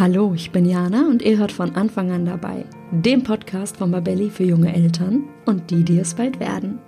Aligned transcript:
Hallo, 0.00 0.32
ich 0.34 0.50
bin 0.50 0.64
Jana 0.64 1.08
und 1.08 1.20
ihr 1.20 1.36
hört 1.36 1.52
von 1.52 1.76
Anfang 1.76 2.10
an 2.10 2.24
dabei, 2.24 2.64
dem 2.90 3.22
Podcast 3.22 3.76
von 3.76 3.90
Babelli 3.90 4.30
für 4.30 4.44
junge 4.44 4.74
Eltern 4.74 5.24
und 5.44 5.70
die, 5.70 5.84
die 5.84 5.98
es 5.98 6.14
bald 6.14 6.40
werden. 6.40 6.78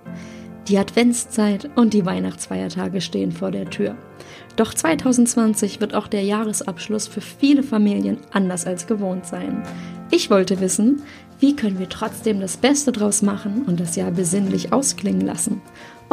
Die 0.67 0.79
Adventszeit 0.79 1.69
und 1.75 1.93
die 1.93 2.07
Weihnachtsfeiertage 2.07 3.01
stehen 3.01 3.31
vor 3.31 3.51
der 3.51 3.69
Tür. 3.69 3.95
Doch 4.55 4.73
2020 4.73 5.79
wird 5.79 5.93
auch 5.93 6.07
der 6.07 6.23
Jahresabschluss 6.23 7.07
für 7.07 7.21
viele 7.21 7.61
Familien 7.61 8.17
anders 8.31 8.65
als 8.65 8.87
gewohnt 8.87 9.27
sein. 9.27 9.61
Ich 10.09 10.31
wollte 10.31 10.59
wissen, 10.59 11.03
wie 11.43 11.57
können 11.57 11.77
wir 11.77 11.89
trotzdem 11.89 12.39
das 12.39 12.55
Beste 12.55 12.93
draus 12.93 13.21
machen 13.21 13.63
und 13.67 13.81
das 13.81 13.97
Jahr 13.97 14.11
besinnlich 14.11 14.71
ausklingen 14.71 15.27
lassen? 15.27 15.61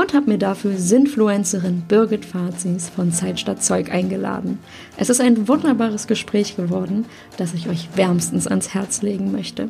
und 0.00 0.14
habe 0.14 0.30
mir 0.30 0.38
dafür 0.38 0.76
Sinfluencerin 0.76 1.82
Birgit 1.86 2.24
Fazis 2.24 2.88
von 2.88 3.12
Zeit 3.12 3.38
statt 3.38 3.62
Zeug 3.62 3.92
eingeladen. 3.92 4.58
Es 4.96 5.10
ist 5.10 5.20
ein 5.20 5.46
wunderbares 5.46 6.06
Gespräch 6.06 6.56
geworden, 6.56 7.04
das 7.36 7.52
ich 7.52 7.68
euch 7.68 7.88
wärmstens 7.96 8.46
ans 8.46 8.72
Herz 8.72 9.02
legen 9.02 9.30
möchte. 9.30 9.68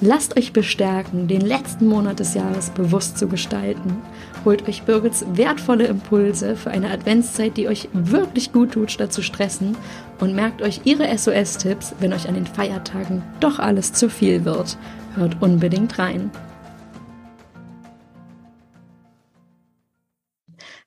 Lasst 0.00 0.36
euch 0.36 0.52
bestärken, 0.52 1.26
den 1.26 1.40
letzten 1.40 1.88
Monat 1.88 2.20
des 2.20 2.34
Jahres 2.34 2.70
bewusst 2.70 3.18
zu 3.18 3.26
gestalten. 3.26 3.96
Holt 4.44 4.68
euch 4.68 4.82
Birgits 4.82 5.24
wertvolle 5.34 5.86
Impulse 5.86 6.54
für 6.54 6.70
eine 6.70 6.90
Adventszeit, 6.90 7.56
die 7.56 7.68
euch 7.68 7.88
wirklich 7.92 8.52
gut 8.52 8.72
tut, 8.72 8.90
statt 8.92 9.12
zu 9.12 9.22
stressen 9.22 9.76
und 10.20 10.34
merkt 10.34 10.62
euch 10.62 10.82
ihre 10.84 11.06
SOS-Tipps, 11.16 11.94
wenn 11.98 12.12
euch 12.12 12.28
an 12.28 12.34
den 12.34 12.46
Feiertagen 12.46 13.22
doch 13.40 13.58
alles 13.58 13.92
zu 13.92 14.08
viel 14.08 14.44
wird. 14.44 14.76
Hört 15.14 15.42
unbedingt 15.42 15.98
rein. 15.98 16.30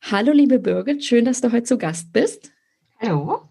Hallo, 0.01 0.31
liebe 0.31 0.59
Birgit, 0.59 1.03
schön, 1.03 1.25
dass 1.25 1.41
du 1.41 1.51
heute 1.51 1.63
zu 1.63 1.77
Gast 1.77 2.11
bist. 2.11 2.51
Hallo. 2.99 3.47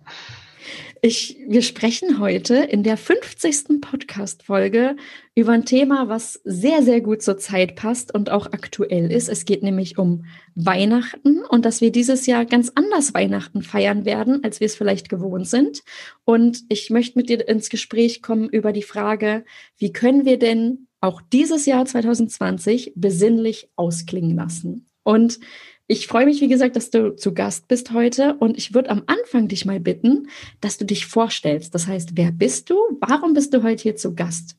Ich, 1.07 1.37
wir 1.47 1.61
sprechen 1.61 2.19
heute 2.19 2.55
in 2.55 2.83
der 2.83 2.97
50. 2.97 3.83
Podcast-Folge 3.83 4.97
über 5.35 5.53
ein 5.53 5.67
Thema, 5.67 6.09
was 6.09 6.41
sehr, 6.45 6.83
sehr 6.83 7.03
gut 7.03 7.21
zur 7.21 7.37
Zeit 7.37 7.77
passt 7.77 8.15
und 8.15 8.31
auch 8.31 8.47
aktuell 8.47 9.13
ist. 9.13 9.29
Es 9.29 9.45
geht 9.45 9.63
nämlich 9.63 9.99
um 9.99 10.25
Weihnachten 10.55 11.45
und 11.45 11.67
dass 11.67 11.83
wir 11.83 11.93
dieses 11.93 12.25
Jahr 12.25 12.47
ganz 12.47 12.73
anders 12.75 13.13
Weihnachten 13.13 13.61
feiern 13.61 14.07
werden, 14.07 14.43
als 14.45 14.61
wir 14.61 14.65
es 14.65 14.77
vielleicht 14.77 15.11
gewohnt 15.11 15.47
sind. 15.47 15.83
Und 16.25 16.65
ich 16.71 16.89
möchte 16.89 17.19
mit 17.19 17.29
dir 17.29 17.47
ins 17.47 17.69
Gespräch 17.69 18.23
kommen 18.23 18.49
über 18.49 18.73
die 18.73 18.83
Frage, 18.83 19.45
wie 19.77 19.93
können 19.93 20.25
wir 20.25 20.39
denn 20.39 20.87
auch 21.03 21.21
dieses 21.21 21.67
Jahr 21.67 21.85
2020 21.85 22.95
besinnlich 22.97 23.69
ausklingen 23.77 24.35
lassen? 24.35 24.87
Und 25.03 25.39
ich 25.87 26.07
freue 26.07 26.25
mich, 26.25 26.41
wie 26.41 26.49
gesagt, 26.49 26.77
dass 26.77 26.91
du 26.91 27.15
zu 27.15 27.35
Gast 27.35 27.69
bist 27.69 27.93
heute 27.93 28.35
und 28.35 28.57
ich 28.57 28.73
würde 28.73 28.91
am 28.91 29.03
Anfang 29.07 29.49
dich 29.49 29.67
mal 29.67 29.81
bitten, 29.81 30.29
dass 30.61 30.79
du 30.79 30.85
dich 30.85 31.07
vorstellst. 31.07 31.75
Das 31.75 31.87
heißt, 31.87 32.13
wer 32.15 32.33
bist 32.33 32.71
du? 32.71 32.77
Warum 33.01 33.35
bist 33.35 33.53
du 33.53 33.63
heute 33.63 33.83
hier 33.83 33.97
zu 33.97 34.15
Gast? 34.15 34.57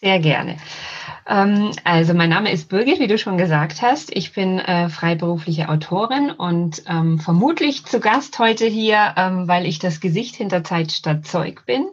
Sehr 0.00 0.18
gerne. 0.18 0.56
Ähm, 1.26 1.72
also 1.84 2.14
mein 2.14 2.30
Name 2.30 2.52
ist 2.52 2.68
Birgit, 2.68 3.00
wie 3.00 3.06
du 3.06 3.18
schon 3.18 3.36
gesagt 3.36 3.82
hast. 3.82 4.14
Ich 4.16 4.32
bin 4.32 4.58
äh, 4.58 4.88
freiberufliche 4.88 5.68
Autorin 5.68 6.30
und 6.30 6.82
ähm, 6.86 7.18
vermutlich 7.18 7.84
zu 7.84 8.00
Gast 8.00 8.38
heute 8.38 8.66
hier, 8.66 9.14
ähm, 9.16 9.48
weil 9.48 9.66
ich 9.66 9.78
das 9.78 10.00
Gesicht 10.00 10.36
hinter 10.36 10.64
Zeit 10.64 10.92
statt 10.92 11.26
Zeug 11.26 11.66
bin. 11.66 11.88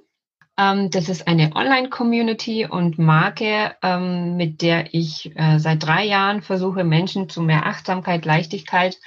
Ähm, 0.57 0.89
das 0.89 1.09
ist 1.09 1.27
eine 1.27 1.55
Online-Community 1.55 2.65
und 2.65 2.97
Marke, 2.97 3.75
ähm, 3.83 4.37
mit 4.37 4.61
der 4.61 4.93
ich 4.93 5.31
äh, 5.35 5.59
seit 5.59 5.85
drei 5.85 6.05
Jahren 6.05 6.41
versuche, 6.41 6.83
Menschen 6.83 7.29
zu 7.29 7.41
mehr 7.41 7.65
Achtsamkeit, 7.65 8.25
Leichtigkeit 8.25 8.97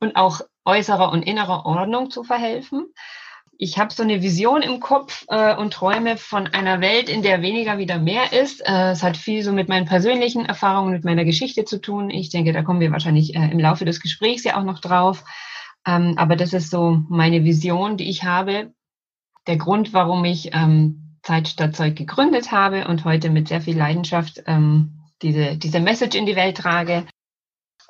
und 0.00 0.16
auch 0.16 0.42
äußerer 0.64 1.10
und 1.10 1.22
innerer 1.22 1.64
Ordnung 1.64 2.10
zu 2.10 2.24
verhelfen. 2.24 2.92
Ich 3.60 3.76
habe 3.78 3.92
so 3.92 4.04
eine 4.04 4.22
Vision 4.22 4.62
im 4.62 4.78
Kopf 4.78 5.24
äh, 5.28 5.56
und 5.56 5.72
träume 5.72 6.16
von 6.16 6.46
einer 6.46 6.80
Welt, 6.80 7.08
in 7.08 7.22
der 7.22 7.42
weniger 7.42 7.78
wieder 7.78 7.98
mehr 7.98 8.32
ist. 8.32 8.60
Äh, 8.60 8.90
es 8.90 9.02
hat 9.02 9.16
viel 9.16 9.42
so 9.42 9.52
mit 9.52 9.68
meinen 9.68 9.86
persönlichen 9.86 10.44
Erfahrungen, 10.44 10.92
mit 10.92 11.04
meiner 11.04 11.24
Geschichte 11.24 11.64
zu 11.64 11.80
tun. 11.80 12.10
Ich 12.10 12.30
denke, 12.30 12.52
da 12.52 12.62
kommen 12.62 12.80
wir 12.80 12.92
wahrscheinlich 12.92 13.34
im 13.34 13.58
Laufe 13.58 13.84
des 13.84 14.00
Gesprächs 14.00 14.44
ja 14.44 14.58
auch 14.58 14.62
noch 14.62 14.78
drauf. 14.78 15.24
Ähm, 15.86 16.14
aber 16.16 16.36
das 16.36 16.52
ist 16.52 16.70
so 16.70 17.02
meine 17.08 17.44
Vision, 17.44 17.96
die 17.96 18.10
ich 18.10 18.24
habe, 18.24 18.72
der 19.48 19.56
Grund, 19.56 19.92
warum 19.92 20.24
ich 20.24 20.54
ähm, 20.54 21.16
Zeit 21.22 21.48
statt 21.48 21.74
Zeug 21.74 21.96
gegründet 21.96 22.52
habe 22.52 22.86
und 22.86 23.04
heute 23.04 23.30
mit 23.30 23.48
sehr 23.48 23.60
viel 23.60 23.76
Leidenschaft 23.76 24.42
ähm, 24.46 25.00
diese, 25.22 25.56
diese 25.56 25.80
Message 25.80 26.16
in 26.16 26.26
die 26.26 26.36
Welt 26.36 26.58
trage. 26.58 27.06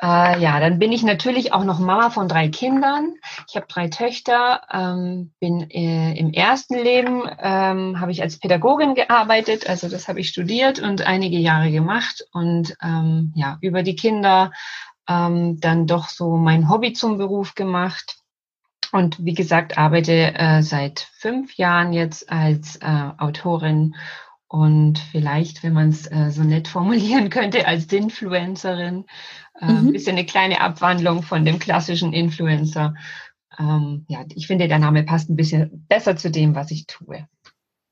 Äh, 0.00 0.40
ja, 0.40 0.60
dann 0.60 0.78
bin 0.78 0.92
ich 0.92 1.02
natürlich 1.02 1.52
auch 1.52 1.64
noch 1.64 1.80
Mama 1.80 2.10
von 2.10 2.28
drei 2.28 2.48
Kindern. 2.48 3.14
Ich 3.48 3.56
habe 3.56 3.66
drei 3.68 3.88
Töchter, 3.88 4.62
ähm, 4.72 5.32
bin 5.40 5.68
äh, 5.70 6.16
im 6.16 6.32
ersten 6.32 6.78
Leben, 6.78 7.22
ähm, 7.40 8.00
habe 8.00 8.12
ich 8.12 8.22
als 8.22 8.38
Pädagogin 8.38 8.94
gearbeitet, 8.94 9.68
also 9.68 9.88
das 9.88 10.06
habe 10.06 10.20
ich 10.20 10.28
studiert 10.28 10.78
und 10.78 11.02
einige 11.02 11.38
Jahre 11.38 11.72
gemacht 11.72 12.24
und 12.32 12.76
ähm, 12.80 13.32
ja, 13.34 13.58
über 13.60 13.82
die 13.82 13.96
Kinder 13.96 14.52
ähm, 15.08 15.58
dann 15.58 15.88
doch 15.88 16.08
so 16.08 16.36
mein 16.36 16.68
Hobby 16.68 16.92
zum 16.92 17.18
Beruf 17.18 17.56
gemacht 17.56 18.17
und 18.92 19.24
wie 19.24 19.34
gesagt, 19.34 19.78
arbeite 19.78 20.34
äh, 20.34 20.62
seit 20.62 21.00
fünf 21.18 21.56
Jahren 21.56 21.92
jetzt 21.92 22.30
als 22.30 22.76
äh, 22.76 23.10
Autorin 23.18 23.94
und 24.48 24.98
vielleicht, 24.98 25.62
wenn 25.62 25.74
man 25.74 25.90
es 25.90 26.10
äh, 26.10 26.30
so 26.30 26.42
nett 26.42 26.68
formulieren 26.68 27.30
könnte, 27.30 27.66
als 27.66 27.92
Influencerin. 27.92 29.04
Äh, 29.60 29.72
mhm. 29.72 29.94
Ist 29.94 30.06
ja 30.06 30.12
eine 30.12 30.24
kleine 30.24 30.60
Abwandlung 30.60 31.22
von 31.22 31.44
dem 31.44 31.58
klassischen 31.58 32.12
Influencer. 32.12 32.94
Ähm, 33.58 34.06
ja, 34.08 34.24
ich 34.34 34.46
finde, 34.46 34.68
der 34.68 34.78
Name 34.78 35.02
passt 35.02 35.28
ein 35.28 35.36
bisschen 35.36 35.86
besser 35.88 36.16
zu 36.16 36.30
dem, 36.30 36.54
was 36.54 36.70
ich 36.70 36.86
tue. 36.86 37.26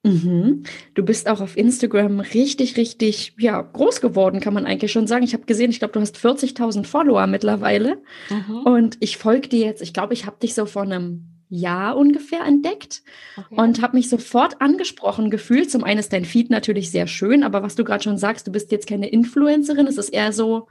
Mhm. 0.06 0.62
Du 0.94 1.02
bist 1.02 1.28
auch 1.28 1.40
auf 1.40 1.56
Instagram 1.56 2.20
richtig, 2.20 2.76
richtig 2.76 3.34
ja, 3.38 3.60
groß 3.60 4.00
geworden, 4.00 4.40
kann 4.40 4.54
man 4.54 4.66
eigentlich 4.66 4.92
schon 4.92 5.06
sagen. 5.06 5.24
Ich 5.24 5.34
habe 5.34 5.46
gesehen, 5.46 5.70
ich 5.70 5.80
glaube, 5.80 5.92
du 5.92 6.00
hast 6.00 6.16
40.000 6.16 6.84
Follower 6.84 7.26
mittlerweile. 7.26 7.98
Mhm. 8.30 8.58
Und 8.58 8.96
ich 9.00 9.16
folge 9.16 9.48
dir 9.48 9.66
jetzt, 9.66 9.82
ich 9.82 9.92
glaube, 9.92 10.14
ich 10.14 10.26
habe 10.26 10.38
dich 10.40 10.54
so 10.54 10.66
vor 10.66 10.82
einem 10.82 11.36
Jahr 11.48 11.96
ungefähr 11.96 12.44
entdeckt 12.44 13.02
okay. 13.36 13.54
und 13.56 13.82
habe 13.82 13.96
mich 13.96 14.08
sofort 14.08 14.60
angesprochen 14.60 15.30
gefühlt. 15.30 15.70
Zum 15.70 15.84
einen 15.84 16.00
ist 16.00 16.12
dein 16.12 16.24
Feed 16.24 16.50
natürlich 16.50 16.90
sehr 16.90 17.06
schön, 17.06 17.42
aber 17.42 17.62
was 17.62 17.76
du 17.76 17.84
gerade 17.84 18.02
schon 18.02 18.18
sagst, 18.18 18.46
du 18.46 18.52
bist 18.52 18.72
jetzt 18.72 18.88
keine 18.88 19.08
Influencerin. 19.08 19.86
Es 19.86 19.98
ist 19.98 20.10
eher 20.10 20.32
so, 20.32 20.68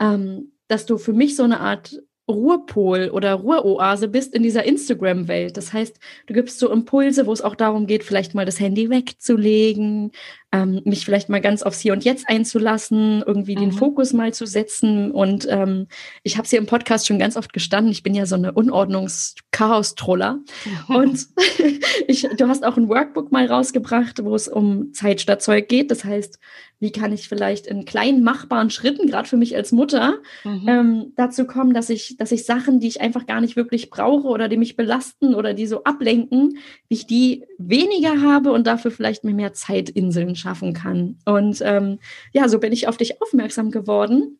ähm, 0.00 0.52
dass 0.68 0.86
du 0.86 0.96
für 0.98 1.12
mich 1.12 1.36
so 1.36 1.42
eine 1.42 1.60
Art 1.60 2.00
Ruhepol 2.28 3.10
oder 3.10 3.34
Ruheoase 3.34 4.08
bist 4.08 4.34
in 4.34 4.42
dieser 4.42 4.64
Instagram-Welt. 4.64 5.56
Das 5.56 5.72
heißt, 5.72 5.98
du 6.26 6.34
gibst 6.34 6.58
so 6.58 6.70
Impulse, 6.70 7.26
wo 7.26 7.32
es 7.32 7.42
auch 7.42 7.54
darum 7.54 7.86
geht, 7.86 8.02
vielleicht 8.02 8.34
mal 8.34 8.46
das 8.46 8.60
Handy 8.60 8.88
wegzulegen, 8.88 10.12
ähm, 10.54 10.80
mich 10.84 11.04
vielleicht 11.04 11.28
mal 11.28 11.40
ganz 11.40 11.64
aufs 11.64 11.80
Hier 11.80 11.92
und 11.92 12.04
Jetzt 12.04 12.28
einzulassen, 12.28 13.24
irgendwie 13.26 13.56
mhm. 13.56 13.60
den 13.60 13.72
Fokus 13.72 14.12
mal 14.12 14.32
zu 14.32 14.46
setzen. 14.46 15.10
Und 15.10 15.48
ähm, 15.50 15.88
ich 16.22 16.36
habe 16.36 16.44
es 16.44 16.50
hier 16.50 16.60
im 16.60 16.66
Podcast 16.66 17.08
schon 17.08 17.18
ganz 17.18 17.36
oft 17.36 17.52
gestanden. 17.52 17.90
Ich 17.90 18.04
bin 18.04 18.14
ja 18.14 18.24
so 18.24 18.36
eine 18.36 18.52
Unordnungs-Chaos-Troller. 18.52 20.38
und 20.88 21.26
ich, 22.06 22.28
du 22.36 22.46
hast 22.46 22.64
auch 22.64 22.76
ein 22.76 22.88
Workbook 22.88 23.32
mal 23.32 23.46
rausgebracht, 23.46 24.22
wo 24.22 24.36
es 24.36 24.46
um 24.46 24.92
Zeit 24.92 25.20
statt 25.20 25.42
Zeug 25.42 25.68
geht. 25.68 25.90
Das 25.90 26.04
heißt, 26.04 26.38
wie 26.84 26.92
kann 26.92 27.12
ich 27.12 27.28
vielleicht 27.28 27.66
in 27.66 27.86
kleinen 27.86 28.22
machbaren 28.22 28.68
Schritten, 28.68 29.06
gerade 29.06 29.28
für 29.28 29.38
mich 29.38 29.56
als 29.56 29.72
Mutter, 29.72 30.18
mhm. 30.44 30.68
ähm, 30.68 31.12
dazu 31.16 31.46
kommen, 31.46 31.72
dass 31.72 31.88
ich, 31.88 32.16
dass 32.18 32.30
ich 32.30 32.44
Sachen, 32.44 32.78
die 32.78 32.88
ich 32.88 33.00
einfach 33.00 33.26
gar 33.26 33.40
nicht 33.40 33.56
wirklich 33.56 33.88
brauche 33.88 34.28
oder 34.28 34.48
die 34.48 34.58
mich 34.58 34.76
belasten 34.76 35.34
oder 35.34 35.54
die 35.54 35.66
so 35.66 35.84
ablenken, 35.84 36.58
wie 36.88 36.94
ich 36.94 37.06
die 37.06 37.46
weniger 37.58 38.20
habe 38.20 38.52
und 38.52 38.66
dafür 38.66 38.90
vielleicht 38.90 39.24
mir 39.24 39.34
mehr 39.34 39.54
Zeitinseln 39.54 40.36
schaffen 40.44 40.74
kann. 40.74 41.18
Und 41.24 41.60
ähm, 41.64 41.98
ja, 42.32 42.48
so 42.48 42.58
bin 42.58 42.72
ich 42.72 42.86
auf 42.86 42.96
dich 42.96 43.20
aufmerksam 43.22 43.70
geworden. 43.70 44.38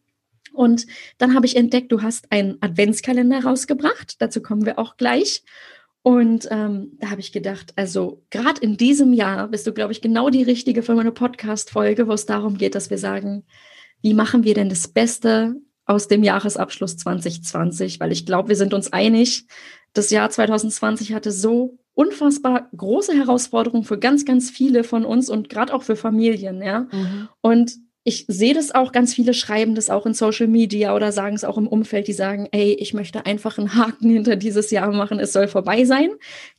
Und 0.53 0.87
dann 1.19 1.35
habe 1.35 1.47
ich 1.47 1.57
entdeckt, 1.57 1.91
du 1.91 2.03
hast 2.03 2.31
einen 2.31 2.59
Adventskalender 2.61 3.43
rausgebracht. 3.43 4.21
Dazu 4.21 4.41
kommen 4.43 4.67
wir 4.67 4.79
auch 4.79 4.97
gleich. 4.97 5.43
Und 6.03 6.47
ähm, 6.51 6.93
da 7.01 7.11
habe 7.11 7.23
ich 7.23 7.33
gedacht, 7.33 7.73
also 7.77 8.23
gerade 8.29 8.61
in 8.61 8.77
diesem 8.77 9.15
Jahr 9.15 9.49
bist 9.49 9.67
du, 9.67 9.73
glaube 9.73 9.93
ich, 9.93 10.03
genau 10.03 10.29
die 10.29 10.43
richtige 10.43 10.83
für 10.83 10.95
meine 10.95 11.13
Podcast-Folge, 11.13 12.07
wo 12.07 12.13
es 12.13 12.27
darum 12.27 12.59
geht, 12.59 12.75
dass 12.75 12.91
wir 12.91 12.99
sagen, 12.99 13.45
wie 14.03 14.13
machen 14.13 14.45
wir 14.45 14.53
denn 14.53 14.69
das 14.69 14.87
Beste 14.87 15.57
aus 15.87 16.07
dem 16.07 16.23
Jahresabschluss 16.23 16.99
2020? 16.99 18.01
Weil 18.01 18.13
ich 18.13 18.27
glaube, 18.27 18.51
wir 18.51 18.57
sind 18.57 18.75
uns 18.75 18.93
einig, 18.93 19.47
das 19.95 20.11
Jahr 20.11 20.29
2020 20.29 21.15
hatte 21.15 21.33
so 21.33 21.79
unfassbar 21.95 22.69
große 22.77 23.15
Herausforderungen 23.15 23.85
für 23.85 23.99
ganz, 23.99 24.25
ganz 24.25 24.51
viele 24.51 24.85
von 24.85 25.05
uns 25.05 25.31
und 25.31 25.49
gerade 25.49 25.73
auch 25.73 25.83
für 25.83 25.97
Familien, 25.97 26.63
ja. 26.63 26.81
Mhm. 26.91 27.29
Und 27.41 27.77
ich 28.07 28.27
sehe 28.29 28.53
das 28.53 28.75
auch, 28.75 28.93
ganz 28.93 29.15
viele 29.15 29.33
schreiben 29.33 29.75
das 29.75 29.89
auch 29.89 30.05
in 30.05 30.13
Social 30.13 30.47
Media 30.47 30.95
oder 30.95 31.11
sagen 31.11 31.35
es 31.35 31.43
auch 31.43 31.57
im 31.57 31.67
Umfeld, 31.67 32.07
die 32.07 32.13
sagen, 32.13 32.49
ey, 32.53 32.75
ich 32.75 32.93
möchte 32.93 33.25
einfach 33.25 33.57
einen 33.57 33.75
Haken 33.77 34.11
hinter 34.11 34.37
dieses 34.37 34.71
Jahr 34.71 34.93
machen, 34.93 35.19
es 35.19 35.33
soll 35.33 35.49
vorbei 35.49 35.87
sein. 35.87 36.11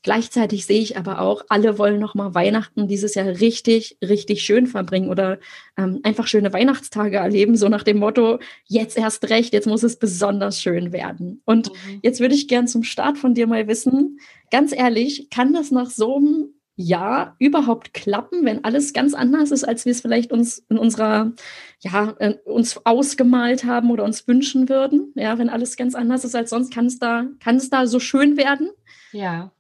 Gleichzeitig 0.02 0.66
sehe 0.66 0.82
ich 0.82 0.98
aber 0.98 1.22
auch, 1.22 1.44
alle 1.50 1.78
wollen 1.78 2.00
nochmal 2.00 2.34
Weihnachten 2.34 2.88
dieses 2.88 3.14
Jahr 3.14 3.28
richtig, 3.28 3.98
richtig 4.02 4.42
schön 4.42 4.66
verbringen 4.66 5.10
oder 5.10 5.38
ähm, 5.78 6.00
einfach 6.02 6.26
schöne 6.26 6.52
Weihnachtstage 6.52 7.18
erleben, 7.18 7.56
so 7.56 7.70
nach 7.70 7.84
dem 7.84 8.00
Motto, 8.00 8.40
jetzt 8.66 8.98
erst 8.98 9.30
recht, 9.30 9.54
jetzt 9.54 9.68
muss 9.68 9.84
es 9.84 9.98
besonders 9.98 10.60
schön 10.60 10.94
werden. 10.94 11.44
Und 11.46 11.70
mhm. 11.70 12.00
jetzt 12.02 12.20
würde 12.20 12.34
ich 12.34 12.48
gern 12.48 12.68
zum 12.68 12.82
Start 12.82 13.20
von 13.20 13.36
dir 13.36 13.46
mal 13.46 13.68
wissen, 13.68 14.20
ganz 14.50 14.76
ehrlich, 14.76 15.30
kann 15.30 15.54
das 15.54 15.70
nach 15.70 15.92
so 15.92 16.16
einem 16.16 16.55
Jahr 16.76 17.36
überhaupt 17.40 17.94
klappen, 17.94 18.46
wenn 18.46 18.64
alles 18.64 18.94
ganz 18.94 19.14
anders 19.14 19.52
ist, 19.52 19.64
als 19.64 19.86
wir 19.86 19.92
es 19.92 20.02
vielleicht 20.02 20.32
uns 20.32 20.60
in 20.70 20.78
unserer, 20.78 21.32
ja, 21.80 22.14
äh, 22.20 22.36
uns 22.46 22.86
ausgemalt 22.86 23.64
haben 23.64 23.92
oder 23.92 24.04
uns 24.04 24.28
wünschen 24.28 24.68
würden? 24.68 25.14
Ja, 25.16 25.38
wenn 25.38 25.50
alles 25.50 25.78
ganz 25.78 25.96
anders 25.96 26.26
ist 26.26 26.36
als 26.36 26.50
sonst, 26.50 26.74
kann 26.74 26.88
es 26.88 27.00
da, 27.00 27.26
kann 27.40 27.56
es 27.56 27.70
da 27.70 27.88
so 27.88 28.00
schön 28.00 28.38
werden? 28.38 28.70
Ja. 29.12 29.52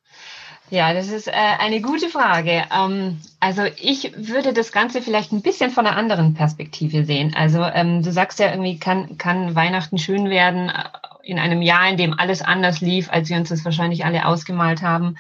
Ja, 0.72 0.94
das 0.94 1.10
ist 1.10 1.28
äh, 1.28 1.32
eine 1.32 1.80
gute 1.80 2.10
Frage. 2.10 2.64
Ähm, 2.76 3.22
also 3.40 3.64
ich 3.78 4.12
würde 4.18 4.52
das 4.52 4.72
Ganze 4.72 5.02
vielleicht 5.02 5.32
ein 5.32 5.44
bisschen 5.44 5.70
von 5.70 5.86
einer 5.86 5.96
anderen 5.96 6.34
Perspektive 6.34 7.06
sehen. 7.06 7.36
Also 7.36 7.62
ähm, 7.64 8.02
du 8.02 8.12
sagst 8.12 8.40
ja 8.40 8.50
irgendwie, 8.50 8.80
kann, 8.80 9.18
kann 9.20 9.54
Weihnachten 9.54 10.00
schön 10.00 10.30
werden 10.30 10.70
äh, 10.70 10.84
in 11.24 11.38
einem 11.38 11.62
Jahr, 11.62 11.88
in 11.88 11.98
dem 11.98 12.18
alles 12.18 12.42
anders 12.42 12.82
lief, 12.82 13.12
als 13.12 13.30
wir 13.30 13.38
uns 13.38 13.50
das 13.50 13.64
wahrscheinlich 13.64 14.06
alle 14.06 14.26
ausgemalt 14.26 14.82
haben. 14.82 15.18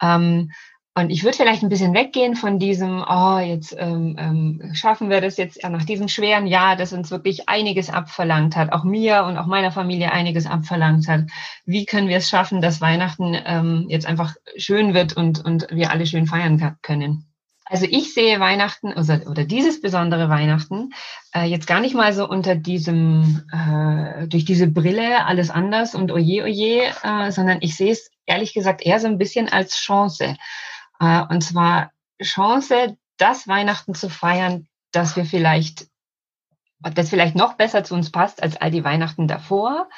Ähm, 0.00 0.52
und 0.98 1.10
ich 1.10 1.22
würde 1.22 1.36
vielleicht 1.36 1.62
ein 1.62 1.68
bisschen 1.68 1.94
weggehen 1.94 2.34
von 2.34 2.58
diesem, 2.58 3.04
oh, 3.08 3.38
jetzt 3.38 3.74
ähm, 3.78 4.16
ähm, 4.18 4.70
schaffen 4.74 5.10
wir 5.10 5.20
das 5.20 5.36
jetzt 5.36 5.62
nach 5.62 5.84
diesem 5.84 6.08
schweren 6.08 6.46
Jahr, 6.46 6.74
das 6.74 6.92
uns 6.92 7.10
wirklich 7.10 7.48
einiges 7.48 7.88
abverlangt 7.88 8.56
hat, 8.56 8.72
auch 8.72 8.82
mir 8.82 9.24
und 9.24 9.38
auch 9.38 9.46
meiner 9.46 9.70
Familie 9.70 10.10
einiges 10.10 10.46
abverlangt 10.46 11.06
hat. 11.06 11.26
Wie 11.64 11.86
können 11.86 12.08
wir 12.08 12.16
es 12.16 12.28
schaffen, 12.28 12.60
dass 12.60 12.80
Weihnachten 12.80 13.36
ähm, 13.46 13.86
jetzt 13.88 14.06
einfach 14.06 14.34
schön 14.56 14.92
wird 14.92 15.16
und, 15.16 15.44
und 15.44 15.68
wir 15.70 15.92
alle 15.92 16.04
schön 16.04 16.26
feiern 16.26 16.76
können? 16.82 17.24
Also 17.64 17.86
ich 17.88 18.14
sehe 18.14 18.40
Weihnachten 18.40 18.92
oder, 18.94 19.20
oder 19.28 19.44
dieses 19.44 19.80
besondere 19.80 20.28
Weihnachten 20.28 20.90
äh, 21.34 21.44
jetzt 21.44 21.66
gar 21.66 21.80
nicht 21.80 21.94
mal 21.94 22.12
so 22.12 22.28
unter 22.28 22.54
diesem, 22.54 23.44
äh, 23.52 24.26
durch 24.26 24.44
diese 24.44 24.66
Brille 24.66 25.26
alles 25.26 25.50
anders 25.50 25.94
und 25.94 26.10
oje 26.10 26.44
oje, 26.44 26.92
äh, 27.02 27.30
sondern 27.30 27.58
ich 27.60 27.76
sehe 27.76 27.92
es 27.92 28.10
ehrlich 28.24 28.54
gesagt 28.54 28.84
eher 28.84 29.00
so 29.00 29.06
ein 29.06 29.18
bisschen 29.18 29.48
als 29.48 29.76
Chance. 29.76 30.36
Äh, 31.00 31.22
und 31.28 31.42
zwar 31.42 31.92
Chance, 32.22 32.96
das 33.16 33.48
Weihnachten 33.48 33.94
zu 33.94 34.08
feiern, 34.08 34.66
dass 34.92 35.16
wir 35.16 35.24
vielleicht, 35.24 35.86
das 36.80 37.10
vielleicht 37.10 37.34
noch 37.34 37.54
besser 37.54 37.84
zu 37.84 37.94
uns 37.94 38.10
passt 38.10 38.42
als 38.42 38.56
all 38.56 38.70
die 38.70 38.84
Weihnachten 38.84 39.28
davor. 39.28 39.88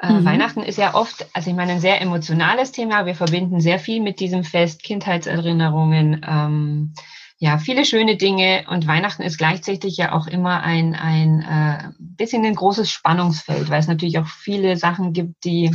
Äh, 0.00 0.12
mhm. 0.12 0.24
Weihnachten 0.24 0.62
ist 0.62 0.78
ja 0.78 0.94
oft, 0.94 1.26
also 1.32 1.50
ich 1.50 1.56
meine, 1.56 1.72
ein 1.72 1.80
sehr 1.80 2.00
emotionales 2.00 2.72
Thema. 2.72 3.06
Wir 3.06 3.14
verbinden 3.14 3.60
sehr 3.60 3.78
viel 3.78 4.02
mit 4.02 4.20
diesem 4.20 4.44
Fest, 4.44 4.82
Kindheitserinnerungen, 4.82 6.24
ähm, 6.26 6.94
ja, 7.38 7.58
viele 7.58 7.84
schöne 7.84 8.16
Dinge. 8.16 8.64
Und 8.68 8.86
Weihnachten 8.86 9.22
ist 9.22 9.38
gleichzeitig 9.38 9.96
ja 9.96 10.12
auch 10.12 10.26
immer 10.26 10.62
ein, 10.62 10.94
ein 10.94 11.42
äh, 11.42 11.92
bisschen 11.98 12.44
ein 12.44 12.54
großes 12.54 12.90
Spannungsfeld, 12.90 13.68
weil 13.68 13.80
es 13.80 13.88
natürlich 13.88 14.18
auch 14.18 14.26
viele 14.26 14.76
Sachen 14.76 15.12
gibt, 15.12 15.44
die 15.44 15.74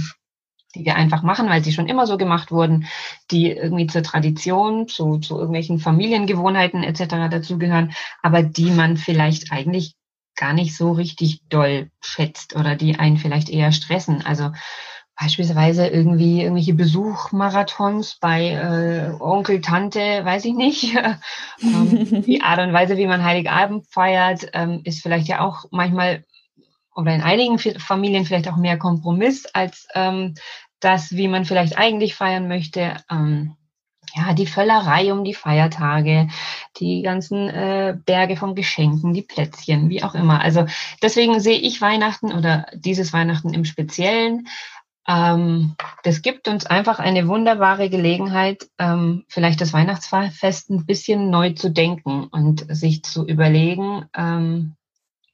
die 0.71 0.85
wir 0.85 0.95
einfach 0.95 1.23
machen, 1.23 1.49
weil 1.49 1.63
sie 1.63 1.73
schon 1.73 1.87
immer 1.87 2.07
so 2.07 2.17
gemacht 2.17 2.51
wurden, 2.51 2.87
die 3.29 3.51
irgendwie 3.51 3.87
zur 3.87 4.03
Tradition, 4.03 4.87
zu, 4.87 5.19
zu 5.19 5.35
irgendwelchen 5.35 5.79
Familiengewohnheiten 5.79 6.83
etc. 6.83 7.29
dazugehören, 7.29 7.93
aber 8.21 8.43
die 8.43 8.71
man 8.71 8.97
vielleicht 8.97 9.51
eigentlich 9.51 9.95
gar 10.35 10.53
nicht 10.53 10.75
so 10.75 10.91
richtig 10.91 11.41
doll 11.49 11.91
schätzt 12.01 12.55
oder 12.55 12.75
die 12.75 12.97
einen 12.97 13.17
vielleicht 13.17 13.49
eher 13.49 13.71
stressen. 13.71 14.25
Also 14.25 14.51
beispielsweise 15.21 15.87
irgendwie 15.87 16.41
irgendwelche 16.41 16.73
Besuchmarathons 16.73 18.17
bei 18.19 18.49
äh, 18.49 19.21
Onkel, 19.21 19.61
Tante, 19.61 19.99
weiß 19.99 20.45
ich 20.45 20.55
nicht. 20.55 20.95
ähm, 21.61 22.23
die 22.23 22.41
Art 22.41 22.59
und 22.59 22.73
Weise, 22.73 22.97
wie 22.97 23.05
man 23.05 23.23
Heiligabend 23.23 23.85
feiert, 23.87 24.47
ähm, 24.53 24.81
ist 24.83 25.03
vielleicht 25.03 25.27
ja 25.27 25.41
auch 25.41 25.65
manchmal 25.69 26.23
oder 26.95 27.13
in 27.13 27.21
einigen 27.21 27.57
Familien 27.57 28.25
vielleicht 28.25 28.49
auch 28.49 28.57
mehr 28.57 28.77
Kompromiss 28.77 29.45
als 29.53 29.87
ähm, 29.93 30.33
das, 30.81 31.11
wie 31.11 31.27
man 31.27 31.45
vielleicht 31.45 31.77
eigentlich 31.77 32.15
feiern 32.15 32.47
möchte. 32.47 32.97
Ähm, 33.09 33.55
ja, 34.13 34.33
die 34.33 34.47
Völlerei 34.47 35.13
um 35.13 35.23
die 35.23 35.33
Feiertage, 35.33 36.27
die 36.77 37.01
ganzen 37.01 37.47
äh, 37.49 37.95
Berge 38.05 38.35
von 38.35 38.55
Geschenken, 38.55 39.13
die 39.13 39.21
Plätzchen, 39.21 39.89
wie 39.89 40.03
auch 40.03 40.15
immer. 40.15 40.41
Also 40.41 40.65
deswegen 41.01 41.39
sehe 41.39 41.57
ich 41.57 41.81
Weihnachten 41.81 42.33
oder 42.33 42.65
dieses 42.73 43.13
Weihnachten 43.13 43.53
im 43.53 43.63
Speziellen. 43.63 44.47
Ähm, 45.07 45.75
das 46.03 46.21
gibt 46.21 46.47
uns 46.47 46.65
einfach 46.65 46.99
eine 46.99 47.27
wunderbare 47.27 47.89
Gelegenheit, 47.89 48.67
ähm, 48.77 49.23
vielleicht 49.27 49.61
das 49.61 49.73
Weihnachtsfest 49.73 50.69
ein 50.69 50.85
bisschen 50.85 51.29
neu 51.29 51.51
zu 51.53 51.71
denken 51.71 52.25
und 52.25 52.65
sich 52.69 53.03
zu 53.03 53.25
überlegen, 53.25 54.05
ähm, 54.15 54.75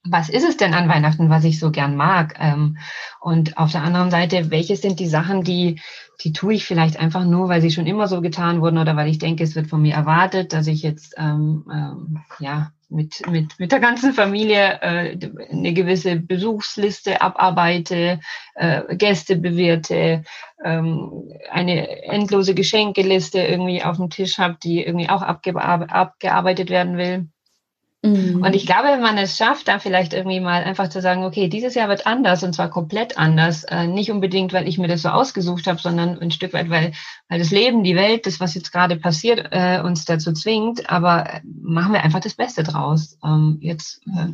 was 0.09 0.29
ist 0.29 0.47
es 0.47 0.57
denn 0.57 0.73
an 0.73 0.89
Weihnachten, 0.89 1.29
was 1.29 1.43
ich 1.43 1.59
so 1.59 1.71
gern 1.71 1.95
mag? 1.95 2.35
Ähm, 2.39 2.77
und 3.19 3.57
auf 3.57 3.71
der 3.71 3.83
anderen 3.83 4.11
Seite, 4.11 4.51
welche 4.51 4.75
sind 4.75 4.99
die 4.99 5.07
Sachen, 5.07 5.43
die, 5.43 5.81
die 6.21 6.33
tue 6.33 6.53
ich 6.53 6.65
vielleicht 6.65 6.99
einfach 6.99 7.25
nur, 7.25 7.49
weil 7.49 7.61
sie 7.61 7.71
schon 7.71 7.87
immer 7.87 8.07
so 8.07 8.21
getan 8.21 8.61
wurden 8.61 8.77
oder 8.77 8.95
weil 8.95 9.09
ich 9.09 9.19
denke, 9.19 9.43
es 9.43 9.55
wird 9.55 9.67
von 9.67 9.81
mir 9.81 9.93
erwartet, 9.93 10.53
dass 10.53 10.67
ich 10.67 10.81
jetzt 10.81 11.15
ähm, 11.17 11.65
ähm, 11.71 12.21
ja 12.39 12.71
mit, 12.89 13.27
mit, 13.29 13.59
mit 13.59 13.71
der 13.71 13.79
ganzen 13.79 14.13
Familie 14.13 14.79
äh, 14.81 15.17
eine 15.51 15.73
gewisse 15.73 16.15
Besuchsliste 16.15 17.21
abarbeite, 17.21 18.19
äh, 18.55 18.95
Gäste 18.95 19.35
bewirte, 19.35 20.23
ähm, 20.63 21.33
eine 21.51 22.03
endlose 22.03 22.55
Geschenkeliste 22.55 23.39
irgendwie 23.39 23.83
auf 23.83 23.97
dem 23.97 24.09
Tisch 24.09 24.37
habe, 24.37 24.57
die 24.63 24.83
irgendwie 24.83 25.09
auch 25.09 25.21
abgearbeitet 25.21 26.69
werden 26.69 26.97
will. 26.97 27.27
Mhm. 28.07 28.43
Und 28.43 28.55
ich 28.55 28.65
glaube, 28.65 28.89
wenn 28.89 29.01
man 29.01 29.17
es 29.17 29.37
schafft, 29.37 29.67
da 29.67 29.79
vielleicht 29.79 30.13
irgendwie 30.13 30.39
mal 30.39 30.63
einfach 30.63 30.89
zu 30.89 31.01
sagen, 31.01 31.23
okay, 31.23 31.47
dieses 31.47 31.75
Jahr 31.75 31.89
wird 31.89 32.07
anders 32.07 32.43
und 32.43 32.53
zwar 32.53 32.69
komplett 32.69 33.17
anders. 33.17 33.63
Äh, 33.65 33.87
nicht 33.87 34.11
unbedingt, 34.11 34.53
weil 34.53 34.67
ich 34.67 34.77
mir 34.77 34.87
das 34.87 35.01
so 35.01 35.09
ausgesucht 35.09 35.67
habe, 35.67 35.79
sondern 35.79 36.19
ein 36.19 36.31
Stück 36.31 36.53
weit, 36.53 36.69
weil, 36.69 36.93
weil 37.29 37.39
das 37.39 37.51
Leben, 37.51 37.83
die 37.83 37.95
Welt, 37.95 38.25
das, 38.25 38.39
was 38.39 38.55
jetzt 38.55 38.71
gerade 38.71 38.95
passiert, 38.95 39.47
äh, 39.51 39.81
uns 39.81 40.05
dazu 40.05 40.33
zwingt. 40.33 40.89
Aber 40.89 41.25
äh, 41.27 41.41
machen 41.61 41.93
wir 41.93 42.03
einfach 42.03 42.21
das 42.21 42.35
Beste 42.35 42.63
draus. 42.63 43.17
Ähm, 43.23 43.57
jetzt 43.61 44.01
äh, 44.07 44.33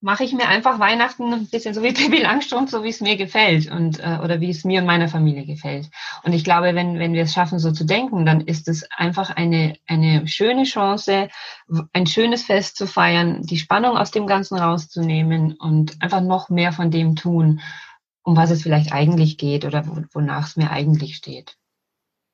mache 0.00 0.24
ich 0.24 0.32
mir 0.32 0.48
einfach 0.48 0.78
Weihnachten 0.78 1.32
ein 1.32 1.46
bisschen 1.46 1.74
so 1.74 1.82
wie 1.82 1.92
Pippi 1.92 2.22
Langstrumpf, 2.22 2.70
so 2.70 2.82
wie 2.82 2.88
es 2.88 3.00
mir 3.00 3.16
gefällt 3.16 3.70
und 3.70 4.00
äh, 4.00 4.18
oder 4.22 4.40
wie 4.40 4.50
es 4.50 4.64
mir 4.64 4.80
und 4.80 4.86
meiner 4.86 5.08
Familie 5.08 5.44
gefällt. 5.44 5.90
Und 6.24 6.32
ich 6.32 6.44
glaube, 6.44 6.74
wenn 6.74 6.98
wenn 6.98 7.12
wir 7.12 7.22
es 7.22 7.32
schaffen, 7.32 7.58
so 7.58 7.72
zu 7.72 7.84
denken, 7.84 8.24
dann 8.24 8.40
ist 8.40 8.68
es 8.68 8.90
einfach 8.90 9.30
eine 9.30 9.76
eine 9.86 10.26
schöne 10.26 10.64
Chance, 10.64 11.28
ein 11.92 12.06
schönes 12.06 12.44
Fest 12.44 12.76
zu 12.76 12.86
feiern, 12.86 13.42
die 13.42 13.58
Spannung 13.58 13.96
aus 13.96 14.10
dem 14.10 14.26
Ganzen 14.26 14.58
rauszunehmen 14.58 15.54
und 15.54 16.02
einfach 16.02 16.20
noch 16.20 16.48
mehr 16.48 16.72
von 16.72 16.90
dem 16.90 17.16
tun, 17.16 17.60
um 18.22 18.36
was 18.36 18.50
es 18.50 18.62
vielleicht 18.62 18.92
eigentlich 18.92 19.38
geht 19.38 19.64
oder 19.64 19.84
wonach 20.12 20.48
es 20.48 20.56
mir 20.56 20.70
eigentlich 20.70 21.16
steht. 21.16 21.56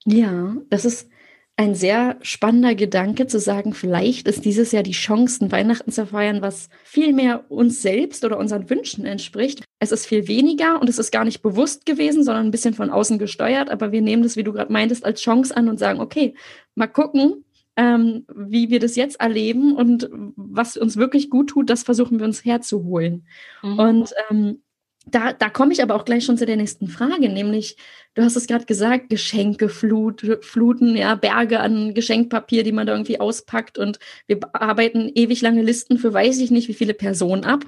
Ja, 0.05 0.55
das 0.71 0.85
ist 0.85 1.11
ein 1.59 1.75
sehr 1.75 2.19
spannender 2.21 2.75
Gedanke 2.75 3.27
zu 3.27 3.41
sagen, 3.41 3.73
vielleicht 3.73 4.29
ist 4.29 4.45
dieses 4.45 4.73
Jahr 4.73 4.83
die 4.83 4.93
Chance, 4.93 5.43
ein 5.43 5.53
Weihnachten 5.53 5.91
zu 5.91 6.07
feiern, 6.07 6.43
was 6.43 6.69
viel 6.85 7.15
mehr 7.15 7.51
uns 7.51 7.81
selbst 7.81 8.27
oder 8.27 8.39
unseren 8.39 8.69
Wünschen 8.69 9.07
entspricht. 9.07 9.65
Es 9.79 9.91
ist 9.91 10.07
viel 10.07 10.29
weniger 10.29 10.81
und 10.81 10.91
es 10.91 10.99
ist 10.99 11.11
gar 11.11 11.25
nicht 11.25 11.41
bewusst 11.41 11.87
gewesen, 11.87 12.25
sondern 12.25 12.47
ein 12.47 12.51
bisschen 12.51 12.75
von 12.75 12.91
außen 12.91 13.19
gesteuert. 13.19 13.71
Aber 13.71 13.91
wir 13.91 14.03
nehmen 14.03 14.23
das, 14.23 14.37
wie 14.37 14.45
du 14.45 14.53
gerade 14.53 14.73
meintest, 14.73 15.07
als 15.07 15.23
Chance 15.23 15.57
an 15.57 15.71
und 15.71 15.79
sagen, 15.79 16.01
okay, 16.01 16.35
mal 16.75 16.89
gucken, 16.89 17.47
ähm, 17.77 18.27
wie 18.35 18.69
wir 18.69 18.79
das 18.79 18.95
jetzt 18.97 19.21
erleben 19.21 19.75
und 19.75 20.11
was 20.37 20.77
uns 20.77 20.97
wirklich 20.99 21.31
gut 21.31 21.51
tut, 21.51 21.71
das 21.71 21.85
versuchen 21.85 22.19
wir 22.19 22.27
uns 22.27 22.45
herzuholen. 22.45 23.27
Mhm. 23.63 23.79
Und 23.79 24.15
ähm, 24.31 24.63
da, 25.09 25.33
da 25.33 25.49
komme 25.49 25.73
ich 25.73 25.83
aber 25.83 25.95
auch 25.95 26.05
gleich 26.05 26.25
schon 26.25 26.37
zu 26.37 26.47
der 26.47 26.57
nächsten 26.57 26.89
Frage, 26.89 27.29
nämlich, 27.29 27.77
du 28.15 28.23
hast 28.23 28.35
es 28.35 28.49
gerade 28.49 28.65
gesagt, 28.67 29.09
Geschenke 29.09 29.69
flut, 29.69 30.39
fluten, 30.41 30.97
ja, 30.97 31.15
Berge 31.15 31.61
an 31.61 31.95
Geschenkpapier, 31.95 32.65
die 32.65 32.73
man 32.73 32.89
da 32.89 32.93
irgendwie 32.93 33.21
auspackt 33.21 33.79
und 33.79 34.01
wir 34.27 34.41
arbeiten 34.53 35.11
ewig 35.15 35.43
lange 35.43 35.63
Listen 35.63 35.99
für 35.99 36.13
weiß 36.13 36.41
ich 36.41 36.51
nicht 36.51 36.67
wie 36.67 36.75
viele 36.75 36.95
Personen 36.95 37.45
ab. 37.45 37.65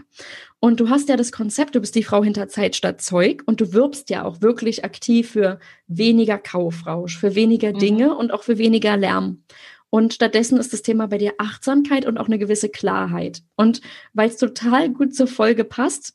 Und 0.59 0.81
du 0.81 0.89
hast 0.89 1.09
ja 1.09 1.17
das 1.17 1.31
Konzept, 1.31 1.77
du 1.77 1.81
bist 1.81 1.95
die 1.95 2.03
Frau 2.03 2.25
hinter 2.25 2.49
Zeit 2.49 2.75
statt 2.75 3.01
Zeug 3.01 3.45
und 3.47 3.61
du 3.61 3.73
wirbst 3.73 4.11
ja 4.11 4.25
auch 4.25 4.41
wirklich 4.41 4.85
aktiv 4.85 5.31
für 5.31 5.61
weniger 5.87 6.39
Kaufrausch, 6.39 7.17
für 7.17 7.37
weniger 7.37 7.73
mhm. 7.73 7.79
Dinge 7.79 8.17
und 8.17 8.33
auch 8.33 8.43
für 8.43 8.59
weniger 8.59 8.97
Lärm. 8.97 9.45
Und 9.91 10.13
stattdessen 10.13 10.59
ist 10.59 10.73
das 10.73 10.83
Thema 10.83 11.07
bei 11.07 11.19
dir 11.19 11.35
Achtsamkeit 11.39 12.05
und 12.05 12.19
auch 12.19 12.27
eine 12.27 12.39
gewisse 12.39 12.69
Klarheit. 12.69 13.43
Und 13.57 13.81
weil 14.13 14.29
es 14.29 14.37
total 14.37 14.91
gut 14.91 15.15
zur 15.15 15.29
Folge 15.29 15.65
passt, 15.65 16.13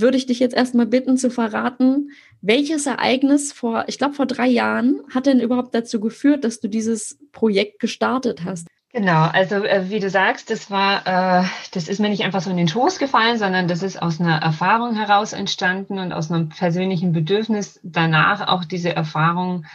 würde 0.00 0.16
ich 0.16 0.26
dich 0.26 0.40
jetzt 0.40 0.54
erstmal 0.54 0.86
bitten 0.86 1.16
zu 1.16 1.30
verraten, 1.30 2.10
welches 2.40 2.86
Ereignis 2.86 3.52
vor, 3.52 3.84
ich 3.88 3.98
glaube, 3.98 4.14
vor 4.14 4.26
drei 4.26 4.46
Jahren 4.46 5.00
hat 5.12 5.26
denn 5.26 5.40
überhaupt 5.40 5.74
dazu 5.74 6.00
geführt, 6.00 6.44
dass 6.44 6.60
du 6.60 6.68
dieses 6.68 7.18
Projekt 7.32 7.80
gestartet 7.80 8.44
hast? 8.44 8.68
Genau, 8.92 9.24
also 9.24 9.56
äh, 9.56 9.90
wie 9.90 10.00
du 10.00 10.08
sagst, 10.08 10.48
das 10.50 10.70
war, 10.70 11.06
äh, 11.06 11.44
das 11.72 11.88
ist 11.88 12.00
mir 12.00 12.08
nicht 12.08 12.24
einfach 12.24 12.40
so 12.40 12.50
in 12.50 12.56
den 12.56 12.68
Schoß 12.68 12.98
gefallen, 12.98 13.38
sondern 13.38 13.68
das 13.68 13.82
ist 13.82 14.00
aus 14.00 14.20
einer 14.20 14.38
Erfahrung 14.38 14.94
heraus 14.94 15.34
entstanden 15.34 15.98
und 15.98 16.12
aus 16.12 16.30
einem 16.30 16.48
persönlichen 16.48 17.12
Bedürfnis 17.12 17.78
danach 17.82 18.48
auch 18.48 18.64
diese 18.64 18.96
Erfahrung 18.96 19.66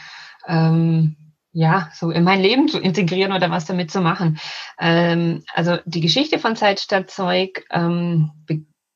ähm, 0.47 1.17
ja, 1.53 1.89
so 1.93 2.11
in 2.11 2.23
mein 2.23 2.41
Leben 2.41 2.67
zu 2.67 2.79
integrieren 2.79 3.33
oder 3.33 3.51
was 3.51 3.65
damit 3.65 3.91
zu 3.91 4.01
machen. 4.01 4.39
Ähm, 4.79 5.43
also 5.53 5.77
die 5.85 6.01
Geschichte 6.01 6.39
von 6.39 6.55
Zeit 6.55 6.79
statt 6.79 7.11
Zeug 7.11 7.65
ähm, 7.71 8.31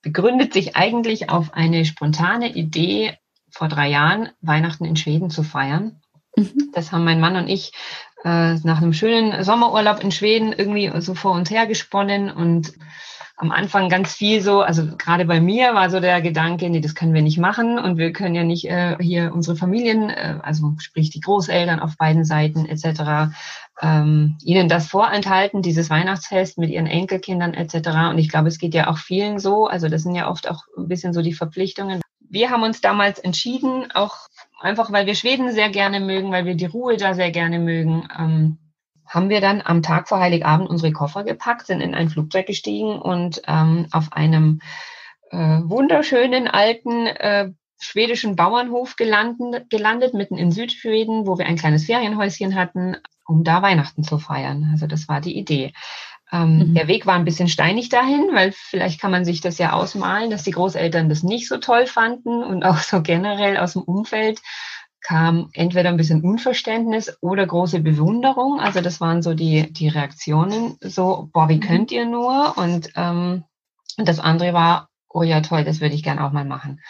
begründet 0.05 0.53
sich 0.53 0.75
eigentlich 0.75 1.31
auf 1.31 1.55
eine 1.55 1.83
spontane 1.83 2.53
Idee 2.53 3.17
vor 3.50 3.67
drei 3.67 3.89
Jahren, 3.89 4.29
Weihnachten 4.39 4.85
in 4.85 4.95
Schweden 4.95 5.31
zu 5.31 5.41
feiern. 5.41 6.00
Mhm. 6.38 6.69
Das 6.74 6.91
haben 6.91 7.03
mein 7.03 7.19
Mann 7.19 7.35
und 7.35 7.47
ich 7.47 7.74
äh, 8.24 8.53
nach 8.63 8.83
einem 8.83 8.93
schönen 8.93 9.43
Sommerurlaub 9.43 10.03
in 10.03 10.12
Schweden 10.12 10.53
irgendwie 10.53 10.91
so 11.01 11.15
vor 11.15 11.31
uns 11.31 11.50
hergesponnen 11.50 12.29
und 12.29 12.74
am 13.38 13.51
Anfang 13.51 13.89
ganz 13.89 14.13
viel 14.13 14.41
so, 14.41 14.62
also 14.62 14.95
gerade 14.95 15.25
bei 15.25 15.41
mir 15.41 15.74
war 15.74 15.89
so 15.89 16.00
der 16.00 16.21
Gedanke, 16.21 16.69
nee, 16.69 16.81
das 16.81 16.93
können 16.93 17.15
wir 17.15 17.24
nicht 17.24 17.39
machen 17.39 17.79
und 17.79 17.97
wir 17.97 18.13
können 18.13 18.35
ja 18.35 18.43
nicht 18.43 18.69
äh, 18.69 18.95
hier 19.01 19.33
unsere 19.33 19.57
Familien, 19.57 20.12
äh, 20.12 20.38
also 20.43 20.75
sprich 20.77 21.09
die 21.09 21.19
Großeltern 21.19 21.79
auf 21.79 21.97
beiden 21.97 22.25
Seiten 22.25 22.65
etc., 22.65 23.33
ähm, 23.82 24.38
ihnen 24.44 24.70
das 24.70 24.88
vorenthalten, 24.88 25.62
dieses 25.62 25.89
Weihnachtsfest 25.89 26.58
mit 26.58 26.70
ihren 26.70 26.88
Enkelkindern 26.88 27.53
etc. 27.53 27.89
Und 28.10 28.17
ich 28.17 28.29
glaube, 28.29 28.48
es 28.48 28.58
geht 28.58 28.74
ja 28.74 28.88
auch 28.89 28.98
vielen 28.98 29.39
so, 29.39 29.67
also 29.67 29.89
das 29.89 30.03
sind 30.03 30.15
ja 30.15 30.29
oft 30.29 30.50
auch 30.50 30.63
ein 30.77 30.88
bisschen 30.88 31.13
so 31.13 31.22
die 31.22 31.34
Verpflichtungen. 31.34 32.01
Wir 32.27 32.50
haben 32.50 32.63
uns 32.63 32.82
damals 32.82 33.20
entschieden, 33.20 33.91
auch 33.94 34.27
einfach 34.60 34.91
weil 34.91 35.05
wir 35.05 35.15
Schweden 35.15 35.51
sehr 35.51 35.70
gerne 35.70 36.00
mögen, 36.00 36.32
weil 36.32 36.46
wir 36.46 36.55
die 36.55 36.65
Ruhe 36.65 36.98
da 36.98 37.13
sehr 37.13 37.32
gerne 37.32 37.60
mögen, 37.60 38.08
ähm, 38.17 38.58
haben 39.08 39.29
wir 39.29 39.39
dann 39.39 39.62
am 39.63 39.84
Tag 39.84 40.08
vor 40.08 40.20
Heiligabend 40.20 40.70
unsere 40.70 40.91
Koffer 40.91 41.24
gepackt, 41.24 41.67
sind 41.67 41.82
in 41.82 41.94
ein 41.94 42.10
Flugzeug 42.10 42.48
gestiegen 42.48 43.00
und 43.00 43.41
ähm, 43.48 43.88
auf 43.91 44.13
einem 44.13 44.62
äh, 45.29 45.38
wunderschönen 45.38 46.48
alten 46.48 47.08
äh, 47.08 47.51
schwedischen 47.79 48.36
Bauernhof 48.36 48.96
gelandet, 48.96 49.70
gelandet, 49.70 50.13
mitten 50.13 50.38
in 50.38 50.51
Südschweden, 50.51 51.27
wo 51.27 51.38
wir 51.38 51.46
ein 51.46 51.58
kleines 51.58 51.86
Ferienhäuschen 51.86 52.55
hatten, 52.55 52.98
um 53.25 53.44
da 53.44 53.62
Weihnachten 53.62 54.03
zu 54.03 54.17
feiern. 54.17 54.70
Also 54.72 54.88
das 54.88 55.08
war 55.08 55.22
die 55.22 55.38
Idee. 55.38 55.74
Ähm, 56.32 56.58
mhm. 56.58 56.74
Der 56.75 56.88
Weg 56.88 57.05
war 57.05 57.15
ein 57.15 57.25
bisschen 57.25 57.48
steinig 57.48 57.89
dahin, 57.89 58.29
weil 58.34 58.51
vielleicht 58.51 59.00
kann 59.00 59.12
man 59.12 59.25
sich 59.25 59.41
das 59.41 59.58
ja 59.58 59.74
ausmalen, 59.74 60.32
dass 60.32 60.44
die 60.44 60.51
Großeltern 60.51 61.10
das 61.10 61.24
nicht 61.24 61.48
so 61.48 61.58
toll 61.58 61.86
fanden 61.86 62.44
und 62.44 62.63
auch 62.63 62.79
so 62.79 63.01
generell 63.01 63.58
aus 63.58 63.74
dem 63.74 63.84
Umfeld 63.84 64.41
kam 65.01 65.50
entweder 65.53 65.89
ein 65.89 65.98
bisschen 65.98 66.24
Unverständnis 66.24 67.15
oder 67.22 67.46
große 67.46 67.79
Bewunderung. 67.79 68.60
Also 68.60 68.82
das 68.82 69.00
waren 69.00 69.22
so 69.22 69.36
die, 69.36 69.72
die 69.72 69.88
Reaktionen, 69.88 70.77
so, 70.82 71.29
boah, 71.32 71.48
wie 71.48 71.58
mhm. 71.58 71.62
könnt 71.62 71.91
ihr 71.91 72.05
nur? 72.05 72.58
Und 72.58 72.89
ähm, 72.96 73.44
das 73.98 74.20
andere 74.20 74.53
war, 74.53 74.89
oh 75.08 75.22
ja, 75.22 75.41
toll, 75.41 75.63
das 75.63 75.79
würde 75.79 75.94
ich 75.94 76.01
gern 76.01 76.17
auch 76.17 76.32
mal 76.32 76.46
machen. 76.46 76.82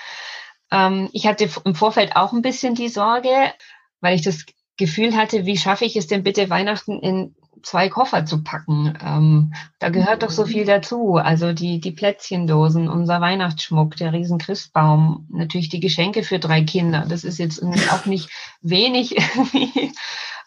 Ähm, 0.71 1.09
ich 1.11 1.27
hatte 1.27 1.49
im 1.65 1.75
Vorfeld 1.75 2.15
auch 2.15 2.31
ein 2.31 2.41
bisschen 2.41 2.73
die 2.73 2.87
Sorge, 2.87 3.53
weil 3.99 4.15
ich 4.15 4.21
das 4.21 4.45
Gefühl 4.77 5.15
hatte, 5.15 5.45
wie 5.45 5.57
schaffe 5.57 5.85
ich 5.85 5.95
es 5.95 6.07
denn 6.07 6.23
bitte, 6.23 6.49
Weihnachten 6.49 6.99
in 6.99 7.35
zwei 7.65 7.89
Koffer 7.89 8.25
zu 8.25 8.43
packen. 8.43 8.97
Ähm, 9.03 9.53
da 9.79 9.89
gehört 9.89 10.23
doch 10.23 10.29
so 10.29 10.45
viel 10.45 10.65
dazu. 10.65 11.15
Also 11.15 11.53
die, 11.53 11.79
die 11.79 11.91
Plätzchendosen, 11.91 12.87
unser 12.87 13.21
Weihnachtsschmuck, 13.21 13.95
der 13.97 14.13
riesen 14.13 14.37
Christbaum, 14.37 15.27
natürlich 15.31 15.69
die 15.69 15.79
Geschenke 15.79 16.23
für 16.23 16.39
drei 16.39 16.63
Kinder. 16.63 17.05
Das 17.07 17.23
ist 17.23 17.39
jetzt 17.39 17.63
auch 17.91 18.05
nicht 18.05 18.29
wenig 18.61 19.17
irgendwie. 19.35 19.91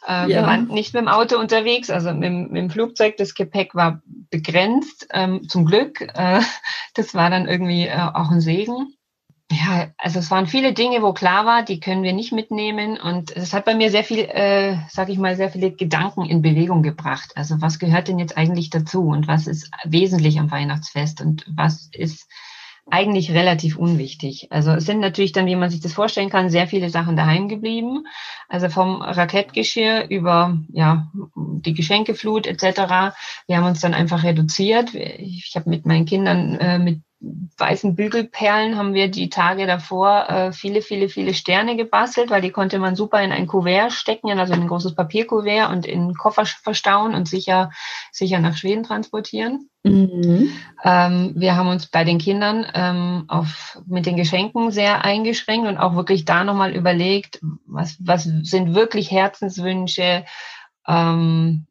Äh, 0.06 0.22
ja. 0.22 0.28
Wir 0.28 0.42
waren 0.42 0.68
nicht 0.68 0.94
mit 0.94 1.02
dem 1.02 1.08
Auto 1.08 1.38
unterwegs, 1.38 1.90
also 1.90 2.12
mit, 2.12 2.32
mit, 2.32 2.56
dem 2.56 2.70
Flugzeug. 2.70 3.16
Das 3.16 3.34
Gepäck 3.34 3.74
war 3.74 4.00
begrenzt, 4.30 5.08
ähm, 5.12 5.48
zum 5.48 5.64
Glück. 5.64 6.00
Äh, 6.00 6.40
das 6.94 7.14
war 7.14 7.30
dann 7.30 7.48
irgendwie 7.48 7.86
äh, 7.86 7.98
auch 7.98 8.30
ein 8.30 8.40
Segen. 8.40 8.94
Ja, 9.50 9.88
also 9.96 10.18
es 10.18 10.30
waren 10.30 10.46
viele 10.46 10.74
Dinge, 10.74 11.00
wo 11.00 11.14
klar 11.14 11.46
war, 11.46 11.64
die 11.64 11.80
können 11.80 12.02
wir 12.02 12.12
nicht 12.12 12.32
mitnehmen. 12.32 13.00
Und 13.00 13.34
es 13.34 13.54
hat 13.54 13.64
bei 13.64 13.74
mir 13.74 13.90
sehr 13.90 14.04
viel, 14.04 14.18
äh, 14.18 14.76
sag 14.90 15.08
ich 15.08 15.18
mal, 15.18 15.36
sehr 15.36 15.50
viele 15.50 15.72
Gedanken 15.72 16.26
in 16.26 16.42
Bewegung 16.42 16.82
gebracht. 16.82 17.32
Also 17.34 17.60
was 17.62 17.78
gehört 17.78 18.08
denn 18.08 18.18
jetzt 18.18 18.36
eigentlich 18.36 18.68
dazu 18.68 19.08
und 19.08 19.26
was 19.26 19.46
ist 19.46 19.70
wesentlich 19.84 20.38
am 20.38 20.50
Weihnachtsfest 20.50 21.22
und 21.22 21.46
was 21.48 21.88
ist 21.92 22.28
eigentlich 22.90 23.32
relativ 23.32 23.76
unwichtig. 23.76 24.48
Also 24.50 24.72
es 24.72 24.86
sind 24.86 25.00
natürlich 25.00 25.32
dann, 25.32 25.46
wie 25.46 25.56
man 25.56 25.70
sich 25.70 25.80
das 25.80 25.92
vorstellen 25.92 26.30
kann, 26.30 26.50
sehr 26.50 26.66
viele 26.66 26.90
Sachen 26.90 27.16
daheim 27.16 27.48
geblieben. 27.48 28.04
Also 28.48 28.68
vom 28.68 29.02
Rackettgeschirr 29.02 30.08
über 30.08 30.58
ja 30.70 31.10
die 31.36 31.74
Geschenkeflut 31.74 32.46
etc. 32.46 33.14
Wir 33.46 33.56
haben 33.56 33.66
uns 33.66 33.80
dann 33.80 33.94
einfach 33.94 34.24
reduziert. 34.24 34.94
Ich 34.94 35.52
habe 35.54 35.70
mit 35.70 35.86
meinen 35.86 36.06
Kindern 36.06 36.54
äh, 36.56 36.78
mit 36.78 37.02
weißen 37.20 37.96
Bügelperlen 37.96 38.76
haben 38.76 38.94
wir 38.94 39.10
die 39.10 39.28
Tage 39.28 39.66
davor 39.66 40.28
äh, 40.28 40.52
viele, 40.52 40.82
viele, 40.82 41.08
viele 41.08 41.34
Sterne 41.34 41.76
gebastelt, 41.76 42.30
weil 42.30 42.42
die 42.42 42.52
konnte 42.52 42.78
man 42.78 42.94
super 42.94 43.20
in 43.22 43.32
ein 43.32 43.48
Kuvert 43.48 43.92
stecken, 43.92 44.38
also 44.38 44.54
in 44.54 44.60
ein 44.62 44.68
großes 44.68 44.94
Papierkuvert 44.94 45.70
und 45.70 45.84
in 45.84 46.14
Koffer 46.14 46.46
verstauen 46.46 47.14
und 47.14 47.26
sicher, 47.26 47.70
sicher 48.12 48.38
nach 48.38 48.56
Schweden 48.56 48.84
transportieren. 48.84 49.68
Mhm. 49.82 50.52
Ähm, 50.84 51.32
wir 51.34 51.56
haben 51.56 51.68
uns 51.68 51.86
bei 51.86 52.04
den 52.04 52.18
Kindern 52.18 52.64
ähm, 52.74 53.24
auf, 53.26 53.80
mit 53.86 54.06
den 54.06 54.16
Geschenken 54.16 54.70
sehr 54.70 55.04
eingeschränkt 55.04 55.66
und 55.66 55.78
auch 55.78 55.96
wirklich 55.96 56.24
da 56.24 56.44
nochmal 56.44 56.74
überlegt, 56.74 57.40
was, 57.66 57.96
was 58.00 58.24
sind 58.24 58.74
wirklich 58.74 59.10
Herzenswünsche, 59.10 60.24
ähm, 60.86 61.66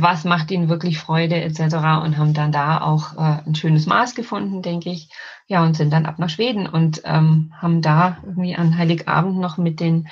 was 0.00 0.24
macht 0.24 0.50
ihnen 0.50 0.68
wirklich 0.68 0.98
Freude 0.98 1.36
etc. 1.36 1.60
und 2.02 2.18
haben 2.18 2.34
dann 2.34 2.52
da 2.52 2.80
auch 2.80 3.14
äh, 3.14 3.42
ein 3.46 3.54
schönes 3.54 3.86
Maß 3.86 4.14
gefunden, 4.14 4.62
denke 4.62 4.90
ich. 4.90 5.08
Ja, 5.48 5.62
und 5.62 5.76
sind 5.76 5.92
dann 5.92 6.06
ab 6.06 6.18
nach 6.18 6.30
Schweden 6.30 6.66
und 6.66 7.02
ähm, 7.04 7.54
haben 7.56 7.82
da 7.82 8.18
irgendwie 8.24 8.56
an 8.56 8.76
Heiligabend 8.76 9.38
noch 9.38 9.58
mit 9.58 9.78
den, 9.78 10.08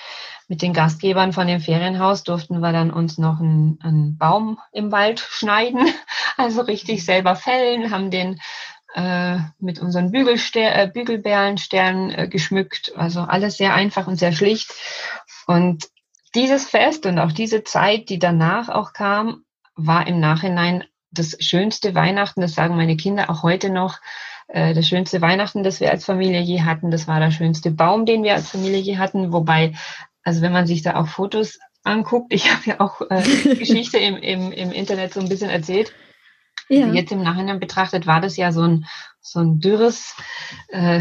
mit 0.47 0.63
den 0.63 0.73
Gastgebern 0.73 1.33
von 1.33 1.47
dem 1.47 1.61
Ferienhaus 1.61 2.23
durften 2.23 2.61
wir 2.61 2.73
dann 2.73 2.93
uns 2.93 3.19
noch 3.19 3.41
einen, 3.41 3.79
einen 3.83 4.17
Baum 4.17 4.59
im 4.73 4.93
Wald 4.93 5.19
schneiden, 5.21 5.89
also 6.37 6.61
richtig 6.61 7.05
selber 7.05 7.35
fällen, 7.35 7.91
haben 7.91 8.11
den 8.11 8.39
äh, 8.95 9.39
mit 9.59 9.81
unseren 9.81 10.13
Bügelster 10.13 10.75
äh, 10.77 10.87
Bügelbeerensternen 10.87 12.11
äh, 12.11 12.29
geschmückt. 12.29 12.93
Also 12.97 13.23
alles 13.23 13.57
sehr 13.57 13.75
einfach 13.75 14.07
und 14.07 14.17
sehr 14.17 14.33
schlicht. 14.33 14.73
Und 15.47 15.89
dieses 16.35 16.69
Fest 16.69 17.07
und 17.07 17.19
auch 17.19 17.33
diese 17.33 17.65
Zeit, 17.65 18.09
die 18.09 18.19
danach 18.19 18.69
auch 18.69 18.93
kam, 18.93 19.45
war 19.77 20.07
im 20.07 20.21
Nachhinein 20.21 20.85
das 21.11 21.37
schönste 21.41 21.95
Weihnachten, 21.95 22.41
das 22.41 22.55
sagen 22.55 22.77
meine 22.77 22.97
Kinder 22.97 23.31
auch 23.31 23.43
heute 23.43 23.71
noch, 23.71 24.01
äh, 24.49 24.75
das 24.75 24.87
schönste 24.87 25.21
Weihnachten, 25.21 25.63
das 25.63 25.81
wir 25.81 25.91
als 25.91 26.05
Familie 26.05 26.41
je 26.41 26.63
hatten. 26.63 26.91
Das 26.91 27.09
war 27.09 27.21
der 27.21 27.31
schönste 27.31 27.71
Baum, 27.71 28.07
den 28.07 28.23
wir 28.23 28.35
als 28.35 28.51
Familie 28.51 28.79
je 28.79 28.99
hatten. 28.99 29.33
Wobei, 29.33 29.75
also 30.23 30.43
wenn 30.43 30.53
man 30.53 30.67
sich 30.67 30.83
da 30.83 30.97
auch 30.97 31.09
Fotos 31.09 31.59
anguckt, 31.83 32.33
ich 32.33 32.53
habe 32.53 32.63
ja 32.67 32.81
auch 32.81 33.01
äh, 33.11 33.23
Geschichte 33.55 33.99
im, 33.99 34.17
im, 34.17 34.53
im 34.53 34.73
Internet 34.73 35.15
so 35.15 35.21
ein 35.21 35.29
bisschen 35.29 35.51
erzählt. 35.51 35.93
Ja. 36.69 36.87
Jetzt 36.93 37.13
im 37.13 37.23
Nachhinein 37.23 37.61
betrachtet 37.61 38.07
war 38.07 38.21
das 38.21 38.37
ja 38.37 38.53
so 38.53 38.63
ein, 38.63 38.87
so 39.21 39.41
ein 39.41 39.61
dürres 39.61 40.15
äh, 40.69 41.01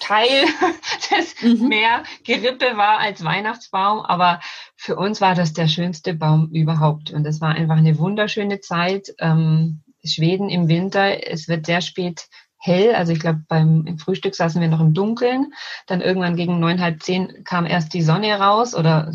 Teil, 0.00 0.44
das 1.10 1.34
mhm. 1.42 1.68
mehr 1.68 2.02
Gerippe 2.24 2.76
war 2.76 2.98
als 2.98 3.24
Weihnachtsbaum. 3.24 4.00
Aber 4.00 4.40
für 4.76 4.96
uns 4.96 5.20
war 5.20 5.34
das 5.34 5.52
der 5.52 5.68
schönste 5.68 6.14
Baum 6.14 6.50
überhaupt. 6.52 7.10
Und 7.10 7.26
es 7.26 7.40
war 7.40 7.50
einfach 7.50 7.76
eine 7.76 7.98
wunderschöne 7.98 8.60
Zeit. 8.60 9.14
Ähm, 9.18 9.82
Schweden 10.02 10.48
im 10.48 10.68
Winter, 10.68 11.28
es 11.30 11.46
wird 11.46 11.66
sehr 11.66 11.82
spät 11.82 12.28
hell. 12.60 12.94
Also 12.94 13.12
ich 13.12 13.20
glaube, 13.20 13.42
beim 13.48 13.98
Frühstück 13.98 14.34
saßen 14.34 14.60
wir 14.60 14.68
noch 14.68 14.80
im 14.80 14.94
Dunkeln. 14.94 15.52
Dann 15.86 16.00
irgendwann 16.00 16.36
gegen 16.36 16.60
neun, 16.60 16.80
halb 16.80 17.02
zehn 17.02 17.42
kam 17.44 17.66
erst 17.66 17.94
die 17.94 18.02
Sonne 18.02 18.38
raus 18.38 18.74
oder 18.74 19.12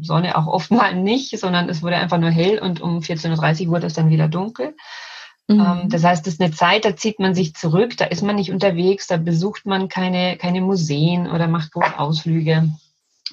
Sonne 0.00 0.38
auch 0.38 0.46
oft 0.46 0.70
mal 0.70 0.94
nicht, 0.94 1.38
sondern 1.38 1.68
es 1.68 1.82
wurde 1.82 1.96
einfach 1.96 2.18
nur 2.18 2.30
hell 2.30 2.58
und 2.58 2.80
um 2.80 3.00
14.30 3.00 3.66
Uhr 3.66 3.72
wurde 3.72 3.86
es 3.86 3.94
dann 3.94 4.08
wieder 4.08 4.28
dunkel. 4.28 4.74
Mhm. 5.48 5.60
Ähm, 5.60 5.88
das 5.88 6.04
heißt, 6.04 6.26
das 6.26 6.34
ist 6.34 6.40
eine 6.40 6.52
Zeit, 6.52 6.84
da 6.84 6.96
zieht 6.96 7.18
man 7.18 7.34
sich 7.34 7.54
zurück, 7.54 7.96
da 7.96 8.06
ist 8.06 8.22
man 8.22 8.36
nicht 8.36 8.50
unterwegs, 8.50 9.06
da 9.06 9.16
besucht 9.16 9.66
man 9.66 9.88
keine, 9.88 10.36
keine 10.36 10.60
Museen 10.60 11.28
oder 11.28 11.48
macht 11.48 11.72
große 11.72 11.98
Ausflüge. 11.98 12.70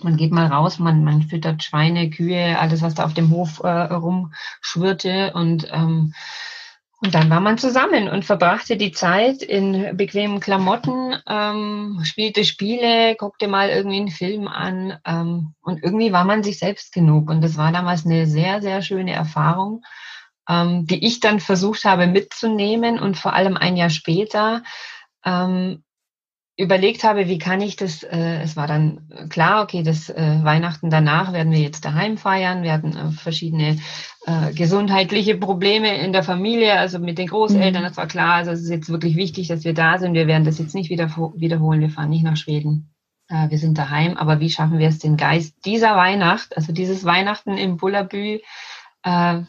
Man 0.01 0.17
geht 0.17 0.31
mal 0.31 0.47
raus, 0.47 0.79
man, 0.79 1.03
man 1.03 1.21
füttert 1.21 1.63
Schweine, 1.63 2.09
Kühe, 2.09 2.57
alles, 2.59 2.81
was 2.81 2.95
da 2.95 3.05
auf 3.05 3.13
dem 3.13 3.29
Hof 3.29 3.61
äh, 3.63 3.67
rumschwirrte 3.67 5.33
und 5.33 5.67
ähm, 5.71 6.13
und 7.03 7.13
dann 7.13 7.29
war 7.29 7.41
man 7.41 7.57
zusammen 7.57 8.07
und 8.07 8.23
verbrachte 8.23 8.77
die 8.77 8.93
Zeit 8.93 9.41
in 9.41 9.97
bequemen 9.97 10.39
Klamotten, 10.39 11.13
ähm, 11.27 11.99
spielte 12.03 12.45
Spiele, 12.45 13.15
guckte 13.15 13.49
mal 13.49 13.67
irgendwie 13.67 13.97
einen 13.97 14.07
Film 14.07 14.47
an 14.47 14.97
ähm, 15.05 15.53
und 15.61 15.83
irgendwie 15.83 16.13
war 16.13 16.23
man 16.23 16.43
sich 16.43 16.59
selbst 16.59 16.93
genug. 16.93 17.29
Und 17.29 17.41
das 17.41 17.57
war 17.57 17.73
damals 17.73 18.05
eine 18.05 18.25
sehr, 18.25 18.61
sehr 18.61 18.81
schöne 18.81 19.11
Erfahrung, 19.11 19.83
ähm, 20.47 20.87
die 20.87 21.05
ich 21.05 21.19
dann 21.19 21.41
versucht 21.41 21.83
habe 21.83 22.07
mitzunehmen 22.07 22.97
und 22.97 23.17
vor 23.17 23.33
allem 23.33 23.57
ein 23.57 23.75
Jahr 23.75 23.89
später 23.89 24.63
ähm, 25.25 25.83
überlegt 26.55 27.03
habe, 27.03 27.27
wie 27.27 27.39
kann 27.39 27.61
ich 27.61 27.75
das, 27.75 28.03
äh, 28.03 28.41
es 28.41 28.55
war 28.55 28.67
dann 28.67 29.09
klar, 29.29 29.63
okay, 29.63 29.81
das 29.81 30.09
äh, 30.09 30.43
Weihnachten 30.43 30.91
danach 30.91 31.33
werden 31.33 31.51
wir 31.51 31.59
jetzt 31.59 31.83
daheim 31.83 32.17
feiern, 32.17 32.61
wir 32.61 32.73
hatten 32.73 32.95
äh, 32.95 33.11
verschiedene 33.11 33.79
äh, 34.27 34.53
gesundheitliche 34.53 35.35
Probleme 35.35 35.97
in 35.97 36.13
der 36.13 36.23
Familie, 36.23 36.77
also 36.77 36.99
mit 36.99 37.17
den 37.17 37.27
Großeltern, 37.27 37.81
mhm. 37.81 37.87
das 37.87 37.97
war 37.97 38.07
klar, 38.07 38.35
also 38.35 38.51
es 38.51 38.61
ist 38.61 38.69
jetzt 38.69 38.89
wirklich 38.89 39.15
wichtig, 39.15 39.47
dass 39.47 39.63
wir 39.63 39.73
da 39.73 39.97
sind, 39.97 40.13
wir 40.13 40.27
werden 40.27 40.45
das 40.45 40.59
jetzt 40.59 40.75
nicht 40.75 40.91
wieder 40.91 41.09
wiederholen, 41.35 41.81
wir 41.81 41.89
fahren 41.89 42.11
nicht 42.11 42.23
nach 42.23 42.37
Schweden, 42.37 42.93
äh, 43.29 43.49
wir 43.49 43.57
sind 43.57 43.79
daheim, 43.79 44.15
aber 44.15 44.39
wie 44.39 44.51
schaffen 44.51 44.77
wir 44.77 44.89
es, 44.89 44.99
den 44.99 45.17
Geist 45.17 45.65
dieser 45.65 45.95
Weihnacht, 45.95 46.55
also 46.55 46.71
dieses 46.71 47.03
Weihnachten 47.03 47.57
im 47.57 47.77
Bullabü, 47.77 48.39
äh, 49.01 49.41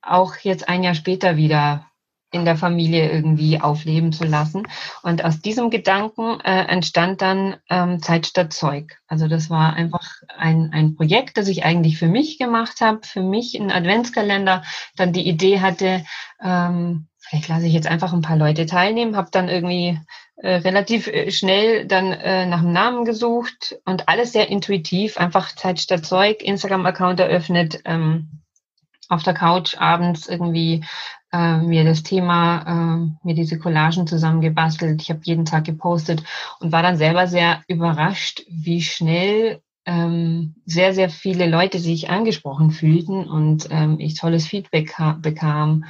auch 0.00 0.36
jetzt 0.36 0.70
ein 0.70 0.82
Jahr 0.82 0.94
später 0.94 1.36
wieder 1.36 1.85
in 2.32 2.44
der 2.44 2.56
Familie 2.56 3.10
irgendwie 3.10 3.60
aufleben 3.60 4.12
zu 4.12 4.24
lassen. 4.24 4.64
Und 5.02 5.24
aus 5.24 5.40
diesem 5.40 5.70
Gedanken 5.70 6.40
äh, 6.40 6.64
entstand 6.66 7.22
dann 7.22 7.56
ähm, 7.70 8.02
Zeit 8.02 8.26
statt 8.26 8.52
Zeug. 8.52 8.98
Also 9.06 9.28
das 9.28 9.48
war 9.48 9.74
einfach 9.74 10.06
ein, 10.36 10.70
ein 10.72 10.96
Projekt, 10.96 11.38
das 11.38 11.48
ich 11.48 11.64
eigentlich 11.64 11.98
für 11.98 12.08
mich 12.08 12.38
gemacht 12.38 12.80
habe, 12.80 13.00
für 13.04 13.22
mich 13.22 13.54
ein 13.54 13.70
Adventskalender, 13.70 14.62
dann 14.96 15.12
die 15.12 15.28
Idee 15.28 15.60
hatte, 15.60 16.04
ähm, 16.42 17.06
vielleicht 17.18 17.48
lasse 17.48 17.66
ich 17.66 17.72
jetzt 17.72 17.88
einfach 17.88 18.12
ein 18.12 18.22
paar 18.22 18.36
Leute 18.36 18.66
teilnehmen, 18.66 19.16
habe 19.16 19.28
dann 19.30 19.48
irgendwie 19.48 19.98
äh, 20.36 20.56
relativ 20.56 21.06
äh, 21.06 21.30
schnell 21.30 21.86
dann 21.86 22.12
äh, 22.12 22.46
nach 22.46 22.60
dem 22.60 22.72
Namen 22.72 23.04
gesucht 23.04 23.78
und 23.84 24.08
alles 24.08 24.32
sehr 24.32 24.48
intuitiv, 24.48 25.16
einfach 25.16 25.54
Zeit 25.54 25.80
statt 25.80 26.04
Zeug, 26.04 26.42
Instagram-Account 26.42 27.20
eröffnet, 27.20 27.80
ähm, 27.84 28.42
auf 29.08 29.22
der 29.22 29.34
Couch 29.34 29.76
abends 29.78 30.26
irgendwie 30.28 30.84
äh, 31.36 31.58
mir 31.58 31.84
das 31.84 32.02
Thema, 32.02 32.62
äh, 32.66 33.26
mir 33.26 33.34
diese 33.34 33.58
Collagen 33.58 34.06
zusammengebastelt. 34.06 35.02
Ich 35.02 35.10
habe 35.10 35.20
jeden 35.24 35.44
Tag 35.44 35.64
gepostet 35.64 36.22
und 36.60 36.72
war 36.72 36.82
dann 36.82 36.96
selber 36.96 37.26
sehr 37.26 37.62
überrascht, 37.68 38.42
wie 38.48 38.80
schnell 38.80 39.60
ähm, 39.84 40.54
sehr, 40.64 40.94
sehr 40.94 41.10
viele 41.10 41.48
Leute 41.48 41.78
sich 41.78 42.10
angesprochen 42.10 42.70
fühlten 42.70 43.28
und 43.28 43.68
ähm, 43.70 44.00
ich 44.00 44.18
tolles 44.18 44.46
Feedback 44.46 44.94
bekam. 45.20 45.84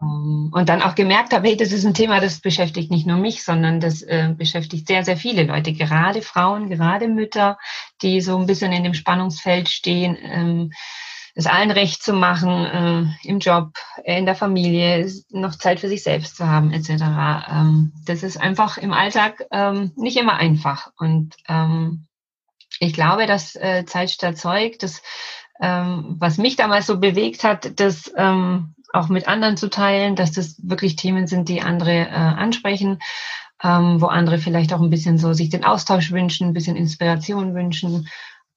Ähm, 0.00 0.50
und 0.52 0.68
dann 0.68 0.82
auch 0.82 0.94
gemerkt 0.94 1.32
habe, 1.32 1.48
hey, 1.48 1.56
das 1.56 1.72
ist 1.72 1.84
ein 1.84 1.94
Thema, 1.94 2.20
das 2.20 2.40
beschäftigt 2.40 2.90
nicht 2.90 3.06
nur 3.06 3.18
mich, 3.18 3.44
sondern 3.44 3.80
das 3.80 4.02
äh, 4.02 4.34
beschäftigt 4.36 4.88
sehr, 4.88 5.04
sehr 5.04 5.16
viele 5.16 5.44
Leute, 5.44 5.72
gerade 5.72 6.22
Frauen, 6.22 6.70
gerade 6.70 7.06
Mütter, 7.06 7.58
die 8.02 8.20
so 8.20 8.36
ein 8.38 8.46
bisschen 8.46 8.72
in 8.72 8.82
dem 8.82 8.94
Spannungsfeld 8.94 9.68
stehen. 9.68 10.16
Ähm, 10.20 10.70
es 11.34 11.46
allen 11.46 11.70
recht 11.70 12.02
zu 12.02 12.12
machen, 12.12 12.50
äh, 13.22 13.28
im 13.28 13.40
Job, 13.40 13.72
in 14.04 14.24
der 14.24 14.36
Familie, 14.36 15.10
noch 15.30 15.56
Zeit 15.56 15.80
für 15.80 15.88
sich 15.88 16.02
selbst 16.02 16.36
zu 16.36 16.46
haben, 16.46 16.72
etc. 16.72 16.90
Ähm, 17.50 17.92
das 18.06 18.22
ist 18.22 18.40
einfach 18.40 18.78
im 18.78 18.92
Alltag 18.92 19.44
ähm, 19.50 19.92
nicht 19.96 20.16
immer 20.16 20.36
einfach. 20.36 20.92
Und 20.96 21.34
ähm, 21.48 22.06
ich 22.78 22.92
glaube, 22.92 23.26
dass 23.26 23.56
äh, 23.56 23.84
Zeit 23.84 24.10
statt 24.10 24.38
Zeug, 24.38 24.78
das, 24.78 25.02
ähm, 25.60 26.16
was 26.18 26.38
mich 26.38 26.56
damals 26.56 26.86
so 26.86 26.98
bewegt 26.98 27.42
hat, 27.42 27.80
das 27.80 28.12
ähm, 28.16 28.74
auch 28.92 29.08
mit 29.08 29.26
anderen 29.26 29.56
zu 29.56 29.68
teilen, 29.68 30.14
dass 30.14 30.32
das 30.32 30.56
wirklich 30.62 30.94
Themen 30.94 31.26
sind, 31.26 31.48
die 31.48 31.62
andere 31.62 31.92
äh, 31.92 32.10
ansprechen, 32.10 33.00
ähm, 33.62 34.00
wo 34.00 34.06
andere 34.06 34.38
vielleicht 34.38 34.72
auch 34.72 34.80
ein 34.80 34.90
bisschen 34.90 35.18
so 35.18 35.32
sich 35.32 35.50
den 35.50 35.64
Austausch 35.64 36.12
wünschen, 36.12 36.48
ein 36.48 36.54
bisschen 36.54 36.76
Inspiration 36.76 37.54
wünschen. 37.54 38.08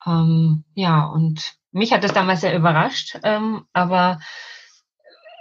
Ähm, 0.06 0.64
ja, 0.74 1.06
und 1.06 1.56
mich 1.72 1.92
hat 1.94 2.04
das 2.04 2.14
damals 2.14 2.42
sehr 2.42 2.56
überrascht, 2.56 3.20
ähm, 3.24 3.66
aber 3.74 4.20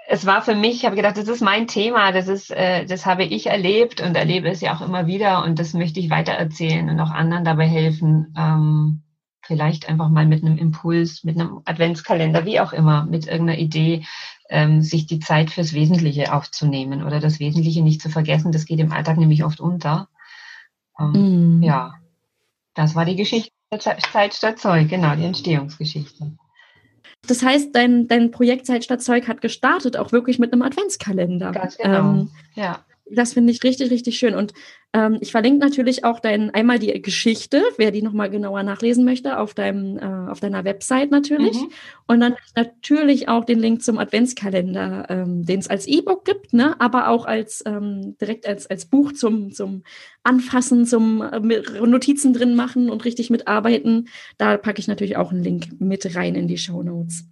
es 0.08 0.24
war 0.24 0.42
für 0.42 0.54
mich, 0.54 0.76
ich 0.76 0.84
habe 0.84 0.96
gedacht, 0.96 1.16
das 1.16 1.28
ist 1.28 1.40
mein 1.40 1.66
Thema, 1.66 2.12
das 2.12 2.28
ist, 2.28 2.50
äh, 2.50 2.86
das 2.86 3.06
habe 3.06 3.24
ich 3.24 3.46
erlebt 3.46 4.00
und 4.00 4.16
erlebe 4.16 4.48
es 4.48 4.60
ja 4.60 4.74
auch 4.74 4.80
immer 4.80 5.06
wieder 5.06 5.42
und 5.44 5.58
das 5.58 5.74
möchte 5.74 5.98
ich 5.98 6.10
weitererzählen 6.10 6.88
und 6.88 7.00
auch 7.00 7.10
anderen 7.10 7.44
dabei 7.44 7.66
helfen, 7.66 8.32
ähm, 8.38 9.02
vielleicht 9.42 9.88
einfach 9.88 10.08
mal 10.08 10.26
mit 10.26 10.44
einem 10.44 10.58
Impuls, 10.58 11.24
mit 11.24 11.38
einem 11.38 11.60
Adventskalender, 11.64 12.44
wie 12.44 12.60
auch 12.60 12.72
immer, 12.72 13.04
mit 13.04 13.26
irgendeiner 13.26 13.58
Idee, 13.58 14.04
ähm, 14.48 14.82
sich 14.82 15.06
die 15.06 15.18
Zeit 15.18 15.50
fürs 15.50 15.72
Wesentliche 15.72 16.32
aufzunehmen 16.32 17.04
oder 17.04 17.20
das 17.20 17.40
Wesentliche 17.40 17.82
nicht 17.82 18.00
zu 18.00 18.08
vergessen. 18.08 18.52
Das 18.52 18.64
geht 18.64 18.80
im 18.80 18.92
Alltag 18.92 19.16
nämlich 19.16 19.44
oft 19.44 19.60
unter. 19.60 20.08
Ähm, 21.00 21.58
mm. 21.58 21.62
Ja, 21.62 21.94
das 22.74 22.94
war 22.94 23.04
die 23.04 23.16
Geschichte. 23.16 23.55
Zeit 23.78 24.34
statt 24.34 24.58
Zeug, 24.58 24.88
genau, 24.88 25.14
die 25.16 25.24
Entstehungsgeschichte. 25.24 26.32
Das 27.26 27.42
heißt, 27.42 27.74
dein, 27.74 28.06
dein 28.06 28.30
Projekt 28.30 28.66
Zeit 28.66 28.84
statt 28.84 29.02
Zeug 29.02 29.26
hat 29.26 29.40
gestartet, 29.40 29.96
auch 29.96 30.12
wirklich 30.12 30.38
mit 30.38 30.52
einem 30.52 30.62
Adventskalender. 30.62 31.52
Ganz 31.52 31.76
genau. 31.76 31.98
Ähm, 31.98 32.30
ja. 32.54 32.84
Das 33.08 33.34
finde 33.34 33.52
ich 33.52 33.62
richtig, 33.62 33.90
richtig 33.90 34.18
schön. 34.18 34.34
Und 34.34 34.52
ähm, 34.92 35.18
ich 35.20 35.30
verlinke 35.30 35.58
natürlich 35.58 36.04
auch 36.04 36.18
dein, 36.18 36.50
einmal 36.50 36.78
die 36.80 37.00
Geschichte, 37.00 37.62
wer 37.76 37.92
die 37.92 38.02
nochmal 38.02 38.30
genauer 38.30 38.64
nachlesen 38.64 39.04
möchte, 39.04 39.38
auf, 39.38 39.54
deinem, 39.54 39.96
äh, 39.98 40.30
auf 40.30 40.40
deiner 40.40 40.64
Website 40.64 41.10
natürlich. 41.12 41.56
Mhm. 41.56 41.68
Und 42.08 42.20
dann 42.20 42.34
natürlich 42.56 43.28
auch 43.28 43.44
den 43.44 43.60
Link 43.60 43.82
zum 43.82 43.98
Adventskalender, 43.98 45.06
ähm, 45.08 45.46
den 45.46 45.60
es 45.60 45.68
als 45.68 45.86
E-Book 45.86 46.24
gibt, 46.24 46.52
ne? 46.52 46.80
aber 46.80 47.08
auch 47.08 47.26
als 47.26 47.62
ähm, 47.64 48.16
direkt 48.20 48.46
als, 48.46 48.66
als 48.66 48.86
Buch 48.86 49.12
zum, 49.12 49.52
zum 49.52 49.84
Anfassen, 50.24 50.84
zum 50.84 51.22
äh, 51.22 51.40
Notizen 51.86 52.32
drin 52.32 52.56
machen 52.56 52.90
und 52.90 53.04
richtig 53.04 53.30
mitarbeiten. 53.30 54.08
Da 54.36 54.56
packe 54.56 54.80
ich 54.80 54.88
natürlich 54.88 55.16
auch 55.16 55.30
einen 55.30 55.44
Link 55.44 55.80
mit 55.80 56.16
rein 56.16 56.34
in 56.34 56.48
die 56.48 56.58
Show 56.58 56.82
Notes. 56.82 57.24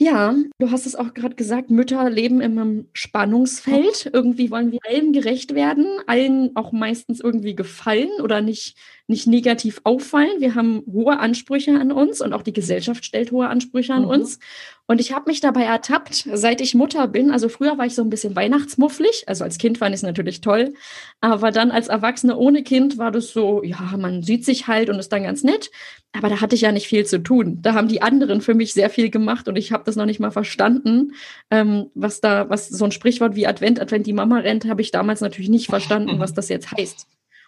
Ja, 0.00 0.34
du 0.58 0.70
hast 0.72 0.86
es 0.86 0.96
auch 0.96 1.14
gerade 1.14 1.36
gesagt, 1.36 1.70
Mütter 1.70 2.10
leben 2.10 2.40
in 2.40 2.58
einem 2.58 2.88
Spannungsfeld. 2.94 4.10
Irgendwie 4.12 4.50
wollen 4.50 4.72
wir 4.72 4.80
allen 4.88 5.12
gerecht 5.12 5.54
werden, 5.54 5.86
allen 6.08 6.50
auch 6.56 6.72
meistens 6.72 7.20
irgendwie 7.20 7.54
gefallen 7.54 8.10
oder 8.20 8.40
nicht 8.40 8.76
nicht 9.06 9.26
negativ 9.26 9.80
auffallen. 9.84 10.40
Wir 10.40 10.54
haben 10.54 10.82
hohe 10.90 11.18
Ansprüche 11.18 11.78
an 11.78 11.92
uns 11.92 12.22
und 12.22 12.32
auch 12.32 12.42
die 12.42 12.54
Gesellschaft 12.54 13.04
stellt 13.04 13.32
hohe 13.32 13.48
Ansprüche 13.48 13.92
an 13.92 14.02
mhm. 14.02 14.08
uns. 14.08 14.38
Und 14.86 15.00
ich 15.00 15.12
habe 15.12 15.30
mich 15.30 15.40
dabei 15.40 15.62
ertappt, 15.62 16.28
seit 16.32 16.60
ich 16.60 16.74
Mutter 16.74 17.08
bin. 17.08 17.30
Also 17.30 17.48
früher 17.48 17.76
war 17.76 17.86
ich 17.86 17.94
so 17.94 18.02
ein 18.02 18.10
bisschen 18.10 18.36
weihnachtsmufflig. 18.36 19.24
Also 19.26 19.44
als 19.44 19.58
Kind 19.58 19.78
fand 19.78 19.94
ich 19.94 19.98
es 19.98 20.02
natürlich 20.02 20.40
toll. 20.40 20.74
Aber 21.20 21.50
dann 21.50 21.70
als 21.70 21.88
Erwachsene 21.88 22.36
ohne 22.36 22.62
Kind 22.62 22.96
war 22.96 23.10
das 23.10 23.32
so, 23.32 23.62
ja, 23.62 23.96
man 23.98 24.22
sieht 24.22 24.44
sich 24.44 24.68
halt 24.68 24.88
und 24.88 24.98
ist 24.98 25.12
dann 25.12 25.22
ganz 25.22 25.42
nett. 25.42 25.70
Aber 26.12 26.28
da 26.28 26.40
hatte 26.40 26.54
ich 26.54 26.62
ja 26.62 26.72
nicht 26.72 26.86
viel 26.86 27.04
zu 27.04 27.22
tun. 27.22 27.58
Da 27.60 27.74
haben 27.74 27.88
die 27.88 28.02
anderen 28.02 28.40
für 28.40 28.54
mich 28.54 28.72
sehr 28.72 28.88
viel 28.88 29.10
gemacht 29.10 29.48
und 29.48 29.56
ich 29.56 29.72
habe 29.72 29.84
das 29.84 29.96
noch 29.96 30.06
nicht 30.06 30.20
mal 30.20 30.30
verstanden. 30.30 31.12
Ähm, 31.50 31.90
was 31.94 32.20
da, 32.20 32.48
was 32.48 32.68
so 32.68 32.84
ein 32.84 32.92
Sprichwort 32.92 33.36
wie 33.36 33.46
Advent, 33.46 33.80
Advent, 33.80 34.06
die 34.06 34.12
Mama 34.12 34.38
rennt, 34.38 34.66
habe 34.66 34.80
ich 34.80 34.90
damals 34.90 35.20
natürlich 35.20 35.50
nicht 35.50 35.66
verstanden, 35.66 36.18
was 36.18 36.32
das 36.32 36.48
jetzt 36.48 36.72
heißt. 36.72 37.06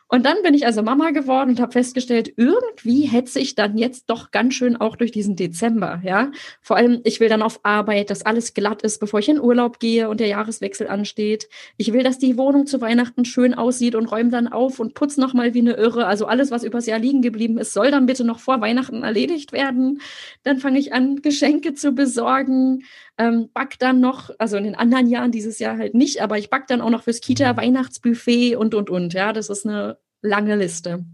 Und 0.08 0.24
dann 0.24 0.36
bin 0.44 0.54
ich 0.54 0.66
also 0.66 0.82
Mama 0.82 1.10
geworden 1.10 1.50
und 1.50 1.60
habe 1.60 1.72
festgestellt, 1.72 2.32
irgendwie 2.36 3.02
hetze 3.02 3.40
ich 3.40 3.56
dann 3.56 3.76
jetzt 3.76 4.08
doch 4.08 4.30
ganz 4.30 4.54
schön 4.54 4.76
auch 4.76 4.94
durch 4.94 5.10
diesen 5.10 5.34
Dezember, 5.34 6.00
ja. 6.04 6.30
Vor 6.62 6.76
allem, 6.76 7.00
ich 7.02 7.18
will 7.18 7.28
dann 7.28 7.42
auf 7.42 7.60
Arbeit, 7.64 8.10
dass 8.10 8.24
alles 8.24 8.54
glatt 8.54 8.82
ist, 8.82 9.00
bevor 9.00 9.18
ich 9.18 9.28
in 9.28 9.40
Urlaub 9.40 9.80
gehe 9.80 10.08
und 10.08 10.20
der 10.20 10.28
Jahreswechsel 10.28 10.86
ansteht. 10.86 11.48
Ich 11.76 11.92
will, 11.92 12.04
dass 12.04 12.18
die 12.18 12.38
Wohnung 12.38 12.66
zu 12.66 12.80
Weihnachten 12.80 13.24
schön 13.24 13.52
aussieht 13.54 13.96
und 13.96 14.06
räume 14.06 14.30
dann 14.30 14.46
auf 14.46 14.78
und 14.78 14.94
putze 14.94 15.20
nochmal 15.20 15.54
wie 15.54 15.60
eine 15.60 15.72
Irre. 15.74 16.06
Also 16.06 16.26
alles, 16.26 16.52
was 16.52 16.62
übers 16.62 16.86
Jahr 16.86 17.00
liegen 17.00 17.20
geblieben 17.20 17.58
ist, 17.58 17.72
soll 17.72 17.90
dann 17.90 18.06
bitte 18.06 18.22
noch 18.22 18.38
vor 18.38 18.60
Weihnachten 18.60 19.02
erledigt 19.02 19.52
werden. 19.52 20.00
Dann 20.44 20.58
fange 20.58 20.78
ich 20.78 20.92
an, 20.92 21.20
Geschenke 21.22 21.74
zu 21.74 21.92
besorgen. 21.92 22.84
Ähm, 23.18 23.50
back 23.52 23.78
dann 23.78 24.00
noch, 24.00 24.30
also 24.38 24.56
in 24.56 24.64
den 24.64 24.74
anderen 24.74 25.06
Jahren 25.06 25.32
dieses 25.32 25.58
Jahr 25.58 25.78
halt 25.78 25.94
nicht, 25.94 26.20
aber 26.20 26.38
ich 26.38 26.50
back 26.50 26.66
dann 26.66 26.80
auch 26.80 26.90
noch 26.90 27.04
fürs 27.04 27.20
Kita-Weihnachtsbuffet 27.20 28.56
und, 28.56 28.74
und, 28.74 28.90
und. 28.90 29.14
Ja, 29.14 29.32
das 29.32 29.48
ist 29.48 29.66
eine 29.66 29.98
lange 30.22 30.56
Liste. 30.56 31.04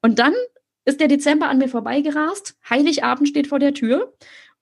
Und 0.00 0.18
dann 0.18 0.34
ist 0.84 1.00
der 1.00 1.08
Dezember 1.08 1.48
an 1.48 1.58
mir 1.58 1.68
vorbeigerast. 1.68 2.56
Heiligabend 2.68 3.28
steht 3.28 3.46
vor 3.46 3.58
der 3.58 3.74
Tür. 3.74 4.12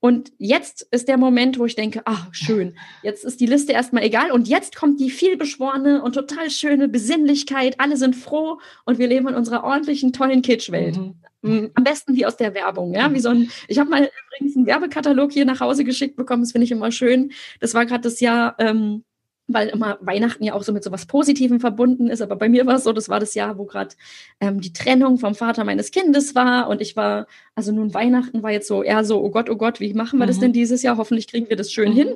Und 0.01 0.33
jetzt 0.39 0.87
ist 0.91 1.09
der 1.09 1.19
Moment, 1.19 1.59
wo 1.59 1.67
ich 1.67 1.77
denke, 1.77 2.03
ach, 2.07 2.29
schön, 2.33 2.77
jetzt 3.03 3.25
ist 3.25 3.41
die 3.41 3.47
Liste 3.47 3.73
erstmal 3.73 4.03
egal. 4.03 4.31
Und 4.33 4.49
jetzt 4.49 4.75
kommt 4.75 4.99
die 4.99 5.11
vielbeschworene 5.11 6.03
und 6.03 6.15
total 6.15 6.51
schöne 6.51 6.89
Besinnlichkeit. 6.89 7.79
Alle 7.79 7.99
sind 7.99 8.17
froh 8.17 8.59
und 8.87 8.99
wir 8.99 9.07
leben 9.07 9.29
in 9.29 9.35
unserer 9.35 9.63
ordentlichen, 9.63 10.15
tollen 10.15 10.41
Kitschwelt. 10.41 10.97
Mhm. 10.97 11.15
Mm, 11.43 11.71
am 11.75 11.85
besten 11.85 12.17
wie 12.17 12.27
aus 12.27 12.37
der 12.37 12.55
Werbung, 12.55 12.95
ja, 12.95 13.13
wie 13.15 13.21
so 13.21 13.31
ein, 13.31 13.51
ich 13.67 13.79
habe 13.79 13.89
mal 13.89 14.11
übrigens 14.29 14.57
einen 14.57 14.67
Werbekatalog 14.67 15.33
hier 15.33 15.47
nach 15.47 15.61
Hause 15.61 15.85
geschickt 15.85 16.17
bekommen, 16.17 16.43
das 16.43 16.53
finde 16.53 16.67
ich 16.67 16.71
immer 16.71 16.93
schön. 16.93 17.33
Das 17.61 17.73
war 17.73 17.87
gerade 17.87 18.03
das 18.03 18.21
Jahr, 18.21 18.57
ähm, 18.59 19.05
weil 19.53 19.69
immer 19.69 19.99
Weihnachten 20.01 20.45
ja 20.45 20.55
auch 20.55 20.63
so 20.63 20.73
mit 20.73 20.85
so 20.85 20.93
was 20.93 21.07
Positivem 21.07 21.61
verbunden 21.61 22.09
ist. 22.09 22.23
Aber 22.23 22.37
bei 22.37 22.49
mir 22.49 22.67
war 22.67 22.77
es 22.77 22.85
so, 22.85 22.93
das 22.93 23.09
war 23.09 23.21
das 23.21 23.35
Jahr, 23.35 23.59
wo 23.59 23.65
gerade 23.65 23.95
ähm, 24.41 24.61
die 24.61 24.73
Trennung 24.73 25.19
vom 25.19 25.35
Vater 25.35 25.65
meines 25.65 25.91
Kindes 25.91 26.35
war. 26.35 26.69
Und 26.69 26.81
ich 26.81 26.97
war, 26.97 27.27
also 27.55 27.73
nun 27.73 27.95
Weihnachten 27.95 28.43
war 28.43 28.51
jetzt 28.51 28.69
so 28.69 28.83
eher 28.83 29.05
so, 29.05 29.23
oh 29.23 29.31
Gott, 29.31 29.51
oh 29.51 29.57
Gott, 29.57 29.81
wie 29.81 29.95
machen 29.95 30.19
wir 30.19 30.27
mhm. 30.27 30.31
das 30.31 30.39
denn 30.39 30.53
dieses 30.53 30.83
Jahr? 30.83 30.97
Hoffentlich 30.97 31.29
kriegen 31.29 31.49
wir 31.49 31.57
das 31.57 31.73
schön 31.73 31.91
mhm. 31.91 31.97
hin. 31.97 32.09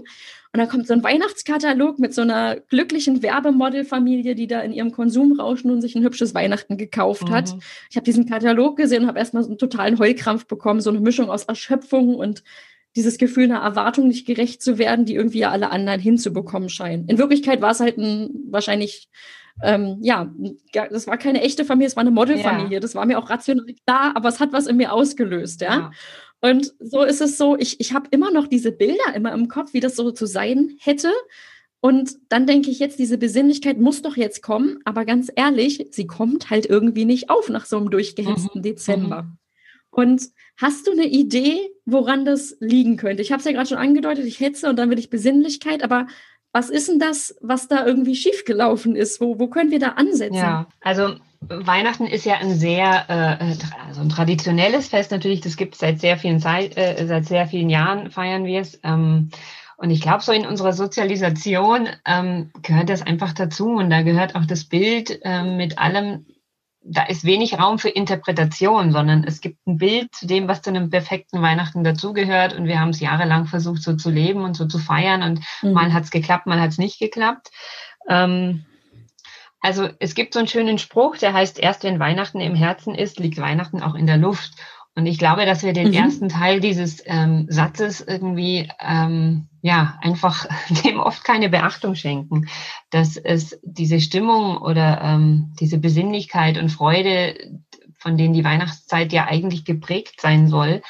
Und 0.55 0.59
dann 0.61 0.69
kommt 0.69 0.87
so 0.87 0.95
ein 0.95 1.03
Weihnachtskatalog 1.03 1.99
mit 1.99 2.15
so 2.15 2.23
einer 2.23 2.61
glücklichen 2.61 3.25
Werbemodelfamilie, 3.25 4.37
die 4.37 4.47
da 4.47 4.61
in 4.61 4.73
ihrem 4.73 4.93
Konsumrausch 4.93 5.65
nun 5.65 5.81
sich 5.81 5.97
ein 5.97 6.05
hübsches 6.05 6.33
Weihnachten 6.33 6.77
gekauft 6.77 7.25
mhm. 7.25 7.31
hat. 7.31 7.57
Ich 7.91 7.97
habe 7.97 8.05
diesen 8.05 8.29
Katalog 8.29 8.77
gesehen 8.77 9.03
und 9.03 9.09
habe 9.09 9.19
erstmal 9.19 9.43
so 9.43 9.49
einen 9.49 9.59
totalen 9.59 9.99
Heulkrampf 9.99 10.47
bekommen, 10.47 10.81
so 10.81 10.91
eine 10.91 11.01
Mischung 11.01 11.29
aus 11.29 11.43
Erschöpfung 11.43 12.15
und 12.15 12.45
dieses 12.97 13.19
Gefühl 13.19 13.45
einer 13.45 13.61
Erwartung 13.61 14.09
nicht 14.09 14.27
gerecht 14.27 14.63
zu 14.63 14.79
werden, 14.79 15.05
die 15.05 15.15
irgendwie 15.15 15.41
ja 15.41 15.51
alle 15.51 15.71
anderen 15.71 16.01
hinzubekommen 16.01 16.69
scheinen. 16.69 17.09
In 17.09 17.19
Wirklichkeit 17.19 17.61
war 17.61 17.73
es 17.73 17.81
halt 17.81 17.99
ein 17.99 18.31
wahrscheinlich 18.51 19.09
ähm, 19.63 19.99
ja, 20.01 20.33
das 20.73 21.07
war 21.07 21.17
keine 21.17 21.43
echte 21.43 21.65
Familie, 21.65 21.87
es 21.87 21.97
war 21.97 22.01
eine 22.01 22.11
Modelfamilie. 22.11 22.75
Ja. 22.75 22.81
Das 22.81 22.95
war 22.95 23.07
mir 23.07 23.19
auch 23.19 23.31
rational 23.31 23.67
klar, 23.87 24.17
aber 24.17 24.29
es 24.29 24.41
hat 24.41 24.53
was 24.53 24.67
in 24.67 24.77
mir 24.77 24.93
ausgelöst, 24.93 25.61
ja. 25.61 25.75
ja. 25.75 25.91
Und 26.41 26.75
so 26.79 27.03
ist 27.03 27.21
es 27.21 27.39
so, 27.39 27.57
ich, 27.57 27.81
ich 27.81 27.95
habe 27.95 28.09
immer 28.11 28.31
noch 28.31 28.47
diese 28.47 28.73
Bilder 28.73 29.15
immer 29.15 29.33
im 29.33 29.49
Kopf, 29.49 29.73
wie 29.73 29.81
das 29.81 29.97
so 29.97 30.11
zu 30.11 30.27
sein 30.27 30.77
hätte. 30.79 31.11
Und 31.81 32.17
dann 32.29 32.47
denke 32.47 32.71
ich 32.71 32.79
jetzt, 32.79 32.99
diese 32.99 33.17
Besinnlichkeit 33.17 33.79
muss 33.79 34.03
doch 34.03 34.17
jetzt 34.17 34.43
kommen, 34.43 34.79
aber 34.85 35.05
ganz 35.05 35.31
ehrlich, 35.35 35.87
sie 35.91 36.07
kommt 36.07 36.51
halt 36.51 36.67
irgendwie 36.67 37.05
nicht 37.05 37.31
auf 37.31 37.49
nach 37.49 37.67
so 37.67 37.77
einem 37.77 37.91
durchgehetzten 37.91 38.59
mhm. 38.59 38.63
Dezember. 38.63 39.23
Mhm. 39.23 39.39
Und 39.95 40.23
hast 40.61 40.87
du 40.87 40.93
eine 40.93 41.07
Idee, 41.07 41.71
woran 41.85 42.25
das 42.25 42.57
liegen 42.61 42.97
könnte? 42.97 43.23
Ich 43.23 43.33
habe 43.33 43.41
es 43.41 43.47
ja 43.47 43.53
gerade 43.53 43.69
schon 43.69 43.79
angedeutet, 43.79 44.25
ich 44.27 44.41
hetze 44.41 44.69
und 44.69 44.77
dann 44.77 44.91
will 44.91 44.99
ich 44.99 45.11
Besinnlichkeit, 45.11 45.83
aber 45.83 46.07
was 46.53 46.71
ist 46.71 46.89
denn 46.89 47.01
das, 47.01 47.37
was 47.41 47.67
da 47.67 47.85
irgendwie 47.85 48.15
schiefgelaufen 48.15 48.95
ist? 48.95 49.21
Wo, 49.21 49.41
wo 49.41 49.49
können 49.49 49.73
wir 49.73 49.81
da 49.81 49.91
ansetzen? 49.91 50.37
Ja, 50.37 50.69
also 50.81 51.17
Weihnachten 51.41 52.07
ist 52.07 52.25
ja 52.25 52.37
ein 52.37 52.55
sehr, 52.55 53.05
äh, 53.09 53.87
also 53.89 54.01
ein 54.01 54.09
traditionelles 54.09 54.89
Fest 54.89 55.11
natürlich. 55.11 55.41
Das 55.41 55.57
gibt 55.57 55.75
es 55.75 55.81
seit 55.81 56.01
sehr 56.01 56.17
vielen 56.17 56.39
Zeit, 56.39 56.77
äh, 56.77 57.05
seit 57.07 57.27
sehr 57.27 57.47
vielen 57.47 57.71
Jahren 57.71 58.11
feiern 58.11 58.45
wir 58.45 58.61
es. 58.61 58.79
Ähm, 58.85 59.31
und 59.77 59.91
ich 59.91 60.01
glaube, 60.01 60.23
so 60.23 60.31
in 60.31 60.47
unserer 60.47 60.73
Sozialisation 60.73 61.89
ähm, 62.07 62.51
gehört 62.63 62.89
das 62.89 63.03
einfach 63.03 63.33
dazu. 63.33 63.71
Und 63.71 63.91
da 63.91 64.03
gehört 64.03 64.37
auch 64.37 64.47
das 64.47 64.65
Bild 64.65 65.19
ähm, 65.23 65.57
mit 65.57 65.79
allem 65.79 66.25
da 66.87 67.03
ist 67.05 67.25
wenig 67.25 67.59
Raum 67.59 67.79
für 67.79 67.89
Interpretation, 67.89 68.93
sondern 68.93 69.25
es 69.25 69.41
gibt 69.41 69.67
ein 69.67 69.79
Bild 69.79 70.15
zu 70.15 70.27
dem, 70.27 70.49
was 70.49 70.61
zu 70.61 70.71
einem 70.71 70.91
perfekten 70.91 71.41
Weihnachten 71.41 71.83
dazugehört. 71.83 72.53
Und 72.53 72.67
wir 72.67 72.79
haben 72.79 72.91
es 72.91 73.01
jahrelang 73.01 73.47
versucht, 73.47 73.83
so 73.83 73.97
zu 73.97 74.11
leben 74.11 74.45
und 74.45 74.55
so 74.55 74.67
zu 74.67 74.79
feiern. 74.79 75.23
Und 75.23 75.41
mhm. 75.63 75.73
mal 75.73 75.93
hat 75.93 76.05
es 76.05 76.11
geklappt, 76.11 76.47
mal 76.47 76.61
hat 76.61 76.71
es 76.71 76.79
nicht 76.79 76.99
geklappt. 76.99 77.51
Ähm, 78.09 78.67
also 79.61 79.89
es 79.99 80.15
gibt 80.15 80.35
so 80.35 80.41
einen 80.41 80.49
schönen 80.49 80.79
Spruch, 80.79 81.17
der 81.17 81.33
heißt, 81.33 81.59
erst 81.59 81.85
wenn 81.85 81.99
Weihnachten 81.99 82.41
im 82.41 82.55
Herzen 82.55 82.95
ist, 82.95 83.19
liegt 83.19 83.41
Weihnachten 83.41 83.83
auch 83.83 83.95
in 83.95 84.07
der 84.07 84.19
Luft. 84.19 84.53
Und 84.97 85.07
ich 85.07 85.19
glaube, 85.19 85.45
dass 85.45 85.65
wir 85.65 85.73
den 85.73 85.89
mhm. 85.89 85.95
ersten 85.95 86.29
Teil 86.29 86.61
dieses 86.61 87.03
ähm, 87.07 87.47
Satzes 87.49 88.01
irgendwie 88.01 88.71
ähm, 88.81 89.49
ja 89.61 89.99
einfach 90.01 90.47
dem 90.85 91.01
oft 91.01 91.25
keine 91.25 91.49
Beachtung 91.49 91.95
schenken, 91.97 92.49
dass 92.91 93.17
es 93.17 93.59
diese 93.63 94.01
Stimmung 94.01 94.59
oder 94.59 95.01
ähm, 95.03 95.53
diese 95.59 95.79
Besinnlichkeit 95.79 96.59
und 96.59 96.71
Freude, 96.71 97.35
von 97.99 98.17
denen 98.17 98.35
die 98.35 98.45
Weihnachtszeit 98.45 99.13
ja 99.13 99.27
eigentlich 99.27 99.65
geprägt 99.65 100.21
sein 100.21 100.49
soll, 100.49 100.83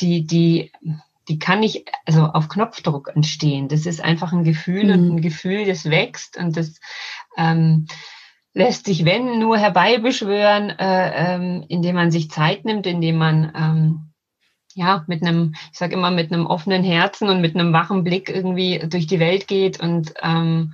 die 0.00 0.26
die 0.26 0.72
die 1.28 1.38
kann 1.38 1.60
nicht 1.60 1.88
also 2.04 2.24
auf 2.26 2.48
Knopfdruck 2.48 3.10
entstehen. 3.14 3.68
Das 3.68 3.86
ist 3.86 4.00
einfach 4.00 4.32
ein 4.32 4.44
Gefühl 4.44 4.84
mhm. 4.84 4.90
und 4.92 5.16
ein 5.16 5.20
Gefühl, 5.22 5.64
das 5.64 5.86
wächst 5.86 6.36
und 6.36 6.56
das 6.56 6.78
ähm, 7.36 7.86
lässt 8.56 8.86
sich, 8.86 9.04
wenn, 9.04 9.38
nur 9.38 9.58
herbeibeschwören, 9.58 10.70
äh, 10.70 11.34
ähm, 11.34 11.64
indem 11.68 11.96
man 11.96 12.10
sich 12.10 12.30
Zeit 12.30 12.64
nimmt, 12.64 12.86
indem 12.86 13.18
man 13.18 13.52
ähm, 13.54 14.12
ja 14.74 15.04
mit 15.08 15.22
einem, 15.22 15.54
ich 15.70 15.78
sage 15.78 15.94
immer, 15.94 16.10
mit 16.10 16.32
einem 16.32 16.46
offenen 16.46 16.82
Herzen 16.82 17.28
und 17.28 17.42
mit 17.42 17.54
einem 17.54 17.74
wachen 17.74 18.02
Blick 18.02 18.30
irgendwie 18.30 18.78
durch 18.88 19.06
die 19.06 19.20
Welt 19.20 19.46
geht 19.46 19.78
und, 19.78 20.14
ähm, 20.22 20.72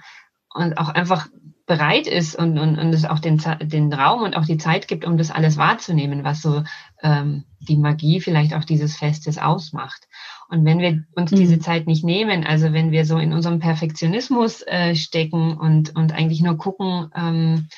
und 0.54 0.78
auch 0.78 0.90
einfach 0.90 1.26
bereit 1.66 2.06
ist 2.06 2.36
und, 2.36 2.56
und, 2.56 2.78
und 2.78 2.94
es 2.94 3.04
auch 3.04 3.18
den, 3.18 3.42
den 3.60 3.92
Raum 3.92 4.22
und 4.22 4.36
auch 4.36 4.46
die 4.46 4.58
Zeit 4.58 4.86
gibt, 4.86 5.04
um 5.04 5.16
das 5.16 5.32
alles 5.32 5.56
wahrzunehmen, 5.56 6.22
was 6.22 6.40
so 6.40 6.62
ähm, 7.02 7.46
die 7.58 7.76
Magie 7.76 8.20
vielleicht 8.20 8.54
auch 8.54 8.64
dieses 8.64 8.96
Festes 8.96 9.38
ausmacht. 9.38 10.06
Und 10.52 10.66
wenn 10.66 10.80
wir 10.80 11.02
uns 11.14 11.30
mhm. 11.30 11.36
diese 11.36 11.58
Zeit 11.60 11.86
nicht 11.86 12.04
nehmen, 12.04 12.44
also 12.44 12.74
wenn 12.74 12.90
wir 12.90 13.06
so 13.06 13.16
in 13.16 13.32
unserem 13.32 13.58
Perfektionismus 13.58 14.60
äh, 14.66 14.94
stecken 14.94 15.56
und, 15.56 15.96
und 15.96 16.12
eigentlich 16.12 16.42
nur 16.42 16.58
gucken, 16.58 17.10
ähm, 17.16 17.68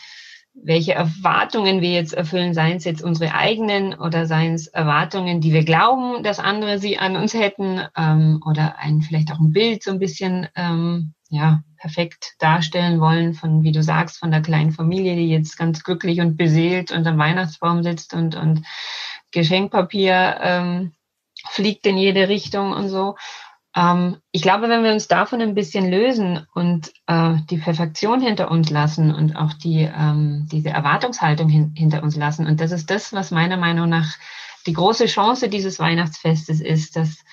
welche 0.55 0.93
Erwartungen 0.93 1.81
wir 1.81 1.93
jetzt 1.93 2.15
erfüllen, 2.15 2.53
seien 2.53 2.79
es 2.79 2.85
jetzt 2.85 3.01
unsere 3.01 3.33
eigenen 3.33 3.95
oder 3.95 4.27
seien 4.27 4.55
es 4.55 4.67
Erwartungen, 4.67 5.41
die 5.41 5.53
wir 5.53 5.65
glauben, 5.65 6.25
dass 6.25 6.41
andere 6.41 6.81
sie 6.81 6.99
an 6.99 7.15
uns 7.15 7.33
hätten 7.33 7.81
ähm, 7.97 8.43
oder 8.45 8.77
ein 8.81 9.03
vielleicht 9.03 9.31
auch 9.31 9.39
ein 9.39 9.53
Bild 9.53 9.85
so 9.85 9.93
ein 9.93 10.01
bisschen 10.01 10.49
ähm, 10.57 11.15
ja 11.29 11.63
perfekt 11.77 12.35
darstellen 12.41 12.99
wollen 12.99 13.35
von, 13.35 13.63
wie 13.63 13.73
du 13.73 13.85
sagst, 13.85 14.19
von 14.19 14.33
der 14.33 14.43
kleinen 14.43 14.73
Familie, 14.73 15.15
die 15.15 15.29
jetzt 15.29 15.57
ganz 15.57 15.85
glücklich 15.85 16.21
und 16.21 16.37
beseelt 16.37 16.91
unter 16.91 17.17
Weihnachtsbaum 17.17 17.85
sitzt 17.85 18.15
und 18.15 18.35
und 18.35 18.65
Geschenkpapier 19.31 20.39
ähm, 20.41 20.93
fliegt 21.49 21.87
in 21.87 21.97
jede 21.97 22.29
Richtung 22.29 22.73
und 22.73 22.89
so. 22.89 23.17
Ähm, 23.77 24.19
ich 24.31 24.43
glaube, 24.43 24.69
wenn 24.69 24.85
wir 24.85 24.93
uns 24.93 25.09
davon 25.09 25.41
ein 25.41 25.55
bisschen 25.55 25.91
lösen 25.91 26.47
und 26.55 26.93
äh, 27.07 27.35
die 27.51 27.59
Perfektion 27.59 28.21
hinter 28.21 28.51
uns 28.51 28.71
lassen 28.71 29.15
und 29.15 29.37
auch 29.37 29.53
die, 29.53 29.83
ähm, 29.83 30.49
diese 30.51 30.71
Erwartungshaltung 30.71 31.49
hin, 31.49 31.75
hinter 31.77 32.03
uns 32.03 32.17
lassen, 32.17 32.47
und 32.47 32.61
das 32.61 32.73
ist 32.73 32.91
das, 32.91 33.13
was 33.13 33.31
meiner 33.31 33.57
Meinung 33.57 33.89
nach 33.89 34.15
die 34.67 34.73
große 34.73 35.07
Chance 35.07 35.49
dieses 35.49 35.79
Weihnachtsfestes 35.79 36.61
ist, 36.61 36.97
dass 36.97 37.25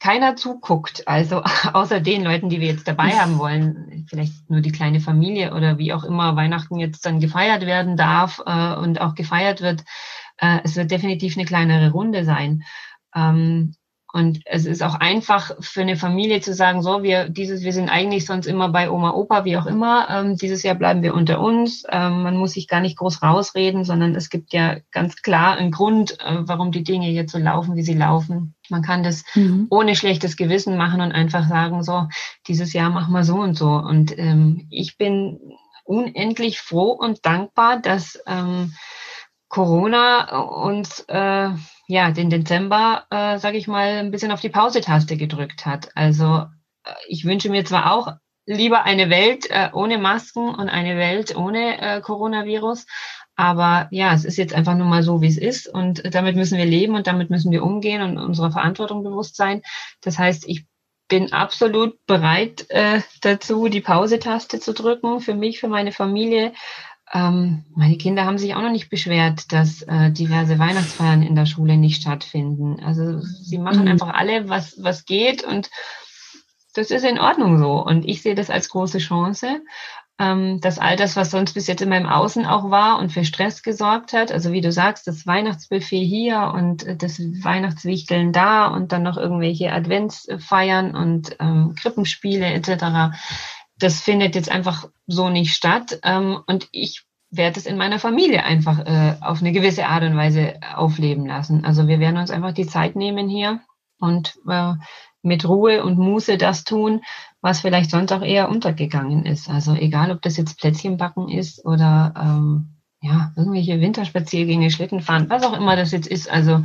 keiner 0.00 0.36
zuguckt, 0.36 1.08
also 1.08 1.42
außer 1.72 2.00
den 2.00 2.24
Leuten, 2.24 2.50
die 2.50 2.60
wir 2.60 2.68
jetzt 2.68 2.86
dabei 2.86 3.12
haben 3.12 3.38
wollen, 3.38 4.06
vielleicht 4.08 4.50
nur 4.50 4.60
die 4.60 4.72
kleine 4.72 5.00
Familie 5.00 5.54
oder 5.54 5.78
wie 5.78 5.94
auch 5.94 6.04
immer 6.04 6.36
Weihnachten 6.36 6.78
jetzt 6.78 7.06
dann 7.06 7.20
gefeiert 7.20 7.64
werden 7.64 7.96
darf 7.96 8.42
äh, 8.44 8.74
und 8.74 9.00
auch 9.00 9.14
gefeiert 9.14 9.62
wird. 9.62 9.82
Äh, 10.36 10.58
es 10.62 10.76
wird 10.76 10.90
definitiv 10.90 11.36
eine 11.36 11.46
kleinere 11.46 11.90
Runde 11.90 12.24
sein. 12.24 12.64
Ähm, 13.14 13.74
und 14.14 14.42
es 14.44 14.64
ist 14.64 14.80
auch 14.80 14.94
einfach 14.94 15.50
für 15.58 15.80
eine 15.80 15.96
Familie 15.96 16.40
zu 16.40 16.54
sagen, 16.54 16.82
so, 16.82 17.02
wir 17.02 17.28
dieses, 17.28 17.64
wir 17.64 17.72
sind 17.72 17.88
eigentlich 17.88 18.26
sonst 18.26 18.46
immer 18.46 18.68
bei 18.68 18.88
Oma, 18.88 19.10
Opa, 19.10 19.44
wie 19.44 19.56
auch 19.56 19.66
immer. 19.66 20.06
Ähm, 20.08 20.36
dieses 20.36 20.62
Jahr 20.62 20.76
bleiben 20.76 21.02
wir 21.02 21.14
unter 21.14 21.40
uns. 21.40 21.82
Ähm, 21.90 22.22
man 22.22 22.36
muss 22.36 22.52
sich 22.52 22.68
gar 22.68 22.80
nicht 22.80 22.96
groß 22.96 23.24
rausreden, 23.24 23.82
sondern 23.82 24.14
es 24.14 24.30
gibt 24.30 24.52
ja 24.52 24.76
ganz 24.92 25.16
klar 25.16 25.56
einen 25.56 25.72
Grund, 25.72 26.20
äh, 26.20 26.36
warum 26.42 26.70
die 26.70 26.84
Dinge 26.84 27.10
jetzt 27.10 27.32
so 27.32 27.38
laufen, 27.38 27.74
wie 27.74 27.82
sie 27.82 27.94
laufen. 27.94 28.54
Man 28.68 28.82
kann 28.82 29.02
das 29.02 29.24
mhm. 29.34 29.66
ohne 29.68 29.96
schlechtes 29.96 30.36
Gewissen 30.36 30.76
machen 30.76 31.00
und 31.00 31.10
einfach 31.10 31.48
sagen, 31.48 31.82
so, 31.82 32.06
dieses 32.46 32.72
Jahr 32.72 32.90
machen 32.90 33.12
wir 33.12 33.24
so 33.24 33.40
und 33.40 33.58
so. 33.58 33.70
Und 33.70 34.16
ähm, 34.16 34.68
ich 34.70 34.96
bin 34.96 35.40
unendlich 35.82 36.60
froh 36.60 36.92
und 36.92 37.26
dankbar, 37.26 37.80
dass 37.80 38.16
ähm, 38.28 38.74
Corona 39.48 40.38
uns 40.38 41.00
äh, 41.08 41.50
ja, 41.86 42.10
den 42.10 42.30
Dezember, 42.30 43.04
äh, 43.10 43.38
sage 43.38 43.58
ich 43.58 43.68
mal, 43.68 43.98
ein 43.98 44.10
bisschen 44.10 44.32
auf 44.32 44.40
die 44.40 44.48
Pause-Taste 44.48 45.16
gedrückt 45.16 45.66
hat. 45.66 45.90
Also 45.94 46.46
äh, 46.84 46.92
ich 47.08 47.24
wünsche 47.24 47.50
mir 47.50 47.64
zwar 47.64 47.92
auch 47.92 48.12
lieber 48.46 48.84
eine 48.84 49.10
Welt 49.10 49.50
äh, 49.50 49.70
ohne 49.72 49.98
Masken 49.98 50.54
und 50.54 50.68
eine 50.68 50.96
Welt 50.96 51.36
ohne 51.36 51.80
äh, 51.80 52.00
Coronavirus, 52.00 52.86
aber 53.36 53.88
ja, 53.90 54.14
es 54.14 54.24
ist 54.24 54.36
jetzt 54.36 54.54
einfach 54.54 54.76
nur 54.76 54.86
mal 54.86 55.02
so, 55.02 55.20
wie 55.20 55.28
es 55.28 55.38
ist 55.38 55.66
und 55.66 56.14
damit 56.14 56.36
müssen 56.36 56.58
wir 56.58 56.66
leben 56.66 56.94
und 56.94 57.06
damit 57.06 57.30
müssen 57.30 57.50
wir 57.50 57.64
umgehen 57.64 58.02
und 58.02 58.18
unserer 58.18 58.52
Verantwortung 58.52 59.02
bewusst 59.02 59.36
sein. 59.36 59.62
Das 60.02 60.18
heißt, 60.18 60.44
ich 60.46 60.66
bin 61.08 61.32
absolut 61.32 61.98
bereit 62.06 62.66
äh, 62.70 63.00
dazu, 63.20 63.68
die 63.68 63.80
Pause-Taste 63.80 64.60
zu 64.60 64.72
drücken 64.72 65.20
für 65.20 65.34
mich, 65.34 65.60
für 65.60 65.68
meine 65.68 65.92
Familie, 65.92 66.52
ähm, 67.14 67.64
meine 67.76 67.96
Kinder 67.96 68.24
haben 68.24 68.38
sich 68.38 68.56
auch 68.56 68.60
noch 68.62 68.72
nicht 68.72 68.90
beschwert, 68.90 69.52
dass 69.52 69.82
äh, 69.82 70.10
diverse 70.10 70.58
Weihnachtsfeiern 70.58 71.22
in 71.22 71.36
der 71.36 71.46
Schule 71.46 71.76
nicht 71.76 72.02
stattfinden. 72.02 72.82
Also 72.84 73.20
sie 73.20 73.58
machen 73.58 73.82
mhm. 73.82 73.88
einfach 73.88 74.12
alle, 74.12 74.48
was, 74.48 74.82
was 74.82 75.04
geht 75.04 75.44
und 75.44 75.70
das 76.74 76.90
ist 76.90 77.04
in 77.04 77.20
Ordnung 77.20 77.58
so. 77.58 77.80
Und 77.84 78.04
ich 78.04 78.20
sehe 78.20 78.34
das 78.34 78.50
als 78.50 78.68
große 78.68 78.98
Chance, 78.98 79.62
ähm, 80.18 80.60
dass 80.60 80.80
all 80.80 80.96
das, 80.96 81.14
was 81.14 81.30
sonst 81.30 81.52
bis 81.54 81.68
jetzt 81.68 81.82
in 81.82 81.88
meinem 81.88 82.08
Außen 82.08 82.46
auch 82.46 82.70
war 82.70 82.98
und 82.98 83.12
für 83.12 83.24
Stress 83.24 83.62
gesorgt 83.62 84.12
hat, 84.12 84.32
also 84.32 84.50
wie 84.50 84.60
du 84.60 84.72
sagst, 84.72 85.06
das 85.06 85.24
Weihnachtsbuffet 85.24 86.04
hier 86.04 86.52
und 86.52 86.84
äh, 86.84 86.96
das 86.96 87.20
Weihnachtswichteln 87.20 88.32
da 88.32 88.66
und 88.66 88.90
dann 88.90 89.04
noch 89.04 89.16
irgendwelche 89.16 89.72
Adventsfeiern 89.72 90.96
und 90.96 91.36
ähm, 91.38 91.76
Krippenspiele 91.80 92.46
etc 92.46 93.14
das 93.78 94.00
findet 94.00 94.34
jetzt 94.34 94.50
einfach 94.50 94.88
so 95.06 95.28
nicht 95.30 95.54
statt. 95.54 95.98
Ähm, 96.02 96.38
und 96.46 96.68
ich 96.72 97.04
werde 97.30 97.58
es 97.58 97.66
in 97.66 97.76
meiner 97.76 97.98
Familie 97.98 98.44
einfach 98.44 98.80
äh, 98.80 99.16
auf 99.20 99.40
eine 99.40 99.52
gewisse 99.52 99.86
Art 99.86 100.04
und 100.04 100.16
Weise 100.16 100.54
aufleben 100.74 101.26
lassen. 101.26 101.64
Also 101.64 101.88
wir 101.88 101.98
werden 101.98 102.16
uns 102.16 102.30
einfach 102.30 102.52
die 102.52 102.66
Zeit 102.66 102.96
nehmen 102.96 103.28
hier 103.28 103.60
und 103.98 104.38
äh, 104.48 104.74
mit 105.22 105.48
Ruhe 105.48 105.82
und 105.82 105.98
Muße 105.98 106.36
das 106.36 106.64
tun, 106.64 107.02
was 107.40 107.60
vielleicht 107.60 107.90
sonst 107.90 108.12
auch 108.12 108.22
eher 108.22 108.48
untergegangen 108.48 109.24
ist. 109.26 109.48
Also 109.48 109.74
egal, 109.74 110.10
ob 110.10 110.22
das 110.22 110.36
jetzt 110.36 110.60
Plätzchenbacken 110.60 111.28
ist 111.28 111.64
oder 111.64 112.14
ähm, 112.16 112.74
ja, 113.00 113.32
irgendwelche 113.36 113.80
Winterspaziergänge, 113.80 114.70
Schlittenfahren, 114.70 115.28
was 115.28 115.44
auch 115.44 115.54
immer 115.54 115.76
das 115.76 115.92
jetzt 115.92 116.06
ist. 116.06 116.30
Also, 116.30 116.62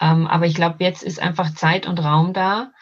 ähm, 0.00 0.26
aber 0.26 0.46
ich 0.46 0.54
glaube, 0.54 0.76
jetzt 0.80 1.02
ist 1.02 1.20
einfach 1.20 1.54
Zeit 1.54 1.86
und 1.86 2.02
Raum 2.02 2.32
da, 2.32 2.72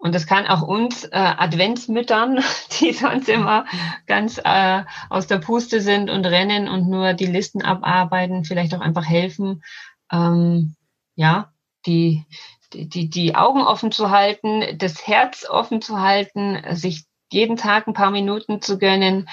und 0.00 0.14
das 0.14 0.26
kann 0.26 0.46
auch 0.46 0.62
uns 0.62 1.04
äh, 1.04 1.10
Adventsmüttern, 1.12 2.40
die 2.80 2.92
sonst 2.94 3.28
immer 3.28 3.66
ganz 4.06 4.40
äh, 4.42 4.82
aus 5.10 5.26
der 5.26 5.38
Puste 5.38 5.82
sind 5.82 6.08
und 6.08 6.24
rennen 6.24 6.68
und 6.68 6.88
nur 6.88 7.12
die 7.12 7.26
Listen 7.26 7.60
abarbeiten, 7.62 8.44
vielleicht 8.44 8.74
auch 8.74 8.80
einfach 8.80 9.04
helfen, 9.04 9.62
ähm, 10.10 10.74
ja, 11.16 11.52
die, 11.84 12.24
die, 12.72 13.10
die 13.10 13.34
Augen 13.34 13.60
offen 13.60 13.92
zu 13.92 14.10
halten, 14.10 14.78
das 14.78 15.06
Herz 15.06 15.46
offen 15.48 15.82
zu 15.82 16.00
halten, 16.00 16.58
sich 16.74 17.04
jeden 17.30 17.56
Tag 17.56 17.86
ein 17.86 17.94
paar 17.94 18.10
Minuten 18.10 18.62
zu 18.62 18.78
gönnen, 18.78 19.28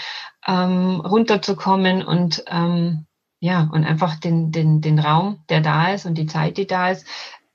ähm, 0.46 1.00
runterzukommen 1.00 2.04
und 2.04 2.44
ähm, 2.48 3.08
ja, 3.40 3.70
und 3.72 3.86
einfach 3.86 4.20
den, 4.20 4.52
den, 4.52 4.82
den 4.82 5.00
Raum, 5.00 5.44
der 5.50 5.62
da 5.62 5.94
ist 5.94 6.06
und 6.06 6.16
die 6.16 6.26
Zeit, 6.26 6.58
die 6.58 6.68
da 6.68 6.90
ist, 6.90 7.06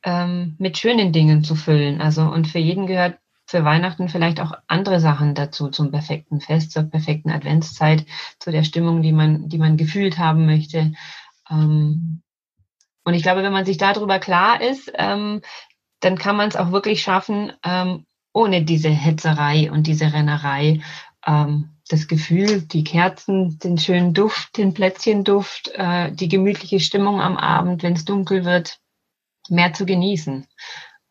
ähm, 0.05 0.57
mit 0.59 0.79
schönen 0.79 1.13
Dingen 1.13 1.45
zu 1.45 1.55
füllen. 1.55 2.01
Also 2.01 2.23
und 2.23 2.49
für 2.49 2.59
jeden 2.59 2.87
gehört 2.87 3.19
für 3.47 3.65
Weihnachten 3.65 4.09
vielleicht 4.09 4.41
auch 4.41 4.53
andere 4.67 5.01
Sachen 5.01 5.35
dazu 5.35 5.69
zum 5.69 5.91
perfekten 5.91 6.41
Fest, 6.41 6.73
zur 6.73 6.85
perfekten 6.85 7.31
Adventszeit, 7.31 8.07
zu 8.39 8.51
der 8.51 8.65
Stimmung, 8.65 9.03
die 9.03 9.13
man, 9.13 9.49
die 9.49 9.59
man 9.59 9.77
gefühlt 9.77 10.19
haben 10.19 10.47
möchte. 10.47 10.93
Ähm, 11.51 12.23
und 13.05 13.15
ich 13.15 13.23
glaube, 13.23 13.43
wenn 13.43 13.53
man 13.53 13.65
sich 13.65 13.79
darüber 13.79 14.19
klar 14.19 14.61
ist, 14.61 14.91
ähm, 14.95 15.43
dann 16.01 16.17
kann 16.17 16.37
man 16.37 16.49
es 16.49 16.57
auch 16.57 16.73
wirklich 16.73 17.03
schaffen, 17.03 17.53
ähm, 17.65 18.07
ohne 18.33 18.65
diese 18.65 18.89
Hetzerei 18.89 19.71
und 19.71 19.87
diese 19.87 20.13
Rennerei 20.13 20.81
ähm, 21.27 21.71
das 21.89 22.09
Gefühl, 22.09 22.63
die 22.63 22.85
Kerzen, 22.85 23.59
den 23.59 23.77
schönen 23.77 24.15
Duft, 24.15 24.57
den 24.57 24.73
Plätzchenduft, 24.73 25.73
äh, 25.75 26.11
die 26.13 26.29
gemütliche 26.29 26.81
Stimmung 26.81 27.21
am 27.21 27.37
Abend, 27.37 27.83
wenn 27.83 27.93
es 27.93 28.05
dunkel 28.05 28.45
wird, 28.45 28.79
mehr 29.53 29.73
zu 29.73 29.87
genießen. 29.87 30.47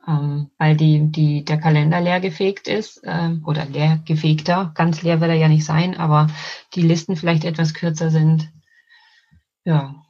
Ähm, 0.08 0.50
weil 0.58 0.76
die, 0.76 1.12
die, 1.12 1.46
der 1.46 1.60
Kalender 1.60 2.02
leer 2.02 2.20
gefegt 2.20 2.68
ist 2.68 3.04
äh, 3.04 3.30
oder 3.46 3.66
leer 3.66 4.00
gefegter. 4.06 4.72
Ganz 4.74 5.04
leer 5.04 5.22
wird 5.22 5.30
er 5.30 5.38
ja 5.38 5.48
nicht 5.48 5.64
sein, 5.64 5.96
aber 5.96 6.28
die 6.74 6.82
Listen 6.82 7.16
vielleicht 7.16 7.46
etwas 7.46 7.76
kürzer 7.76 8.10
sind. 8.10 8.50
Ja. 9.64 10.04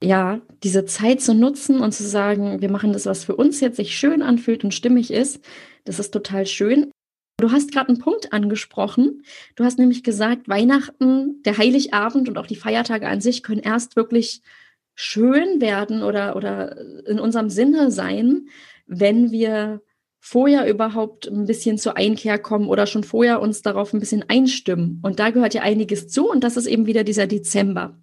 Ja, 0.00 0.40
diese 0.62 0.84
Zeit 0.84 1.20
zu 1.20 1.34
nutzen 1.34 1.80
und 1.80 1.92
zu 1.92 2.04
sagen, 2.04 2.60
wir 2.60 2.70
machen 2.70 2.92
das, 2.92 3.06
was 3.06 3.24
für 3.24 3.36
uns 3.36 3.60
jetzt 3.60 3.76
sich 3.76 3.96
schön 3.96 4.22
anfühlt 4.22 4.64
und 4.64 4.74
stimmig 4.74 5.12
ist, 5.12 5.44
das 5.84 5.98
ist 5.98 6.12
total 6.12 6.46
schön. 6.46 6.90
Du 7.38 7.50
hast 7.50 7.72
gerade 7.72 7.88
einen 7.88 7.98
Punkt 7.98 8.32
angesprochen. 8.32 9.24
Du 9.56 9.64
hast 9.64 9.78
nämlich 9.78 10.04
gesagt, 10.04 10.48
Weihnachten, 10.48 11.42
der 11.42 11.58
Heiligabend 11.58 12.28
und 12.28 12.38
auch 12.38 12.46
die 12.46 12.56
Feiertage 12.56 13.08
an 13.08 13.20
sich 13.20 13.42
können 13.42 13.60
erst 13.60 13.96
wirklich 13.96 14.42
schön 14.94 15.60
werden 15.60 16.02
oder, 16.02 16.36
oder 16.36 16.76
in 17.06 17.18
unserem 17.18 17.50
Sinne 17.50 17.90
sein, 17.90 18.48
wenn 18.86 19.30
wir 19.30 19.80
vorher 20.24 20.68
überhaupt 20.68 21.26
ein 21.26 21.46
bisschen 21.46 21.78
zur 21.78 21.96
Einkehr 21.96 22.38
kommen 22.38 22.68
oder 22.68 22.86
schon 22.86 23.02
vorher 23.02 23.40
uns 23.40 23.62
darauf 23.62 23.92
ein 23.92 23.98
bisschen 23.98 24.24
einstimmen. 24.28 25.00
Und 25.02 25.18
da 25.18 25.30
gehört 25.30 25.54
ja 25.54 25.62
einiges 25.62 26.08
zu 26.08 26.30
und 26.30 26.44
das 26.44 26.56
ist 26.56 26.66
eben 26.66 26.86
wieder 26.86 27.02
dieser 27.02 27.26
Dezember. 27.26 27.98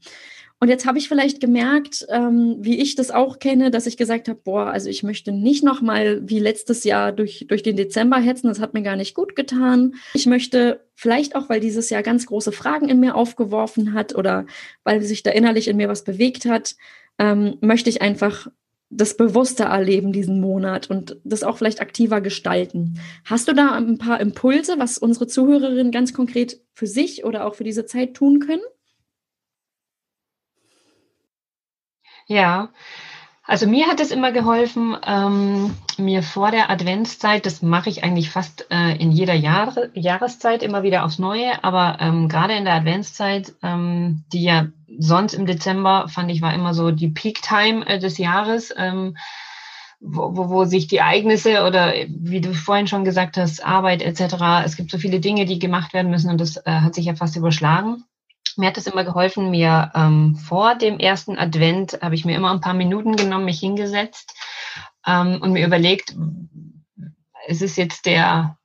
Und 0.62 0.67
jetzt 0.67 0.86
habe 0.86 0.98
ich 0.98 1.08
vielleicht 1.08 1.39
gemerkt, 1.39 2.06
ähm, 2.10 2.58
wie 2.60 2.80
ich 2.80 2.95
das 2.95 3.12
auch 3.12 3.39
kenne, 3.39 3.72
dass 3.72 3.88
ich 3.88 3.95
gesagt 3.95 4.28
habe, 4.28 4.39
boah, 4.43 4.65
also 4.67 4.89
ich 4.89 5.04
möchte 5.04 5.32
nicht 5.32 5.63
nochmal 5.63 6.22
wie 6.28 6.39
letztes 6.39 6.84
Jahr 6.84 7.13
durch, 7.13 7.45
durch 7.48 7.63
den 7.63 7.78
Dezember 7.78 8.17
hetzen, 8.17 8.48
das 8.48 8.60
hat 8.60 8.74
mir 8.74 8.82
gar 8.82 8.98
nicht 8.98 9.15
gut 9.15 9.38
getan. 9.38 9.95
Ich 10.13 10.26
möchte 10.26 10.86
vielleicht 10.95 11.38
auch, 11.38 11.48
weil 11.48 11.62
dieses 11.62 11.89
Jahr 11.89 12.04
ganz 12.04 12.26
große 12.26 12.52
Fragen 12.52 12.89
in 12.89 13.00
mir 13.00 13.15
aufgeworfen 13.15 13.93
hat 13.93 14.15
oder 14.15 14.45
weil 14.84 15.02
sich 15.02 15.24
da 15.24 15.32
innerlich 15.32 15.69
in 15.69 15.78
mir 15.78 15.88
was 15.88 16.04
bewegt 16.04 16.45
hat, 16.45 16.76
ähm, 17.17 17.58
möchte 17.62 17.89
ich 17.89 18.02
einfach 18.02 18.48
das 18.89 19.15
bewusster 19.15 19.65
erleben 19.65 20.12
diesen 20.12 20.41
Monat 20.41 20.89
und 20.89 21.17
das 21.24 21.43
auch 21.43 21.58
vielleicht 21.58 21.80
aktiver 21.80 22.22
gestalten. 22.22 23.00
Hast 23.24 23.48
du 23.48 23.54
da 23.54 23.72
ein 23.72 23.98
paar 23.98 24.19
Impulse, 24.19 24.76
was 24.78 24.98
unsere 24.98 25.28
Zuhörerinnen 25.28 25.91
ganz 25.91 26.12
konkret 26.13 26.60
für 26.74 26.88
sich 26.88 27.24
oder 27.24 27.45
auch 27.45 27.56
für 27.56 27.63
diese 27.63 27.86
Zeit 27.86 28.15
tun 28.15 28.39
können? 28.39 28.63
Ja, 32.30 32.70
also 33.44 33.65
mir 33.65 33.88
hat 33.88 34.00
es 34.00 34.12
immer 34.12 34.32
geholfen, 34.32 34.96
ähm, 35.04 35.76
mir 35.98 36.22
vor 36.22 36.52
der 36.52 36.70
Adventszeit, 36.70 37.48
das 37.48 37.63
mache 37.63 37.89
ich 37.89 38.04
eigentlich 38.04 38.30
fast 38.30 38.68
äh, 38.70 38.96
in 38.98 39.12
jeder 39.12 39.34
Jahre, 39.34 39.89
Jahreszeit 39.96 40.62
immer 40.62 40.84
wieder 40.84 41.04
aufs 41.04 41.18
Neue, 41.18 41.63
aber 41.63 41.98
ähm, 42.00 42.30
gerade 42.30 42.54
in 42.54 42.65
der 42.65 42.76
Adventszeit, 42.76 43.56
ähm, 43.63 44.26
die 44.32 44.44
ja 44.44 44.68
sonst 45.00 45.34
im 45.34 45.48
Dezember, 45.48 46.08
fand 46.08 46.30
ich, 46.30 46.44
war 46.44 46.54
immer 46.54 46.76
so 46.76 46.92
die 46.92 47.10
Peak-Time 47.10 47.88
äh, 47.88 47.98
des 47.98 48.20
Jahres, 48.20 48.72
ähm, 48.78 49.18
wo, 50.00 50.38
wo, 50.38 50.50
wo 50.50 50.65
sich 50.65 50.86
die 50.86 50.98
Ereignisse 50.98 51.65
oder 51.65 51.96
wie 52.08 52.42
du 52.42 52.54
vorhin 52.54 52.86
schon 52.86 53.06
gesagt 53.06 53.38
hast, 53.38 53.65
Arbeit 53.65 54.04
etc., 54.04 54.36
es 54.63 54.76
gibt 54.76 54.92
so 54.92 55.00
viele 55.00 55.20
Dinge, 55.20 55.46
die 55.46 55.58
gemacht 55.58 55.96
werden 55.96 56.12
müssen 56.12 56.30
und 56.30 56.39
das 56.39 56.58
äh, 56.58 56.70
hat 56.70 56.94
sich 56.94 57.06
ja 57.06 57.15
fast 57.15 57.36
überschlagen 57.36 58.04
mir 58.60 58.67
hat 58.67 58.78
es 58.78 58.88
immer 58.88 59.04
geholfen, 59.04 59.50
mir 59.50 59.91
ähm, 59.95 60.36
vor 60.36 60.76
dem 60.76 61.00
ersten 61.00 61.38
Advent 61.38 62.00
habe 62.02 62.15
ich 62.15 62.26
mir 62.26 62.36
immer 62.36 62.52
ein 62.52 62.62
paar 62.62 62.74
Minuten 62.74 63.15
genommen, 63.15 63.45
mich 63.45 63.60
hingesetzt 63.60 64.36
ähm, 65.08 65.39
und 65.41 65.54
mir 65.54 65.65
überlegt, 65.65 66.15
es 67.48 67.62
ist 67.62 67.78
jetzt 67.78 68.06
der 68.06 68.58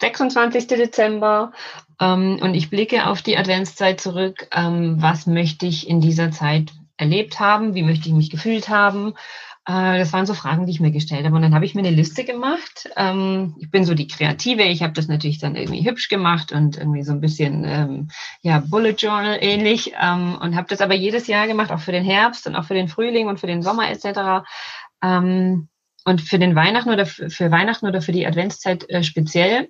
26. 0.00 0.66
Dezember 0.66 1.52
ähm, 2.00 2.38
und 2.42 2.54
ich 2.54 2.70
blicke 2.70 3.06
auf 3.06 3.22
die 3.22 3.36
Adventszeit 3.36 4.00
zurück. 4.00 4.48
Ähm, 4.52 5.00
was 5.00 5.26
möchte 5.26 5.66
ich 5.66 5.88
in 5.88 6.00
dieser 6.00 6.32
Zeit 6.32 6.72
erlebt 6.96 7.38
haben? 7.38 7.74
Wie 7.74 7.82
möchte 7.82 8.08
ich 8.08 8.14
mich 8.14 8.30
gefühlt 8.30 8.68
haben? 8.68 9.14
Äh, 9.64 9.98
das 9.98 10.12
waren 10.12 10.26
so 10.26 10.34
Fragen, 10.34 10.66
die 10.66 10.72
ich 10.72 10.80
mir 10.80 10.90
gestellt 10.90 11.24
habe. 11.24 11.36
Und 11.36 11.42
dann 11.42 11.54
habe 11.54 11.64
ich 11.64 11.74
mir 11.74 11.80
eine 11.80 11.90
Liste 11.90 12.24
gemacht. 12.24 12.90
Ähm, 12.96 13.54
ich 13.58 13.70
bin 13.70 13.84
so 13.84 13.94
die 13.94 14.08
Kreative. 14.08 14.62
Ich 14.64 14.82
habe 14.82 14.92
das 14.92 15.08
natürlich 15.08 15.38
dann 15.38 15.54
irgendwie 15.54 15.88
hübsch 15.88 16.08
gemacht 16.08 16.52
und 16.52 16.76
irgendwie 16.76 17.02
so 17.02 17.12
ein 17.12 17.20
bisschen 17.20 17.64
ähm, 17.64 18.08
ja 18.42 18.60
Bullet 18.60 18.94
Journal 18.98 19.38
ähnlich 19.40 19.92
ähm, 20.00 20.36
und 20.40 20.56
habe 20.56 20.68
das 20.68 20.80
aber 20.80 20.94
jedes 20.94 21.26
Jahr 21.28 21.46
gemacht, 21.46 21.70
auch 21.70 21.80
für 21.80 21.92
den 21.92 22.04
Herbst 22.04 22.46
und 22.46 22.56
auch 22.56 22.64
für 22.64 22.74
den 22.74 22.88
Frühling 22.88 23.28
und 23.28 23.38
für 23.38 23.46
den 23.46 23.62
Sommer 23.62 23.90
etc. 23.90 24.44
und 26.04 26.20
für 26.20 26.38
den 26.38 26.54
Weihnachten 26.54 26.90
oder 26.90 27.06
für 27.06 27.50
Weihnachten 27.50 27.86
oder 27.86 28.02
für 28.02 28.12
die 28.12 28.26
Adventszeit 28.26 28.88
äh, 28.88 29.02
speziell 29.02 29.68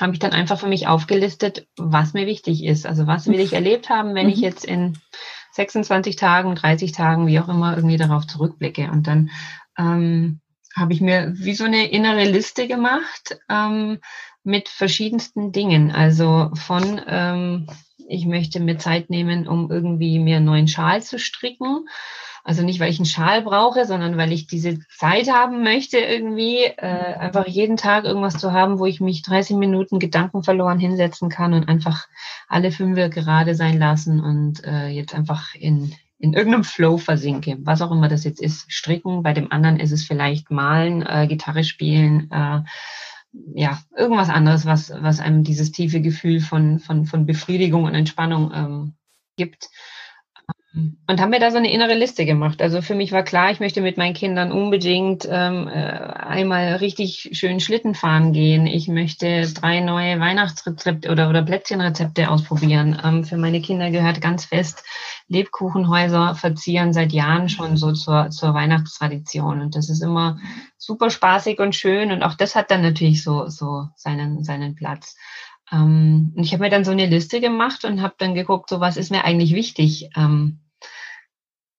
habe 0.00 0.12
ich 0.12 0.18
dann 0.18 0.32
einfach 0.32 0.58
für 0.58 0.68
mich 0.68 0.86
aufgelistet, 0.86 1.66
was 1.76 2.14
mir 2.14 2.26
wichtig 2.26 2.64
ist. 2.64 2.86
Also 2.86 3.06
was 3.06 3.26
will 3.26 3.40
ich 3.40 3.52
erlebt 3.52 3.90
haben, 3.90 4.14
wenn 4.14 4.28
ich 4.28 4.38
mhm. 4.38 4.42
jetzt 4.42 4.64
in 4.64 4.98
26 5.52 6.16
Tagen, 6.16 6.54
30 6.54 6.92
Tagen, 6.92 7.26
wie 7.26 7.38
auch 7.38 7.48
immer, 7.48 7.76
irgendwie 7.76 7.96
darauf 7.96 8.26
zurückblicke. 8.26 8.90
Und 8.90 9.06
dann 9.06 9.30
ähm, 9.78 10.40
habe 10.74 10.92
ich 10.92 11.00
mir 11.00 11.32
wie 11.36 11.54
so 11.54 11.64
eine 11.64 11.90
innere 11.90 12.24
Liste 12.24 12.66
gemacht 12.66 13.38
ähm, 13.48 13.98
mit 14.42 14.68
verschiedensten 14.68 15.52
Dingen. 15.52 15.92
Also 15.92 16.50
von, 16.54 17.00
ähm, 17.06 17.66
ich 18.08 18.26
möchte 18.26 18.60
mir 18.60 18.78
Zeit 18.78 19.10
nehmen, 19.10 19.46
um 19.46 19.70
irgendwie 19.70 20.18
mir 20.18 20.36
einen 20.36 20.46
neuen 20.46 20.68
Schal 20.68 21.02
zu 21.02 21.18
stricken 21.18 21.86
also 22.44 22.62
nicht, 22.64 22.80
weil 22.80 22.90
ich 22.90 22.98
einen 22.98 23.06
Schal 23.06 23.42
brauche, 23.42 23.86
sondern 23.86 24.16
weil 24.16 24.32
ich 24.32 24.48
diese 24.48 24.80
Zeit 24.88 25.30
haben 25.30 25.62
möchte, 25.62 25.98
irgendwie 25.98 26.64
äh, 26.64 27.14
einfach 27.14 27.46
jeden 27.46 27.76
Tag 27.76 28.04
irgendwas 28.04 28.38
zu 28.38 28.52
haben, 28.52 28.78
wo 28.78 28.86
ich 28.86 29.00
mich 29.00 29.22
30 29.22 29.56
Minuten 29.56 30.00
Gedanken 30.00 30.42
verloren 30.42 30.80
hinsetzen 30.80 31.28
kann 31.28 31.54
und 31.54 31.68
einfach 31.68 32.08
alle 32.48 32.72
fünf 32.72 32.96
gerade 33.14 33.54
sein 33.54 33.78
lassen 33.78 34.20
und 34.20 34.64
äh, 34.64 34.88
jetzt 34.88 35.14
einfach 35.14 35.54
in, 35.54 35.94
in 36.18 36.32
irgendeinem 36.32 36.64
Flow 36.64 36.98
versinke, 36.98 37.58
was 37.60 37.80
auch 37.80 37.92
immer 37.92 38.08
das 38.08 38.24
jetzt 38.24 38.40
ist. 38.40 38.70
Stricken, 38.72 39.22
bei 39.22 39.32
dem 39.32 39.52
anderen 39.52 39.78
ist 39.78 39.92
es 39.92 40.04
vielleicht 40.04 40.50
malen, 40.50 41.02
äh, 41.02 41.28
Gitarre 41.28 41.62
spielen, 41.62 42.28
äh, 42.32 42.60
ja, 43.54 43.80
irgendwas 43.96 44.28
anderes, 44.28 44.66
was, 44.66 44.92
was 45.00 45.20
einem 45.20 45.44
dieses 45.44 45.72
tiefe 45.72 46.00
Gefühl 46.00 46.40
von, 46.40 46.80
von, 46.80 47.06
von 47.06 47.24
Befriedigung 47.24 47.84
und 47.84 47.94
Entspannung 47.94 48.52
ähm, 48.54 48.92
gibt. 49.36 49.70
Und 50.74 51.20
haben 51.20 51.30
mir 51.30 51.38
da 51.38 51.50
so 51.50 51.58
eine 51.58 51.70
innere 51.70 51.92
Liste 51.92 52.24
gemacht. 52.24 52.62
Also 52.62 52.80
für 52.80 52.94
mich 52.94 53.12
war 53.12 53.22
klar, 53.22 53.50
ich 53.50 53.60
möchte 53.60 53.82
mit 53.82 53.98
meinen 53.98 54.14
Kindern 54.14 54.52
unbedingt 54.52 55.28
ähm, 55.30 55.68
äh, 55.68 55.72
einmal 55.72 56.76
richtig 56.76 57.30
schön 57.32 57.60
Schlitten 57.60 57.94
fahren 57.94 58.32
gehen. 58.32 58.66
Ich 58.66 58.88
möchte 58.88 59.46
drei 59.52 59.80
neue 59.80 60.18
Weihnachtsrezepte 60.18 61.10
oder, 61.10 61.28
oder 61.28 61.42
Plätzchenrezepte 61.42 62.30
ausprobieren. 62.30 62.98
Ähm, 63.04 63.24
für 63.24 63.36
meine 63.36 63.60
Kinder 63.60 63.90
gehört 63.90 64.22
ganz 64.22 64.46
fest 64.46 64.82
Lebkuchenhäuser 65.28 66.34
verzieren 66.34 66.92
seit 66.92 67.12
Jahren 67.12 67.48
schon 67.48 67.76
so 67.76 67.92
zur, 67.92 68.30
zur 68.30 68.54
Weihnachtstradition. 68.54 69.60
Und 69.60 69.76
das 69.76 69.88
ist 69.88 70.02
immer 70.02 70.38
super 70.78 71.10
spaßig 71.10 71.58
und 71.58 71.74
schön. 71.74 72.12
Und 72.12 72.22
auch 72.22 72.34
das 72.34 72.54
hat 72.54 72.70
dann 72.70 72.82
natürlich 72.82 73.22
so, 73.22 73.48
so 73.48 73.88
seinen, 73.96 74.44
seinen 74.44 74.74
Platz. 74.74 75.16
Ähm, 75.70 76.32
und 76.36 76.44
ich 76.44 76.52
habe 76.52 76.62
mir 76.62 76.70
dann 76.70 76.84
so 76.84 76.90
eine 76.90 77.06
Liste 77.06 77.40
gemacht 77.40 77.84
und 77.84 78.02
habe 78.02 78.14
dann 78.18 78.34
geguckt, 78.34 78.68
so 78.68 78.80
was 78.80 78.96
ist 78.96 79.10
mir 79.10 79.24
eigentlich 79.24 79.54
wichtig. 79.54 80.10
Ähm, 80.16 80.60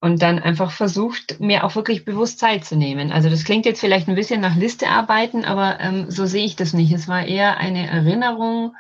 und 0.04 0.22
dann 0.22 0.40
einfach 0.40 0.72
versucht, 0.72 1.40
mir 1.40 1.64
auch 1.64 1.76
wirklich 1.76 2.04
bewusst 2.04 2.38
Zeit 2.38 2.66
zu 2.66 2.76
nehmen. 2.76 3.14
Also 3.14 3.30
das 3.30 3.46
klingt 3.46 3.66
jetzt 3.66 3.80
vielleicht 3.80 4.10
ein 4.10 4.16
bisschen 4.16 4.42
nach 4.42 4.58
Liste 4.58 4.90
arbeiten, 4.90 5.46
aber 5.46 5.80
ähm, 5.80 6.12
so 6.12 6.26
sehe 6.26 6.44
ich 6.44 6.58
das 6.58 6.74
nicht. 6.74 6.92
Es 6.92 7.08
war 7.08 7.26
eher 7.26 7.56
eine 7.56 7.88
Erinnerung, 7.88 8.76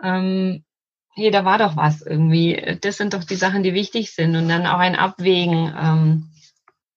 ähm, 0.00 0.62
hey, 1.16 1.32
da 1.32 1.44
war 1.44 1.58
doch 1.58 1.76
was 1.76 2.02
irgendwie. 2.02 2.78
Das 2.82 2.98
sind 2.98 3.14
doch 3.14 3.24
die 3.24 3.34
Sachen, 3.34 3.64
die 3.64 3.74
wichtig 3.74 4.14
sind. 4.14 4.36
Und 4.36 4.48
dann 4.48 4.64
auch 4.64 4.78
ein 4.78 4.94
Abwägen, 4.94 5.74
ähm, 5.76 6.30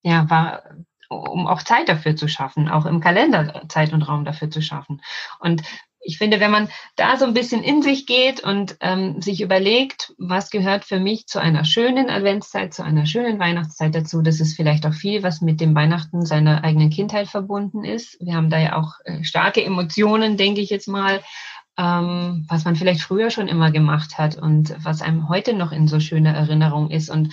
ja, 0.04 0.30
war, 0.30 0.62
um 1.08 1.48
auch 1.48 1.64
Zeit 1.64 1.88
dafür 1.88 2.14
zu 2.14 2.28
schaffen, 2.28 2.68
auch 2.68 2.86
im 2.86 3.00
Kalender 3.00 3.64
Zeit 3.68 3.92
und 3.92 4.02
Raum 4.02 4.24
dafür 4.24 4.50
zu 4.50 4.62
schaffen. 4.62 5.02
Und 5.40 5.62
ich 6.04 6.18
finde, 6.18 6.38
wenn 6.38 6.50
man 6.50 6.68
da 6.96 7.16
so 7.16 7.24
ein 7.24 7.34
bisschen 7.34 7.62
in 7.62 7.82
sich 7.82 8.06
geht 8.06 8.44
und 8.44 8.76
ähm, 8.80 9.20
sich 9.20 9.40
überlegt, 9.40 10.12
was 10.18 10.50
gehört 10.50 10.84
für 10.84 11.00
mich 11.00 11.26
zu 11.26 11.40
einer 11.40 11.64
schönen 11.64 12.10
Adventszeit, 12.10 12.74
zu 12.74 12.84
einer 12.84 13.06
schönen 13.06 13.38
Weihnachtszeit 13.38 13.94
dazu, 13.94 14.22
das 14.22 14.40
ist 14.40 14.54
vielleicht 14.54 14.86
auch 14.86 14.94
viel, 14.94 15.22
was 15.22 15.40
mit 15.40 15.60
dem 15.60 15.74
Weihnachten 15.74 16.24
seiner 16.24 16.62
eigenen 16.62 16.90
Kindheit 16.90 17.28
verbunden 17.28 17.84
ist. 17.84 18.18
Wir 18.20 18.34
haben 18.34 18.50
da 18.50 18.58
ja 18.58 18.76
auch 18.76 18.92
äh, 19.04 19.24
starke 19.24 19.64
Emotionen, 19.64 20.36
denke 20.36 20.60
ich 20.60 20.70
jetzt 20.70 20.88
mal, 20.88 21.22
ähm, 21.76 22.44
was 22.48 22.64
man 22.64 22.76
vielleicht 22.76 23.00
früher 23.00 23.30
schon 23.30 23.48
immer 23.48 23.70
gemacht 23.70 24.18
hat 24.18 24.36
und 24.36 24.74
was 24.78 25.02
einem 25.02 25.28
heute 25.28 25.54
noch 25.54 25.72
in 25.72 25.88
so 25.88 25.98
schöner 25.98 26.34
Erinnerung 26.34 26.90
ist. 26.90 27.10
Und 27.10 27.32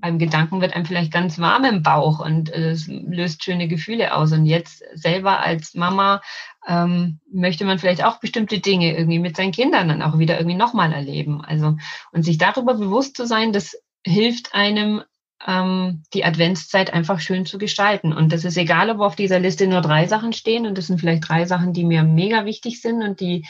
beim 0.00 0.18
Gedanken 0.18 0.60
wird 0.60 0.74
einem 0.74 0.86
vielleicht 0.86 1.12
ganz 1.12 1.38
warm 1.38 1.64
im 1.64 1.82
Bauch 1.82 2.20
und 2.20 2.52
äh, 2.52 2.70
es 2.70 2.86
löst 2.88 3.44
schöne 3.44 3.68
Gefühle 3.68 4.14
aus. 4.14 4.32
Und 4.32 4.46
jetzt 4.46 4.82
selber 4.94 5.40
als 5.40 5.74
Mama 5.74 6.22
ähm, 6.66 7.20
möchte 7.32 7.64
man 7.64 7.78
vielleicht 7.78 8.04
auch 8.04 8.20
bestimmte 8.20 8.60
Dinge 8.60 8.96
irgendwie 8.96 9.18
mit 9.18 9.36
seinen 9.36 9.52
Kindern 9.52 9.88
dann 9.88 10.02
auch 10.02 10.18
wieder 10.18 10.38
irgendwie 10.38 10.56
nochmal 10.56 10.92
erleben. 10.92 11.42
Also 11.42 11.76
und 12.12 12.22
sich 12.24 12.38
darüber 12.38 12.74
bewusst 12.74 13.16
zu 13.16 13.26
sein, 13.26 13.52
das 13.52 13.76
hilft 14.04 14.54
einem 14.54 15.02
ähm, 15.46 16.02
die 16.14 16.24
Adventszeit 16.24 16.92
einfach 16.92 17.20
schön 17.20 17.46
zu 17.46 17.58
gestalten. 17.58 18.12
Und 18.12 18.32
das 18.32 18.44
ist 18.44 18.56
egal, 18.56 18.90
ob 18.90 19.00
auf 19.00 19.16
dieser 19.16 19.38
Liste 19.38 19.66
nur 19.66 19.80
drei 19.80 20.06
Sachen 20.06 20.32
stehen 20.32 20.66
und 20.66 20.78
das 20.78 20.86
sind 20.86 20.98
vielleicht 20.98 21.28
drei 21.28 21.44
Sachen, 21.44 21.72
die 21.72 21.84
mir 21.84 22.02
mega 22.02 22.44
wichtig 22.44 22.80
sind 22.80 23.02
und 23.02 23.20
die 23.20 23.46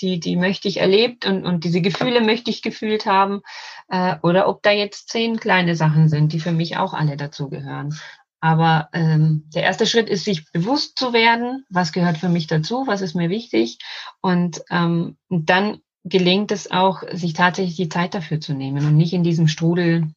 die, 0.00 0.20
die 0.20 0.36
möchte 0.36 0.68
ich 0.68 0.78
erlebt 0.78 1.26
und, 1.26 1.44
und 1.44 1.64
diese 1.64 1.80
Gefühle 1.80 2.20
möchte 2.20 2.50
ich 2.50 2.62
gefühlt 2.62 3.06
haben. 3.06 3.42
Äh, 3.88 4.16
oder 4.22 4.48
ob 4.48 4.62
da 4.62 4.70
jetzt 4.70 5.08
zehn 5.08 5.38
kleine 5.38 5.76
Sachen 5.76 6.08
sind, 6.08 6.32
die 6.32 6.40
für 6.40 6.52
mich 6.52 6.76
auch 6.76 6.94
alle 6.94 7.16
dazugehören. 7.16 7.94
Aber 8.40 8.88
ähm, 8.92 9.48
der 9.54 9.64
erste 9.64 9.86
Schritt 9.86 10.08
ist, 10.08 10.24
sich 10.24 10.50
bewusst 10.52 10.98
zu 10.98 11.12
werden, 11.12 11.64
was 11.70 11.92
gehört 11.92 12.18
für 12.18 12.28
mich 12.28 12.46
dazu, 12.46 12.84
was 12.86 13.00
ist 13.00 13.14
mir 13.14 13.30
wichtig. 13.30 13.78
Und 14.20 14.62
ähm, 14.70 15.16
dann 15.28 15.78
gelingt 16.04 16.52
es 16.52 16.70
auch, 16.70 17.02
sich 17.12 17.32
tatsächlich 17.32 17.76
die 17.76 17.88
Zeit 17.88 18.14
dafür 18.14 18.40
zu 18.40 18.54
nehmen 18.54 18.86
und 18.86 18.96
nicht 18.96 19.12
in 19.12 19.24
diesem 19.24 19.48
Strudel 19.48 20.12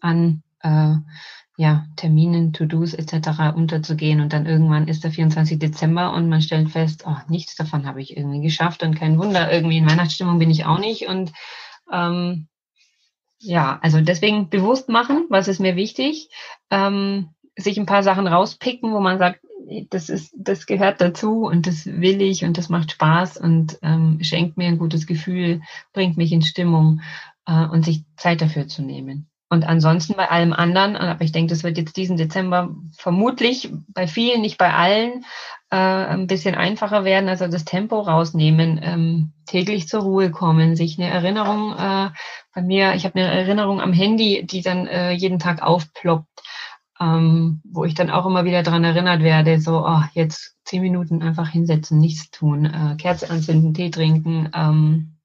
an 0.00 0.42
äh, 0.60 0.94
ja, 1.56 1.86
Terminen, 1.96 2.52
To-Dos 2.52 2.92
etc. 2.92 3.54
unterzugehen. 3.54 4.20
Und 4.20 4.32
dann 4.32 4.46
irgendwann 4.46 4.88
ist 4.88 5.04
der 5.04 5.10
24. 5.10 5.58
Dezember 5.58 6.12
und 6.12 6.28
man 6.28 6.42
stellt 6.42 6.70
fest, 6.70 7.04
oh, 7.06 7.16
nichts 7.28 7.56
davon 7.56 7.86
habe 7.86 8.02
ich 8.02 8.16
irgendwie 8.16 8.42
geschafft 8.42 8.82
und 8.82 8.94
kein 8.94 9.18
Wunder, 9.18 9.50
irgendwie 9.50 9.78
in 9.78 9.88
Weihnachtsstimmung 9.88 10.38
bin 10.38 10.50
ich 10.50 10.66
auch 10.66 10.78
nicht. 10.78 11.08
Und 11.08 11.32
ähm, 11.90 12.48
ja, 13.38 13.78
also 13.82 14.00
deswegen 14.00 14.50
bewusst 14.50 14.88
machen, 14.88 15.26
was 15.30 15.48
ist 15.48 15.60
mir 15.60 15.76
wichtig. 15.76 16.28
Ähm, 16.70 17.30
sich 17.56 17.78
ein 17.78 17.86
paar 17.86 18.02
Sachen 18.02 18.26
rauspicken, 18.26 18.92
wo 18.92 19.00
man 19.00 19.18
sagt, 19.18 19.40
das 19.90 20.10
ist, 20.10 20.34
das 20.36 20.66
gehört 20.66 21.00
dazu 21.00 21.46
und 21.46 21.66
das 21.66 21.86
will 21.86 22.20
ich 22.20 22.44
und 22.44 22.58
das 22.58 22.68
macht 22.68 22.92
Spaß 22.92 23.38
und 23.38 23.78
ähm, 23.82 24.18
schenkt 24.22 24.56
mir 24.56 24.68
ein 24.68 24.78
gutes 24.78 25.06
Gefühl, 25.06 25.62
bringt 25.92 26.16
mich 26.16 26.32
in 26.32 26.42
Stimmung 26.42 27.00
äh, 27.46 27.66
und 27.66 27.84
sich 27.84 28.04
Zeit 28.16 28.42
dafür 28.42 28.68
zu 28.68 28.82
nehmen. 28.82 29.28
Und 29.48 29.66
ansonsten 29.66 30.14
bei 30.14 30.28
allem 30.28 30.52
anderen, 30.52 30.96
aber 30.96 31.22
ich 31.22 31.30
denke, 31.30 31.50
das 31.50 31.62
wird 31.62 31.78
jetzt 31.78 31.96
diesen 31.96 32.16
Dezember 32.16 32.74
vermutlich 32.96 33.70
bei 33.88 34.08
vielen, 34.08 34.40
nicht 34.40 34.58
bei 34.58 34.72
allen, 34.72 35.24
äh, 35.70 35.76
ein 35.76 36.26
bisschen 36.26 36.56
einfacher 36.56 37.04
werden. 37.04 37.28
Also 37.28 37.46
das 37.46 37.64
Tempo 37.64 38.00
rausnehmen, 38.00 38.80
ähm, 38.82 39.32
täglich 39.46 39.86
zur 39.86 40.02
Ruhe 40.02 40.30
kommen, 40.32 40.74
sich 40.74 40.98
eine 40.98 41.08
Erinnerung 41.08 41.72
äh, 41.78 42.10
bei 42.54 42.62
mir, 42.62 42.94
ich 42.94 43.04
habe 43.04 43.20
eine 43.20 43.30
Erinnerung 43.30 43.80
am 43.80 43.92
Handy, 43.92 44.44
die 44.44 44.62
dann 44.62 44.88
äh, 44.88 45.12
jeden 45.12 45.38
Tag 45.38 45.62
aufploppt 45.62 46.26
ähm, 47.00 47.60
wo 47.64 47.84
ich 47.84 47.94
dann 47.94 48.10
auch 48.10 48.26
immer 48.26 48.44
wieder 48.44 48.62
dran 48.62 48.84
erinnert 48.84 49.22
werde, 49.22 49.60
so, 49.60 49.86
oh, 49.86 50.02
jetzt 50.14 50.56
zehn 50.64 50.82
Minuten 50.82 51.22
einfach 51.22 51.48
hinsetzen, 51.48 51.98
nichts 51.98 52.30
tun, 52.30 52.64
äh, 52.64 52.96
Kerze 52.96 53.30
anzünden, 53.30 53.74
Tee 53.74 53.90
trinken, 53.90 54.50
ähm, 54.54 55.18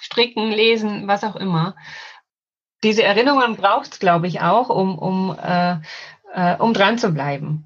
stricken, 0.00 0.50
lesen, 0.50 1.06
was 1.06 1.24
auch 1.24 1.36
immer. 1.36 1.76
Diese 2.82 3.02
Erinnerungen 3.02 3.56
braucht 3.56 3.92
es, 3.92 3.98
glaube 3.98 4.26
ich, 4.26 4.40
auch, 4.40 4.68
um, 4.68 4.98
um, 4.98 5.36
äh, 5.42 5.76
äh, 6.34 6.56
um 6.58 6.74
dran 6.74 6.98
zu 6.98 7.10
bleiben. 7.10 7.64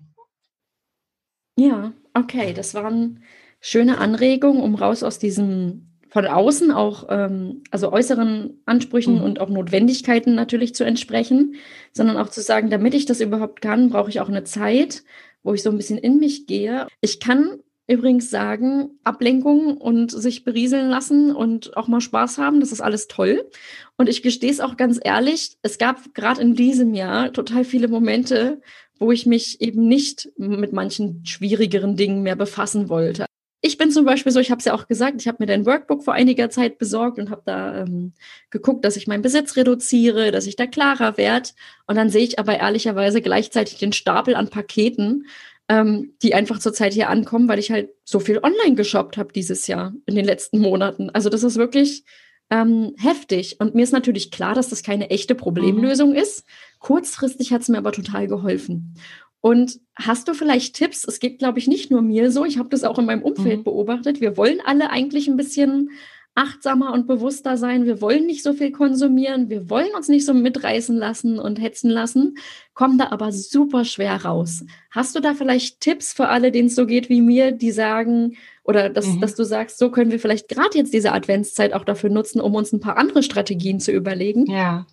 Ja, 1.56 1.92
okay, 2.12 2.52
das 2.52 2.74
waren 2.74 3.22
schöne 3.60 3.98
Anregungen, 3.98 4.62
um 4.62 4.74
raus 4.74 5.02
aus 5.02 5.18
diesem 5.18 5.86
von 6.16 6.26
außen 6.26 6.70
auch, 6.70 7.08
ähm, 7.10 7.62
also 7.70 7.92
äußeren 7.92 8.62
Ansprüchen 8.64 9.16
mhm. 9.16 9.22
und 9.22 9.40
auch 9.40 9.50
Notwendigkeiten 9.50 10.34
natürlich 10.34 10.74
zu 10.74 10.82
entsprechen, 10.82 11.56
sondern 11.92 12.16
auch 12.16 12.30
zu 12.30 12.40
sagen, 12.40 12.70
damit 12.70 12.94
ich 12.94 13.04
das 13.04 13.20
überhaupt 13.20 13.60
kann, 13.60 13.90
brauche 13.90 14.08
ich 14.08 14.20
auch 14.20 14.30
eine 14.30 14.44
Zeit, 14.44 15.04
wo 15.42 15.52
ich 15.52 15.62
so 15.62 15.68
ein 15.68 15.76
bisschen 15.76 15.98
in 15.98 16.18
mich 16.18 16.46
gehe. 16.46 16.86
Ich 17.02 17.20
kann 17.20 17.58
übrigens 17.88 18.30
sagen, 18.30 18.98
Ablenkung 19.04 19.76
und 19.76 20.10
sich 20.10 20.44
berieseln 20.44 20.88
lassen 20.88 21.34
und 21.34 21.76
auch 21.76 21.88
mal 21.88 22.00
Spaß 22.00 22.38
haben, 22.38 22.60
das 22.60 22.72
ist 22.72 22.80
alles 22.80 23.06
toll. 23.06 23.48
Und 23.96 24.08
ich 24.08 24.22
gestehe 24.22 24.50
es 24.50 24.60
auch 24.60 24.76
ganz 24.76 24.98
ehrlich, 25.02 25.56
es 25.62 25.78
gab 25.78 26.14
gerade 26.14 26.40
in 26.40 26.54
diesem 26.54 26.94
Jahr 26.94 27.32
total 27.32 27.64
viele 27.64 27.88
Momente, 27.88 28.60
wo 28.98 29.12
ich 29.12 29.26
mich 29.26 29.60
eben 29.60 29.86
nicht 29.86 30.30
mit 30.36 30.72
manchen 30.72 31.24
schwierigeren 31.24 31.96
Dingen 31.96 32.22
mehr 32.22 32.36
befassen 32.36 32.88
wollte. 32.88 33.26
Ich 33.62 33.78
bin 33.78 33.90
zum 33.90 34.04
Beispiel 34.04 34.32
so, 34.32 34.38
ich 34.38 34.50
habe 34.50 34.58
es 34.58 34.64
ja 34.64 34.74
auch 34.74 34.86
gesagt, 34.86 35.20
ich 35.20 35.28
habe 35.28 35.38
mir 35.40 35.46
dein 35.46 35.66
Workbook 35.66 36.04
vor 36.04 36.14
einiger 36.14 36.50
Zeit 36.50 36.78
besorgt 36.78 37.18
und 37.18 37.30
habe 37.30 37.42
da 37.46 37.80
ähm, 37.80 38.12
geguckt, 38.50 38.84
dass 38.84 38.96
ich 38.96 39.06
meinen 39.06 39.22
Besitz 39.22 39.56
reduziere, 39.56 40.30
dass 40.30 40.46
ich 40.46 40.56
da 40.56 40.66
klarer 40.66 41.16
werde. 41.16 41.50
Und 41.86 41.96
dann 41.96 42.10
sehe 42.10 42.22
ich 42.22 42.38
aber 42.38 42.58
ehrlicherweise 42.58 43.20
gleichzeitig 43.22 43.78
den 43.78 43.92
Stapel 43.92 44.36
an 44.36 44.50
Paketen, 44.50 45.26
ähm, 45.68 46.14
die 46.22 46.34
einfach 46.34 46.58
zurzeit 46.58 46.92
hier 46.92 47.10
ankommen, 47.10 47.48
weil 47.48 47.58
ich 47.58 47.70
halt 47.70 47.90
so 48.04 48.20
viel 48.20 48.38
online 48.38 48.76
geshoppt 48.76 49.16
habe 49.16 49.32
dieses 49.32 49.66
Jahr 49.66 49.92
in 50.06 50.14
den 50.14 50.24
letzten 50.24 50.58
Monaten. 50.60 51.10
Also 51.10 51.28
das 51.28 51.42
ist 51.42 51.56
wirklich 51.56 52.04
ähm, 52.50 52.94
heftig. 52.98 53.56
Und 53.58 53.74
mir 53.74 53.82
ist 53.82 53.92
natürlich 53.92 54.30
klar, 54.30 54.54
dass 54.54 54.68
das 54.68 54.82
keine 54.82 55.10
echte 55.10 55.34
Problemlösung 55.34 56.10
mhm. 56.10 56.16
ist. 56.16 56.44
Kurzfristig 56.78 57.52
hat 57.52 57.62
es 57.62 57.68
mir 57.68 57.78
aber 57.78 57.92
total 57.92 58.28
geholfen. 58.28 58.94
Und 59.40 59.80
hast 59.94 60.28
du 60.28 60.34
vielleicht 60.34 60.74
Tipps? 60.74 61.04
Es 61.04 61.20
geht, 61.20 61.38
glaube 61.38 61.58
ich, 61.58 61.68
nicht 61.68 61.90
nur 61.90 62.02
mir 62.02 62.30
so. 62.30 62.44
Ich 62.44 62.58
habe 62.58 62.68
das 62.68 62.84
auch 62.84 62.98
in 62.98 63.06
meinem 63.06 63.22
Umfeld 63.22 63.58
mhm. 63.58 63.64
beobachtet. 63.64 64.20
Wir 64.20 64.36
wollen 64.36 64.60
alle 64.64 64.90
eigentlich 64.90 65.28
ein 65.28 65.36
bisschen 65.36 65.90
achtsamer 66.36 66.92
und 66.92 67.06
bewusster 67.06 67.56
sein. 67.56 67.86
Wir 67.86 68.00
wollen 68.00 68.26
nicht 68.26 68.42
so 68.42 68.52
viel 68.52 68.70
konsumieren. 68.70 69.48
Wir 69.48 69.70
wollen 69.70 69.94
uns 69.96 70.08
nicht 70.08 70.26
so 70.26 70.34
mitreißen 70.34 70.96
lassen 70.96 71.38
und 71.38 71.60
hetzen 71.60 71.90
lassen, 71.90 72.36
kommen 72.74 72.98
da 72.98 73.08
aber 73.10 73.32
super 73.32 73.84
schwer 73.84 74.24
raus. 74.24 74.64
Hast 74.90 75.16
du 75.16 75.20
da 75.20 75.34
vielleicht 75.34 75.80
Tipps 75.80 76.12
für 76.12 76.28
alle, 76.28 76.52
denen 76.52 76.68
es 76.68 76.74
so 76.74 76.86
geht 76.86 77.08
wie 77.08 77.22
mir, 77.22 77.52
die 77.52 77.72
sagen, 77.72 78.36
oder 78.64 78.90
dass, 78.90 79.06
mhm. 79.06 79.20
dass 79.20 79.34
du 79.34 79.44
sagst, 79.44 79.78
so 79.78 79.90
können 79.90 80.10
wir 80.10 80.20
vielleicht 80.20 80.48
gerade 80.48 80.76
jetzt 80.76 80.92
diese 80.92 81.12
Adventszeit 81.12 81.72
auch 81.72 81.84
dafür 81.84 82.10
nutzen, 82.10 82.40
um 82.40 82.54
uns 82.54 82.72
ein 82.72 82.80
paar 82.80 82.98
andere 82.98 83.22
Strategien 83.22 83.80
zu 83.80 83.90
überlegen? 83.90 84.44
Ja. 84.50 84.86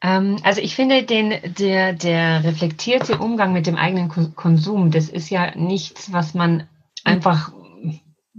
Ähm, 0.00 0.38
also 0.44 0.62
ich 0.62 0.74
finde, 0.74 1.02
den, 1.02 1.34
der, 1.58 1.92
der 1.92 2.44
reflektierte 2.44 3.18
Umgang 3.18 3.52
mit 3.52 3.66
dem 3.66 3.76
eigenen 3.76 4.08
Konsum, 4.34 4.90
das 4.90 5.10
ist 5.10 5.28
ja 5.28 5.54
nichts, 5.56 6.10
was 6.12 6.32
man 6.32 6.66
einfach 7.04 7.52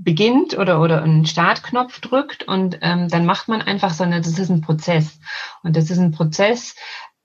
beginnt 0.03 0.57
oder, 0.57 0.81
oder 0.81 1.03
einen 1.03 1.25
Startknopf 1.25 1.99
drückt 1.99 2.43
und 2.43 2.79
ähm, 2.81 3.09
dann 3.09 3.25
macht 3.25 3.47
man 3.47 3.61
einfach, 3.61 3.91
sondern 3.91 4.21
das 4.21 4.39
ist 4.39 4.49
ein 4.49 4.61
Prozess. 4.61 5.19
Und 5.63 5.75
das 5.75 5.89
ist 5.89 5.99
ein 5.99 6.11
Prozess, 6.11 6.75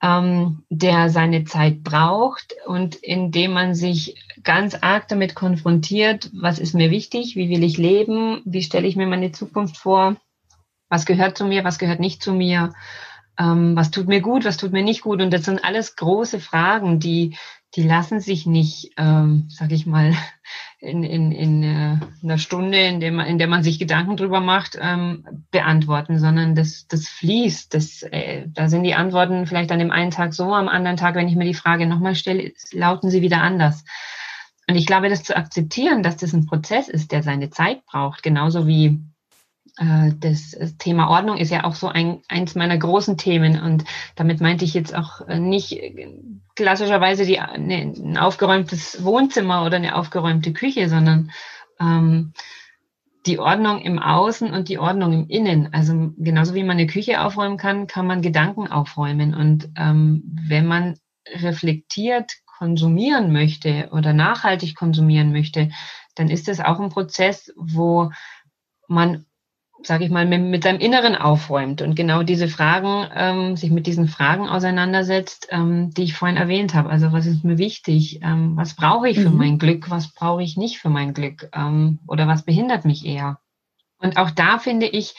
ähm, 0.02 0.64
der 0.70 1.08
seine 1.08 1.44
Zeit 1.44 1.84
braucht 1.84 2.54
und 2.66 2.96
in 2.96 3.30
dem 3.30 3.52
man 3.52 3.74
sich 3.74 4.16
ganz 4.42 4.74
arg 4.74 5.08
damit 5.08 5.34
konfrontiert, 5.34 6.30
was 6.34 6.58
ist 6.58 6.74
mir 6.74 6.90
wichtig, 6.90 7.36
wie 7.36 7.48
will 7.48 7.62
ich 7.62 7.78
leben, 7.78 8.42
wie 8.44 8.62
stelle 8.62 8.88
ich 8.88 8.96
mir 8.96 9.06
meine 9.06 9.32
Zukunft 9.32 9.76
vor, 9.76 10.16
was 10.88 11.06
gehört 11.06 11.38
zu 11.38 11.44
mir, 11.44 11.64
was 11.64 11.78
gehört 11.78 12.00
nicht 12.00 12.22
zu 12.22 12.32
mir 12.32 12.72
ähm, 13.38 13.76
was 13.76 13.90
tut 13.90 14.06
mir 14.06 14.20
gut, 14.20 14.44
was 14.44 14.56
tut 14.56 14.72
mir 14.72 14.82
nicht 14.82 15.02
gut. 15.02 15.20
Und 15.20 15.32
das 15.32 15.44
sind 15.44 15.64
alles 15.64 15.96
große 15.96 16.40
Fragen, 16.40 17.00
die, 17.00 17.36
die 17.76 17.82
lassen 17.82 18.20
sich 18.20 18.46
nicht, 18.46 18.92
ähm, 18.96 19.46
sag 19.48 19.72
ich 19.72 19.86
mal, 19.86 20.14
in, 20.78 21.02
in, 21.02 21.32
in 21.32 21.62
äh, 21.62 21.98
einer 22.22 22.38
Stunde, 22.38 22.78
in 22.78 23.00
der 23.00 23.10
man, 23.10 23.26
in 23.26 23.38
der 23.38 23.48
man 23.48 23.62
sich 23.62 23.78
Gedanken 23.78 24.16
drüber 24.16 24.40
macht, 24.40 24.78
ähm, 24.80 25.24
beantworten, 25.50 26.18
sondern 26.18 26.54
das, 26.54 26.86
das 26.86 27.08
fließt. 27.08 27.74
Das, 27.74 28.02
äh, 28.02 28.46
da 28.48 28.68
sind 28.68 28.84
die 28.84 28.94
Antworten 28.94 29.46
vielleicht 29.46 29.72
an 29.72 29.78
dem 29.78 29.90
einen 29.90 30.10
Tag 30.10 30.34
so, 30.34 30.54
am 30.54 30.68
anderen 30.68 30.96
Tag, 30.96 31.14
wenn 31.14 31.28
ich 31.28 31.36
mir 31.36 31.46
die 31.46 31.54
Frage 31.54 31.86
nochmal 31.86 32.14
stelle, 32.14 32.52
lauten 32.72 33.10
sie 33.10 33.22
wieder 33.22 33.40
anders. 33.40 33.84
Und 34.68 34.76
ich 34.76 34.86
glaube, 34.86 35.08
das 35.08 35.24
zu 35.24 35.36
akzeptieren, 35.36 36.02
dass 36.02 36.16
das 36.16 36.32
ein 36.32 36.46
Prozess 36.46 36.88
ist, 36.88 37.12
der 37.12 37.22
seine 37.22 37.50
Zeit 37.50 37.84
braucht, 37.86 38.22
genauso 38.22 38.66
wie 38.66 39.00
das 39.76 40.56
Thema 40.78 41.10
Ordnung 41.10 41.36
ist 41.36 41.50
ja 41.50 41.64
auch 41.64 41.74
so 41.74 41.88
ein, 41.88 42.22
eins 42.28 42.54
meiner 42.54 42.78
großen 42.78 43.16
Themen 43.16 43.60
und 43.60 43.84
damit 44.14 44.40
meinte 44.40 44.64
ich 44.64 44.72
jetzt 44.72 44.94
auch 44.94 45.26
äh, 45.26 45.40
nicht 45.40 45.72
äh, 45.72 46.14
klassischerweise 46.54 47.26
die, 47.26 47.40
ne, 47.58 47.92
ein 47.96 48.16
aufgeräumtes 48.16 49.02
Wohnzimmer 49.02 49.64
oder 49.64 49.76
eine 49.76 49.96
aufgeräumte 49.96 50.52
Küche, 50.52 50.88
sondern 50.88 51.32
ähm, 51.80 52.34
die 53.26 53.38
Ordnung 53.40 53.80
im 53.80 53.98
Außen 53.98 54.52
und 54.52 54.68
die 54.68 54.78
Ordnung 54.78 55.12
im 55.12 55.28
Innen. 55.28 55.72
Also 55.72 56.12
genauso 56.18 56.54
wie 56.54 56.62
man 56.62 56.76
eine 56.76 56.86
Küche 56.86 57.22
aufräumen 57.22 57.56
kann, 57.56 57.86
kann 57.86 58.06
man 58.06 58.22
Gedanken 58.22 58.68
aufräumen. 58.68 59.34
Und 59.34 59.70
ähm, 59.76 60.22
wenn 60.46 60.66
man 60.66 60.98
reflektiert 61.26 62.32
konsumieren 62.46 63.32
möchte 63.32 63.88
oder 63.92 64.12
nachhaltig 64.12 64.76
konsumieren 64.76 65.32
möchte, 65.32 65.70
dann 66.14 66.28
ist 66.28 66.48
es 66.48 66.60
auch 66.60 66.78
ein 66.78 66.90
Prozess, 66.90 67.52
wo 67.56 68.12
man 68.86 69.24
sage 69.86 70.04
ich 70.04 70.10
mal, 70.10 70.26
mit, 70.26 70.42
mit, 70.42 70.64
seinem 70.64 70.80
Inneren 70.80 71.14
aufräumt 71.14 71.82
und 71.82 71.94
genau 71.94 72.22
diese 72.22 72.48
Fragen, 72.48 73.08
ähm, 73.14 73.56
sich 73.56 73.70
mit 73.70 73.86
diesen 73.86 74.08
Fragen 74.08 74.48
auseinandersetzt, 74.48 75.48
ähm, 75.50 75.90
die 75.90 76.04
ich 76.04 76.14
vorhin 76.14 76.36
erwähnt 76.36 76.74
habe. 76.74 76.90
Also 76.90 77.12
was 77.12 77.26
ist 77.26 77.44
mir 77.44 77.58
wichtig? 77.58 78.20
Ähm, 78.22 78.56
was 78.56 78.74
brauche 78.74 79.08
ich 79.08 79.20
für 79.20 79.30
mhm. 79.30 79.36
mein 79.36 79.58
Glück? 79.58 79.90
Was 79.90 80.12
brauche 80.12 80.42
ich 80.42 80.56
nicht 80.56 80.78
für 80.78 80.90
mein 80.90 81.14
Glück? 81.14 81.48
Ähm, 81.54 82.00
oder 82.06 82.26
was 82.26 82.44
behindert 82.44 82.84
mich 82.84 83.04
eher? 83.04 83.38
Und 83.98 84.18
auch 84.18 84.30
da 84.30 84.58
finde 84.58 84.86
ich, 84.86 85.14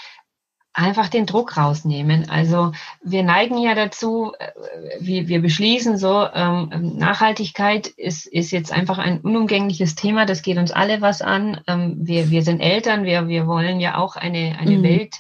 einfach 0.76 1.08
den 1.08 1.26
Druck 1.26 1.56
rausnehmen. 1.56 2.30
Also 2.30 2.74
wir 3.02 3.24
neigen 3.24 3.58
ja 3.58 3.76
dazu, 3.76 4.34
äh, 4.38 4.52
wir, 5.00 5.28
wir 5.30 5.42
beschließen 5.42 5.98
so, 5.98 6.28
ähm, 6.34 6.98
Nachhaltigkeit 6.98 7.88
ist, 7.88 8.28
ist 8.28 8.52
jetzt 8.52 8.74
einfach 8.74 8.98
ein 8.98 9.22
unumgängliches 9.22 9.96
Thema, 9.96 10.26
das 10.26 10.42
geht 10.42 10.58
uns 10.58 10.72
alle 10.72 11.00
was 11.02 11.22
an. 11.22 11.62
Ähm, 11.68 11.96
wir, 12.00 12.30
wir 12.30 12.44
sind 12.44 12.60
Eltern, 12.60 13.06
wir, 13.06 13.30
wir 13.30 13.48
wollen 13.48 13.80
ja 13.80 13.98
auch 13.98 14.18
eine, 14.18 14.58
eine 14.60 14.78
mhm. 14.78 14.84
Welt, 14.84 15.16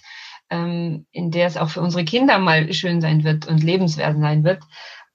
ähm, 0.50 1.06
in 1.12 1.32
der 1.32 1.48
es 1.48 1.58
auch 1.58 1.70
für 1.70 1.82
unsere 1.82 2.04
Kinder 2.04 2.38
mal 2.38 2.72
schön 2.74 3.00
sein 3.00 3.24
wird 3.24 3.48
und 3.48 3.64
lebenswert 3.64 4.18
sein 4.20 4.44
wird. 4.44 4.62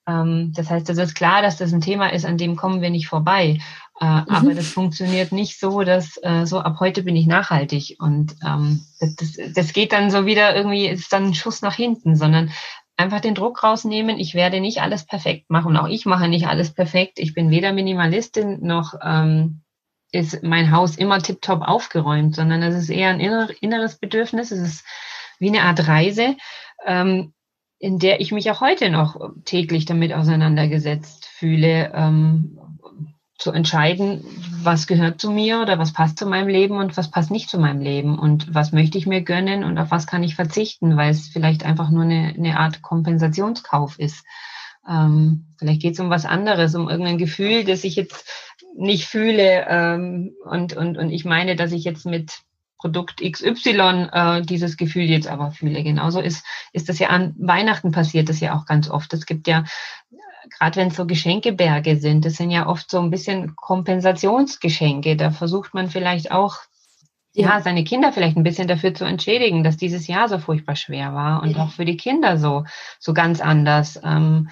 Ähm, 0.08 0.52
das 0.56 0.70
heißt, 0.70 0.88
es 0.88 0.96
ist 0.96 1.14
klar, 1.14 1.42
dass 1.42 1.58
das 1.58 1.74
ein 1.74 1.82
Thema 1.82 2.12
ist, 2.12 2.24
an 2.24 2.38
dem 2.38 2.56
kommen 2.56 2.80
wir 2.80 2.90
nicht 2.90 3.08
vorbei. 3.08 3.58
Äh, 4.00 4.04
mhm. 4.04 4.24
Aber 4.28 4.54
das 4.54 4.68
funktioniert 4.68 5.30
nicht 5.30 5.60
so, 5.60 5.82
dass 5.82 6.18
äh, 6.22 6.46
so 6.46 6.60
ab 6.60 6.76
heute 6.80 7.02
bin 7.02 7.16
ich 7.16 7.26
nachhaltig 7.26 7.96
und 7.98 8.34
ähm, 8.44 8.86
das, 8.98 9.16
das, 9.16 9.52
das 9.54 9.72
geht 9.72 9.92
dann 9.92 10.10
so 10.10 10.24
wieder 10.24 10.56
irgendwie, 10.56 10.88
ist 10.88 11.12
dann 11.12 11.26
ein 11.26 11.34
Schuss 11.34 11.60
nach 11.60 11.74
hinten, 11.74 12.16
sondern 12.16 12.50
einfach 12.96 13.20
den 13.20 13.34
Druck 13.34 13.62
rausnehmen. 13.62 14.18
Ich 14.18 14.34
werde 14.34 14.60
nicht 14.60 14.80
alles 14.80 15.04
perfekt 15.04 15.50
machen. 15.50 15.76
Auch 15.76 15.88
ich 15.88 16.06
mache 16.06 16.28
nicht 16.28 16.46
alles 16.46 16.72
perfekt. 16.72 17.18
Ich 17.18 17.34
bin 17.34 17.50
weder 17.50 17.72
Minimalistin 17.72 18.60
noch 18.62 18.94
ähm, 19.02 19.62
ist 20.12 20.42
mein 20.42 20.72
Haus 20.72 20.96
immer 20.96 21.20
tiptop 21.20 21.62
aufgeräumt, 21.62 22.34
sondern 22.34 22.62
es 22.62 22.74
ist 22.74 22.90
eher 22.90 23.10
ein 23.10 23.20
inner, 23.20 23.48
inneres 23.60 23.98
Bedürfnis. 23.98 24.50
Es 24.50 24.60
ist 24.60 24.84
wie 25.38 25.48
eine 25.48 25.62
Art 25.62 25.86
Reise, 25.86 26.36
ähm, 26.84 27.32
in 27.78 27.98
der 27.98 28.20
ich 28.20 28.32
mich 28.32 28.50
auch 28.50 28.60
heute 28.60 28.90
noch 28.90 29.30
täglich 29.44 29.84
damit 29.84 30.12
auseinandergesetzt 30.12 31.26
fühle, 31.26 31.92
ähm, 31.94 32.59
zu 33.40 33.52
entscheiden, 33.52 34.22
was 34.62 34.86
gehört 34.86 35.20
zu 35.20 35.30
mir 35.30 35.60
oder 35.60 35.78
was 35.78 35.92
passt 35.92 36.18
zu 36.18 36.26
meinem 36.26 36.48
Leben 36.48 36.76
und 36.76 36.96
was 36.96 37.10
passt 37.10 37.30
nicht 37.30 37.48
zu 37.48 37.58
meinem 37.58 37.80
Leben 37.80 38.18
und 38.18 38.54
was 38.54 38.72
möchte 38.72 38.98
ich 38.98 39.06
mir 39.06 39.22
gönnen 39.22 39.64
und 39.64 39.78
auf 39.78 39.90
was 39.90 40.06
kann 40.06 40.22
ich 40.22 40.34
verzichten, 40.34 40.96
weil 40.96 41.10
es 41.10 41.28
vielleicht 41.28 41.64
einfach 41.64 41.90
nur 41.90 42.04
eine, 42.04 42.34
eine 42.36 42.58
Art 42.58 42.82
Kompensationskauf 42.82 43.98
ist. 43.98 44.24
Ähm, 44.88 45.46
vielleicht 45.58 45.80
geht 45.80 45.94
es 45.94 46.00
um 46.00 46.10
was 46.10 46.26
anderes, 46.26 46.74
um 46.74 46.88
irgendein 46.88 47.18
Gefühl, 47.18 47.64
das 47.64 47.84
ich 47.84 47.96
jetzt 47.96 48.28
nicht 48.76 49.06
fühle 49.06 49.66
ähm, 49.68 50.34
und, 50.44 50.74
und, 50.74 50.98
und 50.98 51.10
ich 51.10 51.24
meine, 51.24 51.56
dass 51.56 51.72
ich 51.72 51.84
jetzt 51.84 52.04
mit 52.04 52.42
Produkt 52.78 53.20
XY 53.20 54.08
äh, 54.12 54.42
dieses 54.42 54.76
Gefühl 54.76 55.04
jetzt 55.04 55.28
aber 55.28 55.50
fühle. 55.50 55.82
Genauso 55.82 56.20
ist, 56.20 56.44
ist 56.72 56.88
das 56.88 56.98
ja 56.98 57.08
an 57.08 57.34
Weihnachten 57.38 57.92
passiert, 57.92 58.28
das 58.28 58.40
ja 58.40 58.54
auch 58.54 58.64
ganz 58.64 58.88
oft. 58.88 59.12
Es 59.12 59.26
gibt 59.26 59.48
ja, 59.48 59.64
gerade 60.50 60.76
wenn 60.76 60.88
es 60.88 60.96
so 60.96 61.06
Geschenkeberge 61.06 61.96
sind, 61.96 62.24
das 62.24 62.34
sind 62.34 62.50
ja 62.50 62.66
oft 62.66 62.90
so 62.90 63.00
ein 63.00 63.10
bisschen 63.10 63.56
Kompensationsgeschenke. 63.56 65.16
Da 65.16 65.30
versucht 65.30 65.74
man 65.74 65.88
vielleicht 65.88 66.32
auch, 66.32 66.56
ja, 67.32 67.48
ja 67.48 67.60
seine 67.62 67.84
Kinder 67.84 68.12
vielleicht 68.12 68.36
ein 68.36 68.42
bisschen 68.42 68.68
dafür 68.68 68.94
zu 68.94 69.04
entschädigen, 69.04 69.64
dass 69.64 69.76
dieses 69.76 70.06
Jahr 70.06 70.28
so 70.28 70.38
furchtbar 70.38 70.76
schwer 70.76 71.14
war 71.14 71.42
und 71.42 71.56
ja. 71.56 71.64
auch 71.64 71.70
für 71.70 71.84
die 71.84 71.96
Kinder 71.96 72.38
so, 72.38 72.64
so 72.98 73.14
ganz 73.14 73.40
anders. 73.40 74.00
Ähm, 74.04 74.48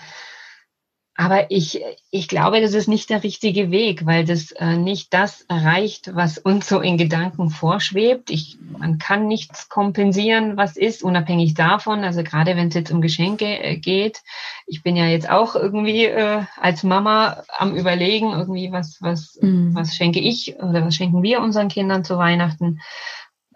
aber 1.20 1.50
ich, 1.50 1.80
ich 2.12 2.28
glaube, 2.28 2.60
das 2.60 2.74
ist 2.74 2.86
nicht 2.86 3.10
der 3.10 3.24
richtige 3.24 3.72
Weg, 3.72 4.06
weil 4.06 4.24
das 4.24 4.52
äh, 4.52 4.76
nicht 4.76 5.12
das 5.12 5.42
erreicht, 5.48 6.14
was 6.14 6.38
uns 6.38 6.68
so 6.68 6.78
in 6.78 6.96
Gedanken 6.96 7.50
vorschwebt. 7.50 8.30
Ich, 8.30 8.56
man 8.78 8.98
kann 8.98 9.26
nichts 9.26 9.68
kompensieren, 9.68 10.56
was 10.56 10.76
ist, 10.76 11.02
unabhängig 11.02 11.54
davon. 11.54 12.04
Also 12.04 12.22
gerade 12.22 12.54
wenn 12.54 12.68
es 12.68 12.74
jetzt 12.74 12.92
um 12.92 13.00
Geschenke 13.00 13.46
äh, 13.46 13.76
geht. 13.78 14.22
Ich 14.68 14.82
bin 14.82 14.96
ja 14.96 15.06
jetzt 15.06 15.30
auch 15.30 15.54
irgendwie 15.54 16.04
äh, 16.04 16.42
als 16.60 16.82
Mama 16.82 17.42
am 17.58 17.74
Überlegen, 17.74 18.32
irgendwie 18.32 18.70
was, 18.70 18.98
was, 19.00 19.38
mhm. 19.40 19.74
was 19.74 19.96
schenke 19.96 20.20
ich 20.20 20.56
oder 20.56 20.84
was 20.84 20.94
schenken 20.94 21.22
wir 21.22 21.40
unseren 21.40 21.68
Kindern 21.68 22.04
zu 22.04 22.18
Weihnachten. 22.18 22.80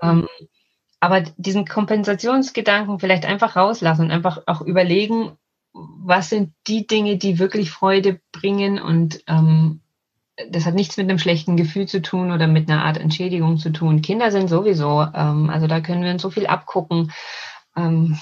Ähm, 0.00 0.26
aber 1.00 1.20
diesen 1.36 1.66
Kompensationsgedanken 1.66 2.98
vielleicht 2.98 3.26
einfach 3.26 3.56
rauslassen 3.56 4.06
und 4.06 4.10
einfach 4.10 4.42
auch 4.46 4.62
überlegen, 4.62 5.32
was 5.72 6.30
sind 6.30 6.52
die 6.66 6.86
Dinge, 6.86 7.16
die 7.16 7.38
wirklich 7.38 7.70
Freude 7.70 8.20
bringen 8.32 8.80
und 8.80 9.22
ähm, 9.26 9.80
das 10.50 10.64
hat 10.64 10.74
nichts 10.74 10.96
mit 10.96 11.08
einem 11.08 11.18
schlechten 11.18 11.56
Gefühl 11.56 11.86
zu 11.86 12.00
tun 12.00 12.32
oder 12.32 12.46
mit 12.46 12.70
einer 12.70 12.84
Art 12.84 12.98
Entschädigung 12.98 13.58
zu 13.58 13.70
tun. 13.70 14.02
Kinder 14.02 14.30
sind 14.30 14.48
sowieso, 14.48 15.06
ähm, 15.14 15.50
also 15.50 15.66
da 15.66 15.80
können 15.80 16.02
wir 16.02 16.10
uns 16.10 16.22
so 16.22 16.30
viel 16.30 16.46
abgucken. 16.46 17.12
Ähm, 17.76 18.18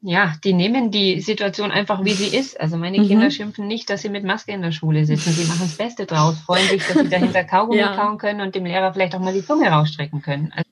ja, 0.00 0.34
die 0.44 0.52
nehmen 0.52 0.90
die 0.90 1.20
Situation 1.20 1.72
einfach, 1.72 2.04
wie 2.04 2.12
sie 2.12 2.36
ist. 2.36 2.60
Also 2.60 2.76
meine 2.76 3.00
mhm. 3.00 3.08
Kinder 3.08 3.30
schimpfen 3.30 3.66
nicht, 3.66 3.90
dass 3.90 4.02
sie 4.02 4.08
mit 4.08 4.24
Maske 4.24 4.52
in 4.52 4.62
der 4.62 4.72
Schule 4.72 5.04
sitzen. 5.04 5.32
Sie 5.32 5.44
machen 5.44 5.62
das 5.62 5.76
Beste 5.76 6.06
draus, 6.06 6.38
freuen 6.38 6.68
sich, 6.68 6.86
dass 6.86 6.98
sie 6.98 7.08
dahinter 7.08 7.44
Kaugummi 7.44 7.78
ja. 7.80 7.96
kauen 7.96 8.18
können 8.18 8.40
und 8.40 8.54
dem 8.54 8.64
Lehrer 8.64 8.92
vielleicht 8.92 9.14
auch 9.14 9.20
mal 9.20 9.34
die 9.34 9.44
Zunge 9.44 9.68
rausstrecken 9.68 10.22
können. 10.22 10.52
Also 10.52 10.68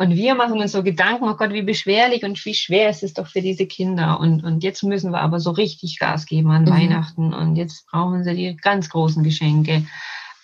und 0.00 0.14
wir 0.14 0.36
machen 0.36 0.60
uns 0.60 0.70
so 0.70 0.84
Gedanken, 0.84 1.24
oh 1.24 1.34
Gott, 1.34 1.52
wie 1.52 1.62
beschwerlich 1.62 2.22
und 2.22 2.42
wie 2.44 2.54
schwer 2.54 2.88
ist 2.88 3.02
es 3.02 3.14
doch 3.14 3.26
für 3.26 3.42
diese 3.42 3.66
Kinder. 3.66 4.20
Und, 4.20 4.44
und 4.44 4.62
jetzt 4.62 4.84
müssen 4.84 5.10
wir 5.10 5.20
aber 5.20 5.40
so 5.40 5.50
richtig 5.50 5.98
Gas 5.98 6.24
geben 6.24 6.52
an 6.52 6.62
mhm. 6.62 6.70
Weihnachten. 6.70 7.34
Und 7.34 7.56
jetzt 7.56 7.84
brauchen 7.90 8.22
sie 8.22 8.34
die 8.34 8.56
ganz 8.56 8.90
großen 8.90 9.24
Geschenke. 9.24 9.84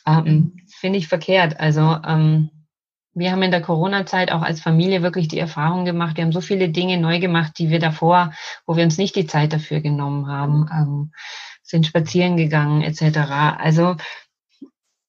Ähm, 0.06 0.24
mhm. 0.24 0.52
Finde 0.66 0.98
ich 0.98 1.06
verkehrt. 1.06 1.60
Also 1.60 1.98
ähm, 2.04 2.50
wir 3.14 3.30
haben 3.30 3.42
in 3.42 3.50
der 3.50 3.62
Corona-Zeit 3.62 4.32
auch 4.32 4.42
als 4.42 4.60
Familie 4.60 5.02
wirklich 5.02 5.28
die 5.28 5.38
Erfahrung 5.38 5.84
gemacht, 5.84 6.16
wir 6.16 6.24
haben 6.24 6.32
so 6.32 6.40
viele 6.40 6.68
Dinge 6.68 6.98
neu 6.98 7.20
gemacht, 7.20 7.52
die 7.58 7.70
wir 7.70 7.78
davor, 7.78 8.32
wo 8.66 8.76
wir 8.76 8.84
uns 8.84 8.98
nicht 8.98 9.16
die 9.16 9.26
Zeit 9.26 9.52
dafür 9.52 9.80
genommen 9.80 10.28
haben, 10.28 10.68
ähm, 10.72 11.12
sind 11.62 11.86
spazieren 11.86 12.36
gegangen 12.36 12.82
etc. 12.82 13.18
Also 13.58 13.96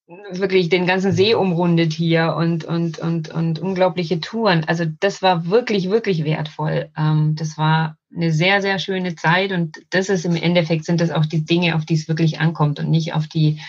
wirklich 0.07 0.69
den 0.69 0.85
ganzen 0.85 1.11
See 1.11 1.33
umrundet 1.33 1.91
hier 1.91 2.35
und, 2.37 2.63
und, 2.63 2.99
und, 2.99 3.29
und 3.29 3.59
unglaubliche 3.59 4.19
Touren. 4.19 4.63
Also 4.65 4.85
das 4.99 5.21
war 5.21 5.47
wirklich, 5.47 5.89
wirklich 5.89 6.23
wertvoll. 6.23 6.91
Ähm, 6.95 7.35
das 7.35 7.57
war 7.57 7.97
eine 8.15 8.31
sehr, 8.31 8.61
sehr 8.61 8.77
schöne 8.77 9.15
Zeit 9.15 9.51
und 9.51 9.81
das 9.89 10.09
ist 10.09 10.25
im 10.25 10.35
Endeffekt 10.35 10.85
sind 10.85 11.01
das 11.01 11.11
auch 11.11 11.25
die 11.25 11.43
Dinge, 11.43 11.75
auf 11.75 11.85
die 11.85 11.95
es 11.95 12.07
wirklich 12.07 12.39
ankommt 12.39 12.79
und 12.79 12.89
nicht 12.89 13.13
auf 13.13 13.27
die 13.27 13.59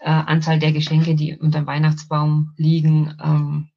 äh, 0.00 0.10
Anzahl 0.10 0.58
der 0.58 0.72
Geschenke, 0.72 1.14
die 1.14 1.36
unter 1.36 1.60
dem 1.60 1.66
Weihnachtsbaum 1.66 2.52
liegen. 2.56 3.16
Ähm, 3.22 3.68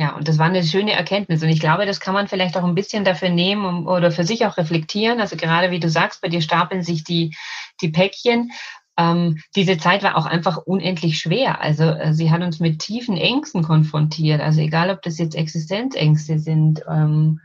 ja, 0.00 0.16
und 0.16 0.28
das 0.28 0.38
war 0.38 0.46
eine 0.46 0.62
schöne 0.64 0.92
Erkenntnis. 0.92 1.42
Und 1.42 1.50
ich 1.50 1.60
glaube, 1.60 1.84
das 1.84 2.00
kann 2.00 2.14
man 2.14 2.26
vielleicht 2.26 2.56
auch 2.56 2.64
ein 2.64 2.74
bisschen 2.74 3.04
dafür 3.04 3.28
nehmen 3.28 3.86
oder 3.86 4.10
für 4.10 4.24
sich 4.24 4.46
auch 4.46 4.56
reflektieren. 4.56 5.20
Also 5.20 5.36
gerade 5.36 5.70
wie 5.70 5.78
du 5.78 5.90
sagst, 5.90 6.22
bei 6.22 6.28
dir 6.28 6.40
stapeln 6.40 6.82
sich 6.82 7.04
die, 7.04 7.36
die 7.82 7.90
Päckchen 7.90 8.50
ähm, 8.96 9.38
diese 9.56 9.76
Zeit 9.76 10.02
war 10.02 10.16
auch 10.16 10.24
einfach 10.24 10.56
unendlich 10.56 11.18
schwer. 11.18 11.60
Also 11.60 11.84
äh, 11.84 12.14
sie 12.14 12.30
hat 12.30 12.40
uns 12.40 12.60
mit 12.60 12.78
tiefen 12.80 13.18
Ängsten 13.18 13.62
konfrontiert. 13.62 14.40
Also 14.40 14.60
egal, 14.60 14.90
ob 14.90 15.02
das 15.02 15.18
jetzt 15.18 15.34
Existenzängste 15.34 16.38
sind, 16.38 16.82
ähm, 16.88 17.40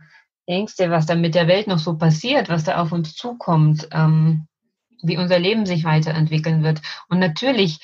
Ängste, 0.45 0.91
was 0.91 1.05
da 1.05 1.15
mit 1.15 1.35
der 1.35 1.47
Welt 1.47 1.67
noch 1.67 1.79
so 1.79 1.97
passiert, 1.97 2.47
was 2.47 2.63
da 2.63 2.81
auf 2.81 2.93
uns 2.93 3.15
zukommt, 3.15 3.89
ähm, 3.91 4.47
wie 5.01 5.17
unser 5.17 5.39
Leben 5.39 5.65
sich 5.65 5.83
weiterentwickeln 5.83 6.63
wird. 6.63 6.81
Und 7.09 7.19
natürlich, 7.19 7.79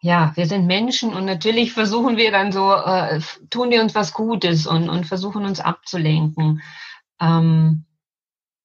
ja, 0.00 0.32
wir 0.36 0.46
sind 0.46 0.66
Menschen 0.66 1.12
und 1.14 1.24
natürlich 1.24 1.72
versuchen 1.72 2.16
wir 2.16 2.30
dann 2.30 2.52
so, 2.52 2.72
äh, 2.72 3.20
tun 3.50 3.70
wir 3.70 3.82
uns 3.82 3.94
was 3.94 4.12
Gutes 4.12 4.66
und, 4.66 4.88
und 4.88 5.06
versuchen 5.06 5.44
uns 5.44 5.60
abzulenken. 5.60 6.62
Ähm, 7.20 7.84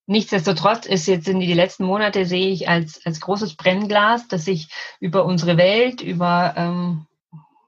Nichtsdestotrotz 0.06 0.86
ist 0.86 1.08
jetzt 1.08 1.30
in 1.30 1.40
die 1.40 1.54
letzten 1.54 1.86
Monate 1.86 2.26
sehe 2.26 2.52
ich 2.52 2.68
als, 2.68 3.06
als 3.06 3.22
großes 3.22 3.56
Brennglas, 3.56 4.28
das 4.28 4.44
sich 4.46 4.68
über 5.00 5.24
unsere 5.24 5.56
Welt, 5.56 6.02
über 6.02 6.54
ähm, 6.58 7.06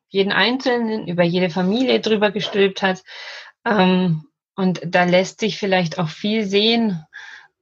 jeden 0.09 0.34
Einzelnen, 0.34 1.07
über 1.07 1.24
jede 1.24 1.49
Familie 1.49 2.01
drüber 2.01 2.32
gestülpt 2.32 2.82
hat. 2.82 3.03
Ähm, 3.63 4.26
und 4.55 4.82
da 4.86 5.05
lässt 5.05 5.39
sich 5.39 5.57
vielleicht 5.57 5.97
auch 5.97 6.09
viel 6.09 6.45
sehen, 6.45 7.05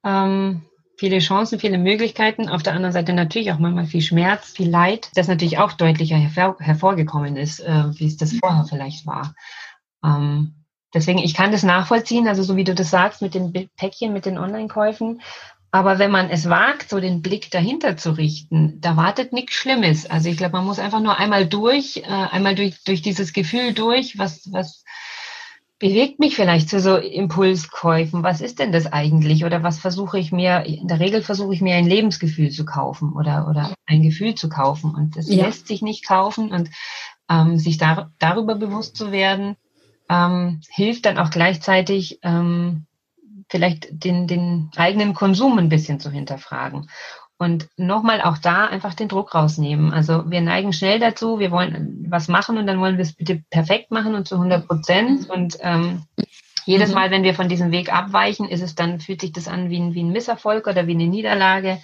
ähm, 0.04 0.64
viele 0.98 1.20
Chancen, 1.20 1.60
viele 1.60 1.78
Möglichkeiten. 1.78 2.50
Auf 2.50 2.64
der 2.64 2.74
anderen 2.74 2.94
Seite 2.94 3.14
natürlich 3.14 3.52
auch 3.52 3.60
manchmal 3.60 3.86
viel 3.86 4.02
Schmerz, 4.02 4.52
viel 4.52 4.70
Leid, 4.70 5.10
das 5.16 5.28
natürlich 5.28 5.58
auch 5.58 5.74
deutlicher 5.74 6.18
hervor, 6.18 6.58
hervorgekommen 6.60 7.36
ist, 7.36 7.60
äh, 7.60 7.84
wie 8.00 8.08
es 8.08 8.18
das 8.18 8.34
vorher 8.34 8.66
vielleicht 8.66 9.06
war. 9.06 9.36
Ähm, 10.04 10.56
Deswegen, 10.94 11.20
ich 11.20 11.34
kann 11.34 11.52
das 11.52 11.64
nachvollziehen, 11.64 12.28
also 12.28 12.44
so 12.44 12.56
wie 12.56 12.64
du 12.64 12.76
das 12.76 12.92
sagst, 12.92 13.22
mit 13.22 13.34
den 13.34 13.52
Päckchen, 13.76 14.14
mit 14.14 14.26
den 14.26 14.38
Online-Käufen. 14.38 15.22
Aber 15.72 15.98
wenn 15.98 16.12
man 16.12 16.30
es 16.30 16.48
wagt, 16.50 16.90
so 16.90 17.00
den 17.00 17.24
Blick 17.24 17.50
dahinter 17.50 17.98
zu 17.98 18.12
richten, 18.12 18.80
da 18.80 18.96
wartet 18.96 19.34
nichts 19.34 19.56
Schlimmes. 19.56 20.08
Also 20.08 20.30
ich 20.30 20.38
glaube, 20.38 20.58
man 20.58 20.66
muss 20.66 20.78
einfach 20.78 21.00
nur 21.00 21.18
einmal 21.18 21.48
durch, 21.48 21.98
äh, 21.98 22.04
einmal 22.04 22.54
durch, 22.54 22.84
durch 22.84 23.02
dieses 23.02 23.34
Gefühl 23.34 23.74
durch, 23.74 24.20
was, 24.20 24.52
was 24.52 24.83
bewegt 25.80 26.20
mich 26.20 26.36
vielleicht 26.36 26.70
zu 26.70 26.80
so 26.80 26.96
Impulskäufen. 26.96 28.24
Was 28.24 28.42
ist 28.42 28.60
denn 28.60 28.72
das 28.72 28.92
eigentlich? 28.92 29.44
Oder 29.46 29.64
was 29.64 29.80
versuche 29.80 30.20
ich 30.20 30.32
mir, 30.32 30.66
in 30.66 30.88
der 30.88 31.00
Regel 31.00 31.22
versuche 31.22 31.54
ich 31.54 31.62
mir 31.62 31.76
ein 31.76 31.88
Lebensgefühl 31.88 32.52
zu 32.52 32.66
kaufen 32.66 33.14
oder, 33.14 33.48
oder 33.50 33.74
ein 33.86 34.02
Gefühl 34.02 34.36
zu 34.36 34.50
kaufen. 34.50 34.94
Und 34.96 35.18
das 35.18 35.30
ja. 35.30 35.46
lässt 35.46 35.68
sich 35.68 35.82
nicht 35.82 36.08
kaufen 36.08 36.52
und 36.52 36.70
ähm, 37.30 37.58
sich 37.58 37.78
dar 37.78 38.12
darüber 38.20 38.56
bewusst 38.56 38.96
zu 38.96 39.12
werden, 39.12 39.56
ähm, 40.10 40.62
hilft 40.70 41.06
dann 41.06 41.18
auch 41.18 41.30
gleichzeitig 41.30 42.20
ähm, 42.22 42.86
vielleicht 43.50 43.88
den, 43.92 44.28
den 44.28 44.72
eigenen 44.76 45.14
Konsum 45.14 45.58
ein 45.58 45.70
bisschen 45.70 46.00
zu 46.00 46.10
hinterfragen. 46.10 46.90
Und 47.38 47.68
nochmal 47.78 48.22
auch 48.22 48.38
da 48.38 48.66
einfach 48.66 48.94
den 48.94 49.10
Druck 49.10 49.36
rausnehmen. 49.36 49.92
Also 49.92 50.30
wir 50.30 50.42
neigen 50.42 50.72
schnell 50.72 51.00
dazu, 51.00 51.40
wir 51.40 51.52
wollen 51.52 52.06
was 52.10 52.28
machen 52.28 52.58
und 52.58 52.68
dann 52.68 52.80
wollen 52.80 52.98
wir 52.98 53.04
es 53.04 53.14
bitte 53.14 53.44
perfekt 53.50 53.92
machen 53.92 54.16
und 54.16 54.28
zu 54.28 54.36
100 54.36 54.68
Prozent. 54.68 55.30
Und 55.30 55.58
ähm, 55.62 56.04
jedes 56.66 56.90
mhm. 56.90 56.96
Mal, 56.96 57.12
wenn 57.12 57.24
wir 57.24 57.34
von 57.34 57.50
diesem 57.50 57.72
Weg 57.72 57.94
abweichen, 57.94 58.48
ist 58.48 58.62
es 58.62 58.76
dann, 58.76 59.00
fühlt 59.00 59.22
sich 59.22 59.34
das 59.34 59.48
an 59.48 59.70
wie 59.70 59.80
ein, 59.80 59.94
wie 59.94 60.04
ein 60.04 60.12
Misserfolg 60.12 60.68
oder 60.68 60.88
wie 60.88 60.94
eine 60.94 61.08
Niederlage 61.08 61.80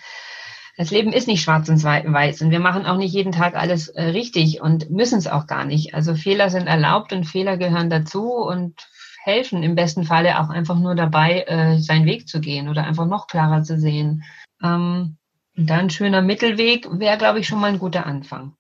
das 0.80 0.92
Leben 0.92 1.12
ist 1.12 1.28
nicht 1.28 1.44
schwarz 1.44 1.68
und 1.68 1.84
weiß 1.84 2.42
und 2.42 2.52
wir 2.52 2.62
machen 2.62 2.86
auch 2.86 2.96
nicht 2.96 3.14
jeden 3.14 3.34
Tag 3.34 3.56
alles 3.56 3.90
äh, 3.90 4.02
richtig 4.02 4.62
und 4.62 4.90
müssen 4.90 5.20
es 5.20 5.28
auch 5.28 5.46
gar 5.46 5.66
nicht. 5.66 5.94
Also 5.94 6.16
Fehler 6.16 6.50
sind 6.50 6.68
erlaubt 6.68 7.12
und 7.12 7.26
Fehler 7.26 7.58
gehören 7.58 7.90
dazu 7.90 8.32
und 8.32 8.88
helfen 9.26 9.62
im 9.62 9.76
besten 9.76 10.06
Falle 10.06 10.40
auch 10.40 10.48
einfach 10.48 10.80
nur 10.80 10.96
dabei, 10.96 11.42
äh, 11.42 11.80
seinen 11.80 12.06
Weg 12.06 12.30
zu 12.30 12.40
gehen 12.40 12.70
oder 12.70 12.86
einfach 12.86 13.08
noch 13.08 13.28
klarer 13.28 13.62
zu 13.62 13.78
sehen. 13.78 14.24
Ähm, 14.64 15.18
und 15.60 15.70
dann 15.70 15.80
ein 15.80 15.90
schöner 15.90 16.22
Mittelweg 16.22 16.88
wäre, 17.00 17.18
glaube 17.18 17.40
ich, 17.40 17.48
schon 17.48 17.60
mal 17.60 17.68
ein 17.68 17.80
guter 17.80 18.06
Anfang. 18.06 18.56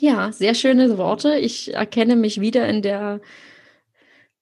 Ja, 0.00 0.32
sehr 0.32 0.56
schöne 0.56 0.98
Worte. 0.98 1.38
Ich 1.38 1.74
erkenne 1.74 2.16
mich 2.16 2.40
wieder 2.40 2.68
in 2.68 2.82
der 2.82 3.20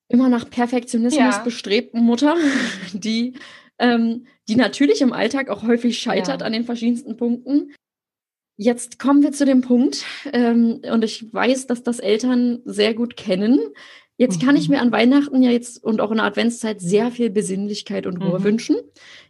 immer 0.09 0.31
nach 0.31 0.49
Perfektionismus 0.49 1.37
ja. 1.37 1.43
bestrebten 1.43 2.03
Mutter, 2.03 2.35
die, 2.95 3.35
ähm, 3.79 4.27
die 4.49 4.57
natürlich 4.57 5.03
im 5.03 5.13
Alltag 5.13 5.51
auch 5.51 5.63
häufig 5.63 5.99
scheitert 5.99 6.41
ja. 6.41 6.47
an 6.47 6.55
den 6.55 6.65
verschiedensten 6.65 7.19
Punkten. 7.19 7.75
Jetzt 8.57 8.99
kommen 8.99 9.23
wir 9.23 9.33
zu 9.33 9.45
dem 9.45 9.61
Punkt, 9.61 10.07
ähm, 10.33 10.81
und 10.91 11.05
ich 11.05 11.33
weiß, 11.33 11.67
dass 11.67 11.83
das 11.83 11.99
Eltern 11.99 12.63
sehr 12.65 12.95
gut 12.95 13.19
kennen. 13.19 13.61
Jetzt 14.21 14.43
kann 14.43 14.55
ich 14.55 14.69
mhm. 14.69 14.75
mir 14.75 14.83
an 14.83 14.93
Weihnachten 14.93 15.43
ja 15.43 15.51
jetzt 15.51 15.83
und 15.83 16.03
auch 16.03 16.11
in 16.11 16.19
der 16.19 16.27
Adventszeit 16.27 16.79
sehr 16.79 17.11
viel 17.11 17.31
Besinnlichkeit 17.31 18.07
und 18.07 18.19
Ruhe 18.19 18.39
mhm. 18.41 18.45
wünschen. 18.45 18.77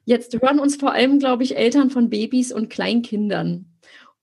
Jetzt 0.05 0.37
hören 0.43 0.59
uns 0.59 0.75
vor 0.75 0.91
allem, 0.91 1.21
glaube 1.21 1.45
ich, 1.45 1.57
Eltern 1.57 1.91
von 1.91 2.11
Babys 2.11 2.51
und 2.51 2.71
Kleinkindern. 2.71 3.67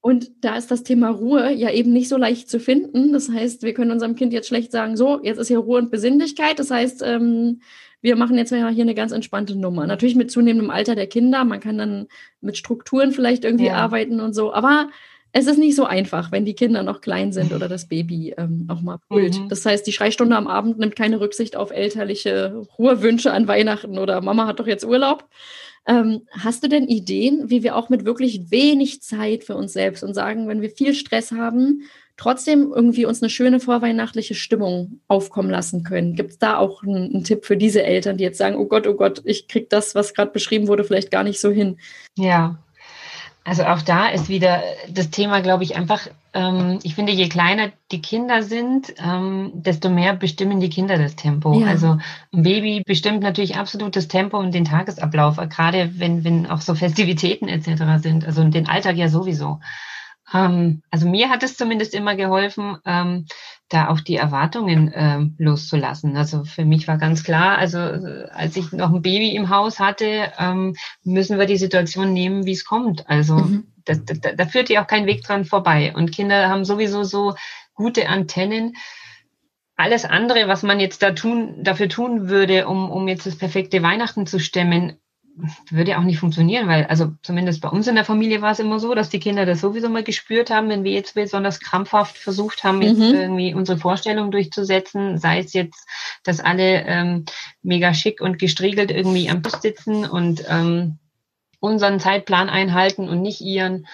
Und 0.02 0.30
da 0.42 0.58
ist 0.58 0.70
das 0.70 0.84
Thema 0.84 1.08
Ruhe 1.08 1.54
ja 1.54 1.72
eben 1.72 1.94
nicht 1.94 2.10
so 2.10 2.18
leicht 2.18 2.50
zu 2.50 2.60
finden. 2.60 3.14
Das 3.14 3.30
heißt, 3.30 3.64
wir 3.64 3.74
können 3.74 3.92
unserem 3.92 4.16
Kind 4.16 4.34
jetzt 4.34 4.50
schlecht 4.50 4.74
sagen, 4.74 4.98
so, 4.98 5.22
jetzt 5.24 5.38
ist 5.38 5.48
hier 5.48 5.60
Ruhe 5.60 5.80
und 5.80 5.90
Besinnlichkeit. 5.90 6.60
Das 6.60 6.70
heißt, 6.70 7.02
ähm, 7.02 7.62
wir 8.02 8.18
machen 8.18 8.38
jetzt 8.38 8.52
mal 8.52 8.70
hier 8.70 8.84
eine 8.84 8.94
ganz 8.94 9.14
entspannte 9.14 9.58
Nummer. 9.58 9.88
Natürlich 9.88 10.18
mit 10.18 10.32
zunehmendem 10.32 10.70
Alter 10.70 10.96
der 10.96 11.08
Kinder. 11.08 11.46
Man 11.46 11.62
kann 11.62 11.78
dann 11.78 12.08
mit 12.42 12.58
Strukturen 12.58 13.14
vielleicht 13.14 13.46
irgendwie 13.46 13.68
ja. 13.68 13.76
arbeiten 13.76 14.20
und 14.20 14.34
so. 14.34 14.52
Aber 14.52 14.90
es 15.38 15.46
ist 15.46 15.60
nicht 15.60 15.76
so 15.76 15.86
einfach, 15.86 16.32
wenn 16.32 16.46
die 16.46 16.56
Kinder 16.56 16.82
noch 16.82 17.00
klein 17.00 17.32
sind 17.32 17.54
oder 17.54 17.70
das 17.70 17.88
Baby 17.88 18.34
ähm, 18.40 18.66
auch 18.70 18.82
mal 18.82 18.98
brüllt. 19.08 19.40
Mhm. 19.40 19.50
Das 19.50 19.64
heißt, 19.64 19.86
die 19.86 19.92
Schreistunde 19.92 20.36
am 20.36 20.48
Abend 20.48 20.80
nimmt 20.80 20.96
keine 20.96 21.20
Rücksicht 21.20 21.56
auf 21.56 21.70
elterliche 21.70 22.66
Ruhewünsche 22.80 23.32
an 23.32 23.48
Weihnachten 23.48 24.00
oder 24.00 24.20
Mama 24.22 24.48
hat 24.48 24.60
doch 24.60 24.66
jetzt 24.66 24.84
Urlaub. 24.84 25.26
Ähm, 25.86 26.24
hast 26.32 26.64
du 26.64 26.68
denn 26.68 26.88
Ideen, 26.88 27.52
wie 27.52 27.62
wir 27.62 27.76
auch 27.76 27.90
mit 27.90 28.04
wirklich 28.04 28.50
wenig 28.50 29.04
Zeit 29.04 29.44
für 29.44 29.56
uns 29.56 29.74
selbst 29.74 30.04
und 30.04 30.16
sagen, 30.16 30.48
wenn 30.48 30.62
wir 30.62 30.72
viel 30.72 30.96
Stress 30.96 31.32
haben, 31.32 31.84
trotzdem 32.18 32.74
irgendwie 32.76 33.06
uns 33.06 33.22
eine 33.22 33.30
schöne 33.30 33.60
vorweihnachtliche 33.60 34.34
Stimmung 34.34 35.02
aufkommen 35.08 35.52
lassen 35.52 35.84
können. 35.84 36.16
Gibt 36.16 36.32
es 36.32 36.40
da 36.40 36.58
auch 36.58 36.82
einen, 36.82 37.14
einen, 37.14 37.24
Tipp 37.24 37.46
für 37.46 37.58
diese 37.58 37.84
Eltern, 37.84 38.18
die 38.18 38.24
jetzt 38.24 38.40
sagen, 38.40 38.56
oh 38.56 38.66
Gott, 38.66 38.88
oh 38.88 38.96
Gott, 38.96 39.22
ich 39.24 39.48
kriege 39.48 39.68
das, 39.70 39.94
was 39.94 40.16
gerade 40.16 40.32
beschrieben 40.32 40.68
wurde, 40.68 40.84
vielleicht 40.84 41.12
gar 41.12 41.24
nicht 41.24 41.40
so 41.40 41.52
hin? 41.52 41.78
Ja, 42.18 42.58
also 43.48 43.64
auch 43.64 43.82
da 43.82 44.10
ist 44.10 44.28
wieder 44.28 44.62
das 44.90 45.10
Thema, 45.10 45.40
glaube 45.40 45.64
ich, 45.64 45.78
einfach, 45.78 46.10
ähm, 46.34 46.80
ich 46.84 46.96
finde, 46.96 47.14
je 47.14 47.30
kleiner 47.30 47.72
die 47.94 48.02
Kinder 48.02 48.44
sind, 48.44 48.94
ähm, 49.02 49.52
desto 49.54 49.88
mehr 49.90 50.14
bestimmen 50.18 50.60
die 50.60 50.70
Kinder 50.70 50.98
das 50.98 51.16
Tempo. 51.16 51.58
Ja. 51.58 51.68
Also 51.68 51.98
ein 52.34 52.44
Baby 52.44 52.84
bestimmt 52.86 53.22
natürlich 53.22 53.56
absolut 53.56 53.96
das 53.96 54.10
Tempo 54.10 54.38
und 54.38 54.54
den 54.54 54.66
Tagesablauf, 54.66 55.38
gerade 55.38 55.98
wenn, 55.98 56.26
wenn 56.26 56.46
auch 56.46 56.60
so 56.60 56.76
Festivitäten 56.76 57.48
etc. 57.48 58.04
sind, 58.04 58.26
also 58.26 58.44
den 58.44 58.68
Alltag 58.68 58.98
ja 58.98 59.08
sowieso. 59.08 59.62
Ähm, 60.34 60.82
also 60.92 61.08
mir 61.08 61.30
hat 61.30 61.42
es 61.42 61.56
zumindest 61.56 61.94
immer 61.94 62.16
geholfen, 62.18 62.80
ähm, 62.86 63.28
da 63.70 63.90
auch 63.90 64.00
die 64.00 64.16
Erwartungen 64.16 64.92
äh, 64.94 65.20
loszulassen. 65.38 66.16
Also 66.16 66.46
für 66.46 66.66
mich 66.66 66.88
war 66.88 66.98
ganz 66.98 67.24
klar, 67.24 67.58
also 67.58 67.80
äh, 67.80 68.28
als 68.32 68.56
ich 68.56 68.72
noch 68.72 68.94
ein 68.94 69.02
Baby 69.02 69.36
im 69.36 69.50
Haus 69.50 69.80
hatte, 69.80 70.32
ähm, 70.38 70.76
müssen 71.04 71.38
wir 71.38 71.46
die 71.46 71.58
Situation 71.58 72.14
nehmen, 72.14 72.46
wie 72.46 72.54
es 72.54 72.66
kommt. 72.66 73.10
Also 73.10 73.36
mhm. 73.36 73.68
da, 73.84 73.96
da, 73.96 74.32
da 74.34 74.46
führt 74.46 74.70
ja 74.70 74.84
auch 74.84 74.88
kein 74.88 75.06
Weg 75.06 75.24
dran 75.24 75.44
vorbei. 75.44 75.94
Und 75.96 76.14
Kinder 76.14 76.50
haben 76.50 76.64
sowieso 76.64 77.04
so 77.04 77.36
gute 77.74 78.08
Antennen. 78.08 78.76
Alles 79.76 80.06
andere, 80.06 80.48
was 80.48 80.64
man 80.64 80.80
jetzt 80.80 81.04
da 81.04 81.12
tun, 81.12 81.64
dafür 81.64 81.90
tun 81.90 82.30
würde, 82.30 82.68
um, 82.68 82.90
um 82.90 83.08
jetzt 83.08 83.26
das 83.26 83.38
perfekte 83.38 83.84
Weihnachten 83.84 84.26
zu 84.26 84.40
stemmen, 84.40 84.98
würde 85.70 85.98
auch 85.98 86.04
nicht 86.04 86.18
funktionieren, 86.18 86.68
weil, 86.68 86.86
also 86.86 87.14
zumindest 87.22 87.62
bei 87.62 87.70
uns 87.70 87.88
in 87.88 87.96
der 87.96 88.06
Familie 88.06 88.42
war 88.42 88.52
es 88.52 88.60
immer 88.60 88.80
so, 88.80 88.96
dass 88.96 89.10
die 89.10 89.20
Kinder 89.20 89.46
das 89.46 89.62
sowieso 89.62 89.90
mal 89.90 90.04
gespürt 90.04 90.50
haben, 90.50 90.70
wenn 90.70 90.84
wir 90.84 90.92
jetzt 90.92 91.16
besonders 91.16 91.60
krampfhaft 91.60 92.18
versucht 92.18 92.64
haben, 92.64 92.82
jetzt 92.82 92.98
mhm. 92.98 93.14
irgendwie 93.16 93.54
unsere 93.54 93.78
Vorstellung 93.78 94.32
durchzusetzen, 94.32 95.18
sei 95.18 95.40
es 95.40 95.54
jetzt, 95.54 95.88
dass 96.24 96.40
alle 96.40 96.86
ähm, 96.86 97.26
mega 97.62 97.94
schick 97.94 98.20
und 98.22 98.40
gestriegelt 98.40 98.92
irgendwie 98.92 99.30
am 99.30 99.44
Tisch 99.44 99.58
sitzen 99.62 100.06
und 100.06 100.44
ähm, 100.50 100.98
unseren 101.60 102.00
Zeitplan 102.00 102.50
einhalten 102.50 103.08
und 103.08 103.22
nicht 103.22 103.42
ihren. 103.42 103.88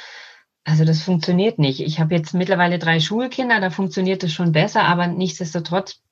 Also 0.65 0.85
das 0.85 1.01
funktioniert 1.01 1.59
nicht. 1.59 1.81
Ich 1.81 1.99
habe 1.99 2.15
jetzt 2.15 2.33
mittlerweile 2.33 2.79
drei 2.79 3.01
Schulkinder, 3.01 3.59
da 3.59 3.69
funktioniert 3.69 4.23
das 4.23 4.31
schon 4.31 4.53
besser, 4.53 4.83
aber 4.83 5.07
nichtsdestotrotz 5.07 6.02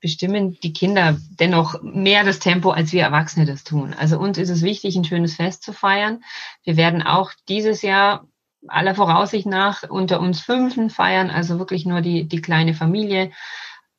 bestimmen 0.00 0.58
die 0.62 0.72
Kinder 0.72 1.16
dennoch 1.38 1.82
mehr 1.82 2.24
das 2.24 2.38
Tempo, 2.38 2.70
als 2.70 2.92
wir 2.92 3.02
Erwachsene 3.02 3.46
das 3.46 3.64
tun. 3.64 3.94
Also 3.98 4.18
uns 4.18 4.38
ist 4.38 4.50
es 4.50 4.62
wichtig, 4.62 4.96
ein 4.96 5.04
schönes 5.04 5.34
Fest 5.34 5.62
zu 5.62 5.72
feiern. 5.72 6.22
Wir 6.64 6.76
werden 6.76 7.02
auch 7.02 7.32
dieses 7.48 7.82
Jahr 7.82 8.26
aller 8.68 8.94
Voraussicht 8.94 9.46
nach 9.46 9.88
unter 9.88 10.20
uns 10.20 10.40
Fünfen 10.40 10.90
feiern, 10.90 11.30
also 11.30 11.58
wirklich 11.58 11.86
nur 11.86 12.00
die, 12.00 12.28
die 12.28 12.42
kleine 12.42 12.74
Familie. 12.74 13.30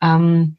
Ähm, 0.02 0.58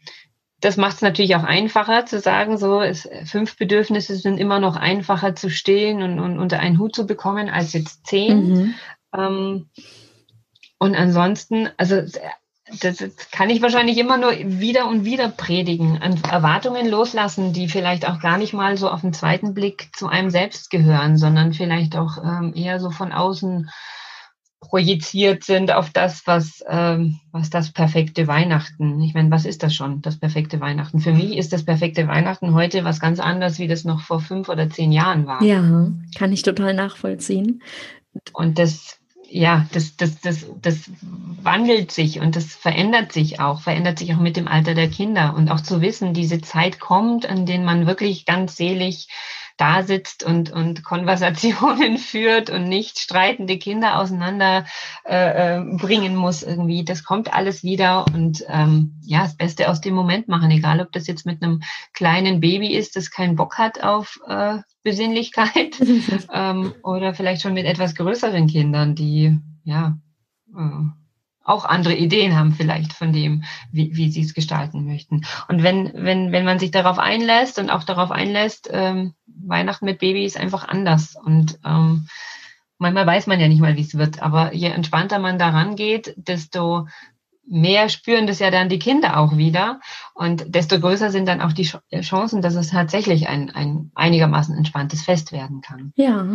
das 0.61 0.77
macht 0.77 0.97
es 0.97 1.03
natürlich 1.03 1.35
auch 1.35 1.43
einfacher 1.43 2.07
zu 2.07 2.21
sagen, 2.21 2.57
so 2.57 2.81
es, 2.81 3.09
fünf 3.25 3.57
Bedürfnisse 3.57 4.15
sind 4.15 4.39
immer 4.39 4.61
noch 4.61 4.77
einfacher 4.77 5.35
zu 5.35 5.51
stehen 5.51 6.03
und, 6.03 6.21
und 6.21 6.39
unter 6.39 6.61
einen 6.61 6.79
Hut 6.79 6.95
zu 6.95 7.07
bekommen 7.07 7.49
als 7.49 7.73
jetzt 7.73 8.07
zehn. 8.07 8.49
Mhm. 8.49 8.75
Ähm, 9.17 9.71
und 10.79 10.95
ansonsten, 10.95 11.69
also 11.77 12.03
das 12.81 12.99
kann 13.31 13.51
ich 13.51 13.63
wahrscheinlich 13.63 13.99
immer 13.99 14.17
nur 14.17 14.33
wieder 14.33 14.89
und 14.89 15.05
wieder 15.05 15.29
predigen, 15.29 15.99
an 16.01 16.21
Erwartungen 16.31 16.89
loslassen, 16.89 17.53
die 17.53 17.69
vielleicht 17.69 18.09
auch 18.09 18.21
gar 18.21 18.39
nicht 18.39 18.53
mal 18.53 18.77
so 18.77 18.89
auf 18.89 19.03
den 19.03 19.13
zweiten 19.13 19.55
Blick 19.55 19.91
zu 19.95 20.09
einem 20.09 20.31
selbst 20.31 20.71
gehören, 20.71 21.17
sondern 21.17 21.53
vielleicht 21.53 21.97
auch 21.97 22.19
ähm, 22.19 22.53
eher 22.55 22.81
so 22.81 22.91
von 22.91 23.13
außen 23.13 23.71
projiziert 24.61 25.45
sind 25.45 25.73
auf 25.73 25.91
das, 25.91 26.27
was, 26.27 26.65
ähm, 26.69 27.21
was 27.33 27.51
das 27.51 27.73
perfekte 27.73 28.27
Weihnachten. 28.29 29.03
Ich 29.03 29.13
meine, 29.13 29.31
was 29.31 29.45
ist 29.45 29.63
das 29.63 29.75
schon, 29.75 30.01
das 30.03 30.19
perfekte 30.19 30.61
Weihnachten? 30.61 31.01
Für 31.01 31.13
mich 31.13 31.37
ist 31.37 31.53
das 31.53 31.65
perfekte 31.65 32.07
Weihnachten 32.07 32.55
heute 32.55 32.85
was 32.85 33.01
ganz 33.01 33.19
anderes, 33.19 33.59
wie 33.59 33.67
das 33.67 33.85
noch 33.85 34.01
vor 34.01 34.21
fünf 34.21 34.49
oder 34.49 34.71
zehn 34.71 34.93
Jahren 34.93 35.27
war. 35.27 35.43
Ja, 35.43 35.89
kann 36.17 36.33
ich 36.33 36.43
total 36.43 36.75
nachvollziehen. 36.75 37.63
Und 38.33 38.59
das 38.59 39.02
ja, 39.35 39.67
das, 39.73 39.97
das, 39.97 40.21
das, 40.21 40.47
das 40.61 40.91
wandelt 41.01 41.91
sich 41.91 42.21
und 42.21 42.37
das 42.37 42.55
verändert 42.55 43.13
sich 43.13 43.41
auch, 43.41 43.63
verändert 43.63 43.99
sich 43.99 44.13
auch 44.15 44.21
mit 44.21 44.37
dem 44.37 44.47
Alter 44.47 44.75
der 44.75 44.91
Kinder. 44.91 45.35
Und 45.35 45.51
auch 45.51 45.61
zu 45.61 45.81
wissen, 45.81 46.13
diese 46.13 46.43
Zeit 46.43 46.81
kommt, 46.81 47.25
an 47.25 47.47
denen 47.47 47.65
man 47.65 47.87
wirklich 47.87 48.27
ganz 48.27 48.57
selig 48.57 49.09
da 49.63 49.85
sitzt 49.85 50.25
und, 50.25 50.51
und 50.51 50.83
Konversationen 50.83 51.97
führt 52.11 52.51
und 52.51 52.65
nicht 52.65 52.99
streitende 52.99 53.59
Kinder 53.59 54.01
auseinander 54.01 54.67
äh, 55.05 55.59
äh, 55.59 55.77
bringen 55.77 56.17
muss 56.17 56.43
irgendwie. 56.43 56.85
Das 56.85 57.05
kommt 57.05 57.33
alles 57.33 57.63
wieder 57.63 58.05
und 58.13 58.45
ähm, 58.49 58.97
ja, 59.03 59.23
das 59.23 59.37
Beste 59.37 59.71
aus 59.71 59.81
dem 59.81 59.95
Moment 59.95 60.27
machen, 60.27 60.51
egal 60.51 60.81
ob 60.81 60.91
das 60.91 61.07
jetzt 61.07 61.27
mit 61.27 61.45
einem 61.45 61.63
kleinen 61.93 62.41
Baby 62.41 62.75
ist, 62.75 62.97
das 62.97 63.13
keinen 63.13 63.37
Bock 63.37 63.57
hat 63.57 63.85
auf 63.85 64.19
äh, 64.27 64.59
Besinnlichkeit 64.83 65.81
ähm, 66.33 66.75
oder 66.83 67.15
vielleicht 67.15 67.43
schon 67.43 67.55
mit 67.55 67.67
etwas 67.67 67.95
größeren 67.95 68.49
Kindern, 68.49 68.97
die 68.97 69.39
ja 69.63 69.97
äh, 70.59 71.02
auch 71.45 71.65
andere 71.65 71.95
Ideen 71.95 72.37
haben 72.37 72.53
vielleicht 72.53 72.93
von 72.93 73.13
dem, 73.13 73.45
wie, 73.71 73.97
wie 73.97 74.11
sie 74.11 74.23
es 74.23 74.35
gestalten 74.35 74.85
möchten. 74.85 75.25
Und 75.49 75.63
wenn, 75.63 75.91
wenn, 75.95 76.33
wenn 76.33 76.45
man 76.45 76.59
sich 76.59 76.71
darauf 76.71 76.99
einlässt 76.99 77.59
und 77.59 77.71
auch 77.71 77.85
darauf 77.85 78.11
einlässt, 78.11 78.69
ähm, 78.73 79.15
Weihnachten 79.27 79.85
mit 79.85 79.99
Baby 79.99 80.25
ist 80.25 80.39
einfach 80.39 80.69
anders. 80.69 81.17
Und 81.17 81.59
ähm, 81.65 82.07
manchmal 82.79 83.07
weiß 83.07 83.27
man 83.27 83.41
ja 83.41 83.49
nicht 83.49 83.61
mal, 83.61 83.77
wie 83.77 83.83
es 83.83 83.97
wird. 83.97 84.23
Aber 84.23 84.55
je 84.55 84.69
entspannter 84.69 85.19
man 85.19 85.39
daran 85.39 85.77
geht, 85.77 86.15
desto 86.17 86.87
mehr 87.47 87.89
spüren 87.89 88.27
das 88.27 88.39
ja 88.39 88.51
dann 88.51 88.69
die 88.69 88.79
Kinder 88.79 89.19
auch 89.19 89.37
wieder 89.37 89.81
und 90.15 90.55
desto 90.55 90.79
größer 90.79 91.11
sind 91.11 91.27
dann 91.27 91.41
auch 91.41 91.53
die 91.53 91.69
äh, 91.91 92.01
Chancen, 92.01 92.41
dass 92.43 92.55
es 92.55 92.71
tatsächlich 92.71 93.29
ein, 93.29 93.51
ein 93.51 93.91
einigermaßen 93.95 94.57
entspanntes 94.57 95.03
Fest 95.03 95.33
werden 95.33 95.61
kann. 95.61 95.93
Ja, 95.97 96.27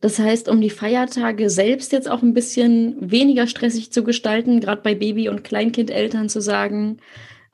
das 0.00 0.18
heißt, 0.18 0.48
um 0.48 0.60
die 0.60 0.70
Feiertage 0.70 1.50
selbst 1.50 1.92
jetzt 1.92 2.10
auch 2.10 2.22
ein 2.22 2.34
bisschen 2.34 3.10
weniger 3.10 3.46
stressig 3.46 3.92
zu 3.92 4.04
gestalten, 4.04 4.60
gerade 4.60 4.82
bei 4.82 4.94
Baby- 4.94 5.28
und 5.28 5.44
Kleinkindeltern 5.44 6.28
zu 6.28 6.40
sagen, 6.40 6.98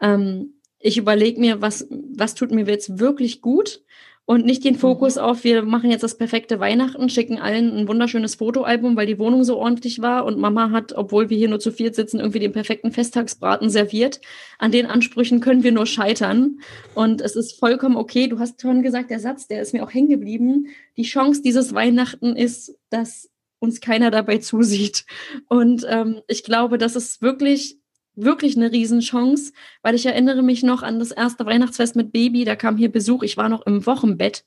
ähm, 0.00 0.54
ich 0.78 0.96
überlege 0.96 1.38
mir, 1.40 1.60
was, 1.60 1.86
was 1.90 2.34
tut 2.34 2.50
mir 2.50 2.64
jetzt 2.64 2.98
wirklich 2.98 3.42
gut 3.42 3.82
und 4.30 4.46
nicht 4.46 4.62
den 4.62 4.76
Fokus 4.76 5.16
mhm. 5.16 5.22
auf, 5.22 5.42
wir 5.42 5.64
machen 5.64 5.90
jetzt 5.90 6.04
das 6.04 6.16
perfekte 6.16 6.60
Weihnachten, 6.60 7.08
schicken 7.08 7.40
allen 7.40 7.76
ein 7.76 7.88
wunderschönes 7.88 8.36
Fotoalbum, 8.36 8.94
weil 8.94 9.08
die 9.08 9.18
Wohnung 9.18 9.42
so 9.42 9.56
ordentlich 9.56 10.02
war 10.02 10.24
und 10.24 10.38
Mama 10.38 10.70
hat, 10.70 10.92
obwohl 10.92 11.30
wir 11.30 11.36
hier 11.36 11.48
nur 11.48 11.58
zu 11.58 11.72
viert 11.72 11.96
sitzen, 11.96 12.20
irgendwie 12.20 12.38
den 12.38 12.52
perfekten 12.52 12.92
Festtagsbraten 12.92 13.70
serviert. 13.70 14.20
An 14.56 14.70
den 14.70 14.86
Ansprüchen 14.86 15.40
können 15.40 15.64
wir 15.64 15.72
nur 15.72 15.84
scheitern 15.84 16.60
und 16.94 17.20
es 17.22 17.34
ist 17.34 17.58
vollkommen 17.58 17.96
okay. 17.96 18.28
Du 18.28 18.38
hast 18.38 18.62
schon 18.62 18.84
gesagt, 18.84 19.10
der 19.10 19.18
Satz, 19.18 19.48
der 19.48 19.62
ist 19.62 19.74
mir 19.74 19.82
auch 19.82 19.92
hängen 19.92 20.10
geblieben. 20.10 20.68
Die 20.96 21.02
Chance 21.02 21.42
dieses 21.42 21.74
Weihnachten 21.74 22.36
ist, 22.36 22.78
dass 22.88 23.30
uns 23.58 23.80
keiner 23.80 24.12
dabei 24.12 24.38
zusieht. 24.38 25.06
Und 25.48 25.84
ähm, 25.88 26.20
ich 26.28 26.44
glaube, 26.44 26.78
das 26.78 26.94
ist 26.94 27.20
wirklich 27.20 27.79
wirklich 28.24 28.56
eine 28.56 28.72
Riesenchance, 28.72 29.52
weil 29.82 29.94
ich 29.94 30.06
erinnere 30.06 30.42
mich 30.42 30.62
noch 30.62 30.82
an 30.82 30.98
das 30.98 31.10
erste 31.10 31.46
Weihnachtsfest 31.46 31.96
mit 31.96 32.12
Baby, 32.12 32.44
da 32.44 32.56
kam 32.56 32.76
hier 32.76 32.90
Besuch, 32.90 33.22
ich 33.22 33.36
war 33.36 33.48
noch 33.48 33.66
im 33.66 33.86
Wochenbett 33.86 34.44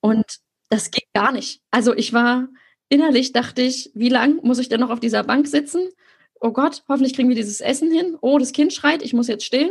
und 0.00 0.24
das 0.68 0.90
ging 0.90 1.04
gar 1.14 1.32
nicht. 1.32 1.62
Also 1.70 1.94
ich 1.94 2.12
war 2.12 2.48
innerlich, 2.88 3.32
dachte 3.32 3.62
ich, 3.62 3.90
wie 3.94 4.08
lang 4.08 4.36
muss 4.42 4.58
ich 4.58 4.68
denn 4.68 4.80
noch 4.80 4.90
auf 4.90 5.00
dieser 5.00 5.24
Bank 5.24 5.46
sitzen? 5.46 5.88
Oh 6.40 6.52
Gott, 6.52 6.82
hoffentlich 6.88 7.14
kriegen 7.14 7.28
wir 7.28 7.36
dieses 7.36 7.60
Essen 7.60 7.90
hin. 7.90 8.16
Oh, 8.20 8.38
das 8.38 8.52
Kind 8.52 8.72
schreit, 8.72 9.02
ich 9.02 9.12
muss 9.12 9.28
jetzt 9.28 9.44
stillen. 9.44 9.70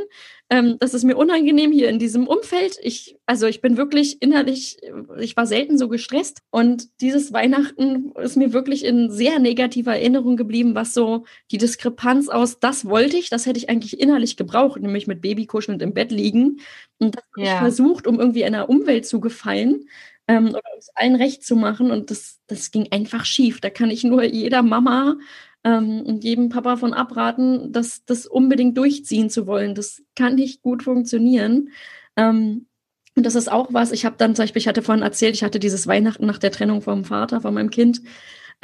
Ähm, 0.50 0.78
das 0.80 0.94
ist 0.94 1.04
mir 1.04 1.18
unangenehm 1.18 1.72
hier 1.72 1.90
in 1.90 2.00
diesem 2.00 2.28
Umfeld. 2.28 2.78
Ich, 2.82 3.18
also 3.26 3.48
ich 3.48 3.60
bin 3.62 3.76
wirklich 3.76 4.22
innerlich, 4.22 4.78
ich 5.20 5.36
war 5.36 5.46
selten 5.46 5.78
so 5.78 5.90
gestresst. 5.90 6.42
Und 6.52 6.88
dieses 7.02 7.34
Weihnachten 7.34 8.12
ist 8.14 8.38
mir 8.38 8.54
wirklich 8.54 8.86
in 8.86 9.12
sehr 9.12 9.40
negativer 9.40 9.96
Erinnerung 9.96 10.38
geblieben, 10.38 10.76
was 10.76 10.94
so 10.94 11.26
die 11.52 11.58
Diskrepanz 11.58 12.30
aus, 12.30 12.60
das 12.60 12.86
wollte 12.86 13.18
ich, 13.18 13.30
das 13.30 13.46
hätte 13.46 13.60
ich 13.60 13.70
eigentlich 13.70 14.00
innerlich 14.00 14.38
gebraucht, 14.38 14.82
nämlich 14.82 15.08
mit 15.08 15.22
Babykuschelnd 15.22 15.82
im 15.82 15.94
Bett 15.94 16.12
liegen. 16.12 16.62
Und 17.00 17.16
das 17.16 17.24
habe 17.36 17.46
ja. 17.46 17.54
ich 17.54 17.60
versucht, 17.60 18.08
um 18.08 18.20
irgendwie 18.20 18.46
einer 18.46 18.70
Umwelt 18.70 19.06
zu 19.06 19.20
gefallen. 19.20 19.90
Ähm, 20.30 20.50
oder 20.50 20.62
uns 20.76 20.90
allen 20.96 21.16
recht 21.16 21.44
zu 21.44 21.56
machen. 21.56 21.90
Und 21.92 22.12
das, 22.12 22.40
das 22.48 22.72
ging 22.72 22.88
einfach 22.92 23.26
schief. 23.26 23.62
Da 23.62 23.70
kann 23.70 23.90
ich 23.90 24.04
nur 24.04 24.24
jeder 24.24 24.62
Mama 24.62 25.16
ähm, 25.68 26.02
und 26.04 26.24
jedem 26.24 26.48
Papa 26.48 26.78
von 26.78 26.94
abraten, 26.94 27.74
das, 27.74 28.06
das 28.06 28.26
unbedingt 28.26 28.78
durchziehen 28.78 29.30
zu 29.30 29.48
wollen. 29.48 29.76
Das 29.76 30.02
kann 30.16 30.36
nicht 30.36 30.62
gut 30.62 30.84
funktionieren. 30.84 31.72
Ähm, 32.16 32.68
und 33.16 33.26
das 33.26 33.36
ist 33.36 33.52
auch 33.52 33.74
was, 33.74 33.92
ich 33.92 34.06
habe 34.06 34.16
dann 34.18 34.36
zum 34.36 34.44
Beispiel, 34.44 34.62
ich 34.62 34.68
hatte 34.68 34.82
vorhin 34.82 35.04
erzählt, 35.04 35.36
ich 35.36 35.44
hatte 35.44 35.60
dieses 35.60 35.86
Weihnachten 35.88 36.26
nach 36.26 36.38
der 36.38 36.52
Trennung 36.52 36.82
vom 36.82 37.04
Vater, 37.04 37.42
von 37.42 37.54
meinem 37.54 37.72
Kind, 37.72 38.02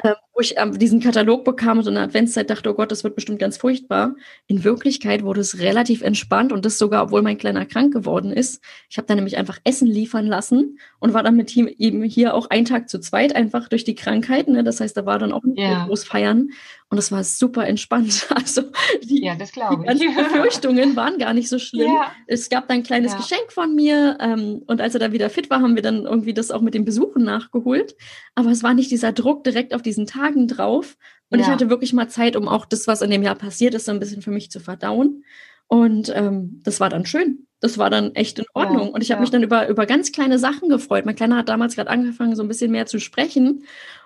äh, 0.02 0.14
wo 0.34 0.42
ich 0.42 0.58
äh, 0.58 0.72
diesen 0.72 1.00
Katalog 1.02 1.44
bekam 1.46 1.78
und 1.78 1.88
in 1.88 1.94
der 1.94 2.04
Adventszeit 2.04 2.50
dachte, 2.50 2.72
oh 2.72 2.74
Gott, 2.74 2.92
das 2.92 3.04
wird 3.04 3.16
bestimmt 3.16 3.38
ganz 3.38 3.58
furchtbar. 3.58 4.16
In 4.48 4.64
Wirklichkeit 4.64 5.24
wurde 5.24 5.42
es 5.42 5.60
relativ 5.60 6.02
entspannt 6.02 6.52
und 6.52 6.66
das 6.66 6.80
sogar, 6.80 7.04
obwohl 7.04 7.22
mein 7.22 7.38
Kleiner 7.38 7.66
krank 7.66 7.94
geworden 7.94 8.32
ist. 8.32 8.64
Ich 8.90 8.98
habe 8.98 9.06
dann 9.06 9.18
nämlich 9.18 9.38
einfach 9.38 9.60
Essen 9.64 9.88
liefern 9.88 10.26
lassen 10.26 10.80
und 11.00 11.14
war 11.14 11.22
dann 11.22 11.36
mit 11.36 11.56
ihm 11.56 11.68
eben 11.68 12.02
hier 12.04 12.34
auch 12.34 12.50
einen 12.50 12.66
Tag 12.66 12.90
zu 12.90 13.00
zweit 13.00 13.36
einfach 13.36 13.70
durch 13.70 13.84
die 13.84 13.96
Krankheit. 13.96 14.48
Ne? 14.48 14.64
Das 14.64 14.80
heißt, 14.80 14.98
da 14.98 15.06
war 15.06 15.20
dann 15.20 15.32
auch 15.32 15.44
nicht 15.44 15.60
ja. 15.60 15.86
groß 15.86 16.06
feiern 16.06 16.50
und 16.94 17.00
es 17.00 17.12
war 17.12 17.24
super 17.24 17.66
entspannt. 17.66 18.28
Also 18.36 18.64
die, 19.02 19.24
ja, 19.24 19.34
das 19.34 19.52
die 19.52 19.60
Befürchtungen 20.16 20.96
waren 20.96 21.18
gar 21.18 21.34
nicht 21.34 21.50
so 21.50 21.58
schlimm. 21.58 21.92
Ja. 21.92 22.12
Es 22.28 22.50
gab 22.50 22.68
dann 22.68 22.78
ein 22.78 22.84
kleines 22.84 23.14
ja. 23.14 23.18
Geschenk 23.18 23.52
von 23.52 23.74
mir 23.74 24.18
ähm, 24.20 24.62
und 24.68 24.80
als 24.80 24.94
er 24.94 25.00
dann 25.00 25.12
wieder 25.12 25.32
fit 25.32 25.50
war, 25.50 25.62
haben 25.62 25.74
wir 25.74 25.82
dann 25.82 26.06
irgendwie 26.06 26.36
das 26.36 26.52
auch 26.52 26.62
mit 26.62 26.76
den 26.76 26.86
Besuchen 26.86 27.24
nachgeholt. 27.24 27.96
Aber 28.36 28.52
es 28.52 28.62
war 28.62 28.76
nicht 28.76 28.92
dieser 28.92 29.12
Druck 29.12 29.44
direkt 29.44 29.74
auf 29.74 29.82
diesen 29.82 30.06
Tagen 30.06 30.48
drauf. 30.48 30.96
Und 31.32 31.40
ich 31.40 31.48
hatte 31.48 31.72
wirklich 31.72 31.94
mal 31.94 32.10
Zeit, 32.10 32.36
um 32.36 32.48
auch 32.48 32.66
das, 32.66 32.86
was 32.86 33.02
in 33.02 33.10
dem 33.10 33.24
Jahr 33.24 33.34
passiert 33.34 33.74
ist, 33.74 33.86
so 33.86 33.92
ein 33.92 34.00
bisschen 34.00 34.22
für 34.22 34.30
mich 34.30 34.52
zu 34.52 34.60
verdauen. 34.60 35.24
Und 35.66 36.14
ähm, 36.16 36.62
das 36.64 36.80
war 36.80 36.90
dann 36.90 37.08
schön. 37.08 37.48
Das 37.60 37.80
war 37.80 37.90
dann 37.90 38.14
echt 38.14 38.38
in 38.38 38.46
Ordnung. 38.54 38.90
Ja, 38.90 38.94
und 38.94 39.02
ich 39.02 39.10
habe 39.10 39.18
ja. 39.18 39.22
mich 39.22 39.32
dann 39.32 39.42
über, 39.42 39.68
über 39.68 39.88
ganz 39.88 40.12
kleine 40.12 40.38
Sachen 40.38 40.70
gefreut. 40.70 41.06
Mein 41.08 41.16
Kleiner 41.16 41.38
hat 41.38 41.50
damals 41.50 41.76
gerade 41.76 41.90
angefangen, 41.90 42.36
so 42.36 42.44
ein 42.44 42.48
bisschen 42.48 42.70
mehr 42.70 42.86
zu 42.86 43.00
sprechen. 43.00 43.64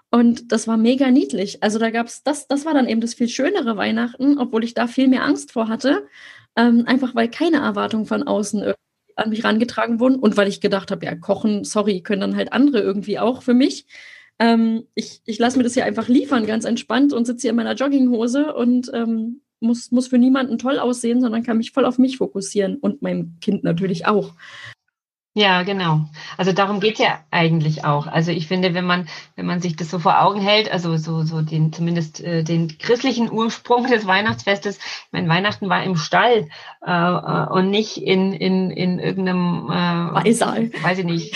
Und 0.10 0.52
das 0.52 0.68
war 0.68 0.78
mega 0.78 1.12
niedlich. 1.12 1.64
Also 1.64 1.80
da 1.80 1.90
gab 1.90 2.08
es, 2.08 2.24
das, 2.24 2.48
das 2.48 2.66
war 2.66 2.74
dann 2.74 2.88
eben 2.88 3.02
das 3.02 3.14
viel 3.14 3.28
schönere 3.28 3.76
Weihnachten, 3.76 4.38
obwohl 4.38 4.64
ich 4.64 4.74
da 4.74 4.88
viel 4.88 5.08
mehr 5.08 5.24
Angst 5.24 5.52
vor 5.52 5.68
hatte. 5.68 6.08
Ähm, 6.56 6.86
einfach 6.88 7.14
weil 7.14 7.30
keine 7.30 7.58
Erwartungen 7.58 8.06
von 8.06 8.24
außen 8.24 8.74
an 9.16 9.30
mich 9.30 9.44
rangetragen 9.44 10.00
wurden 10.00 10.18
und 10.18 10.38
weil 10.38 10.48
ich 10.48 10.62
gedacht 10.62 10.92
habe, 10.92 11.06
ja, 11.06 11.16
kochen, 11.16 11.64
sorry, 11.64 12.02
können 12.02 12.22
dann 12.22 12.36
halt 12.36 12.54
andere 12.54 12.80
irgendwie 12.80 13.20
auch 13.20 13.42
für 13.42 13.54
mich. 13.54 13.86
Ähm, 14.40 14.84
ich 14.96 15.22
ich 15.26 15.40
lasse 15.40 15.58
mir 15.58 15.64
das 15.64 15.74
hier 15.74 15.86
einfach 15.86 16.08
liefern, 16.08 16.46
ganz 16.46 16.66
entspannt 16.66 17.14
und 17.14 17.26
sitze 17.26 17.44
hier 17.44 17.50
in 17.52 17.56
meiner 17.56 17.74
Jogginghose 17.74 18.54
und 18.54 18.92
ähm, 18.94 19.42
muss, 19.60 19.92
muss 19.92 20.08
für 20.08 20.20
niemanden 20.20 20.60
toll 20.60 20.78
aussehen, 20.80 21.22
sondern 21.22 21.44
kann 21.44 21.58
mich 21.58 21.72
voll 21.72 21.86
auf 21.86 21.98
mich 21.98 22.18
fokussieren 22.18 22.78
und 22.78 23.02
meinem 23.02 23.38
Kind 23.42 23.64
natürlich 23.64 24.06
auch. 24.06 24.34
Ja, 25.38 25.62
genau. 25.62 26.02
Also 26.36 26.52
darum 26.52 26.80
geht 26.80 26.98
ja 26.98 27.20
eigentlich 27.30 27.86
auch. 27.86 28.08
Also 28.08 28.32
ich 28.32 28.48
finde, 28.48 28.74
wenn 28.74 28.88
man, 28.88 29.08
wenn 29.36 29.46
man 29.46 29.62
sich 29.62 29.76
das 29.76 29.92
so 29.92 30.00
vor 30.00 30.20
Augen 30.24 30.42
hält, 30.42 30.72
also 30.72 30.98
so, 30.98 31.22
so 31.22 31.44
den, 31.44 31.72
zumindest 31.72 32.22
äh, 32.22 32.44
den 32.44 32.80
christlichen 32.80 33.32
Ursprung 33.32 33.86
des 33.86 34.08
Weihnachtsfestes, 34.08 34.78
ich 34.78 35.12
meine, 35.12 35.30
Weihnachten 35.30 35.70
war 35.70 35.84
im 35.84 35.96
Stall 35.96 36.50
äh, 36.84 36.92
äh 36.92 37.50
und 37.50 37.70
nicht 37.70 37.98
in, 37.98 38.34
in, 38.34 38.72
in 38.72 38.98
irgendeinem 38.98 39.68
äh, 39.70 40.12
Ballsaal. 40.12 40.72
Weiß 40.82 40.98
ich 40.98 41.06
nicht. 41.06 41.36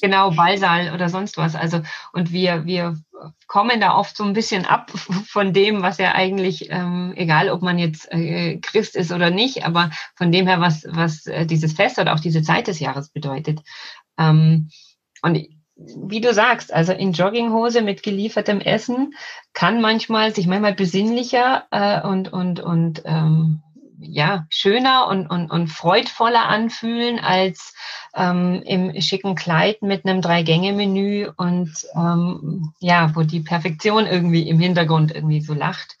Genau, 0.00 0.32
Ballsaal 0.32 0.92
oder 0.92 1.08
sonst 1.08 1.38
was. 1.38 1.54
Also, 1.54 1.80
und 2.12 2.32
wir, 2.32 2.66
wir 2.66 2.96
kommen 3.46 3.80
da 3.80 3.94
oft 3.96 4.16
so 4.16 4.24
ein 4.24 4.32
bisschen 4.32 4.64
ab 4.64 4.90
von 5.26 5.52
dem, 5.52 5.82
was 5.82 5.98
ja 5.98 6.14
eigentlich, 6.14 6.70
ähm, 6.70 7.12
egal 7.16 7.50
ob 7.50 7.62
man 7.62 7.78
jetzt 7.78 8.10
äh, 8.10 8.58
Christ 8.58 8.96
ist 8.96 9.12
oder 9.12 9.30
nicht, 9.30 9.64
aber 9.64 9.90
von 10.16 10.32
dem 10.32 10.46
her, 10.46 10.60
was, 10.60 10.84
was 10.88 11.26
äh, 11.26 11.46
dieses 11.46 11.72
Fest 11.72 11.98
oder 11.98 12.14
auch 12.14 12.20
diese 12.20 12.42
Zeit 12.42 12.66
des 12.66 12.80
Jahres 12.80 13.10
bedeutet. 13.10 13.60
Ähm, 14.18 14.70
und 15.22 15.38
wie 15.76 16.20
du 16.20 16.32
sagst, 16.32 16.72
also 16.72 16.92
in 16.92 17.12
Jogginghose 17.12 17.82
mit 17.82 18.02
geliefertem 18.02 18.60
Essen 18.60 19.14
kann 19.52 19.80
manchmal 19.80 20.34
sich 20.34 20.46
manchmal 20.46 20.74
besinnlicher 20.74 21.66
äh, 21.70 22.06
und, 22.06 22.32
und, 22.32 22.60
und 22.60 23.02
ähm, 23.04 23.62
ja, 23.98 24.46
schöner 24.48 25.06
und, 25.08 25.26
und, 25.28 25.50
und 25.50 25.68
freudvoller 25.68 26.46
anfühlen 26.46 27.18
als 27.18 27.74
ähm, 28.14 28.62
im 28.64 29.00
schicken 29.00 29.34
Kleid 29.34 29.82
mit 29.82 30.04
einem 30.04 30.20
Drei-Gänge-Menü 30.20 31.30
und 31.36 31.72
ähm, 31.94 32.72
ja, 32.80 33.14
wo 33.14 33.22
die 33.22 33.40
Perfektion 33.40 34.06
irgendwie 34.06 34.48
im 34.48 34.58
Hintergrund 34.58 35.14
irgendwie 35.14 35.40
so 35.40 35.54
lacht. 35.54 35.96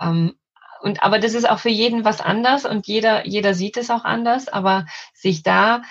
Ähm, 0.00 0.34
und 0.82 1.02
aber 1.02 1.18
das 1.18 1.34
ist 1.34 1.48
auch 1.48 1.58
für 1.58 1.68
jeden 1.68 2.04
was 2.04 2.20
anders 2.20 2.64
und 2.64 2.86
jeder, 2.86 3.26
jeder 3.26 3.54
sieht 3.54 3.76
es 3.76 3.90
auch 3.90 4.04
anders, 4.04 4.48
aber 4.48 4.86
sich 5.12 5.42
da 5.42 5.82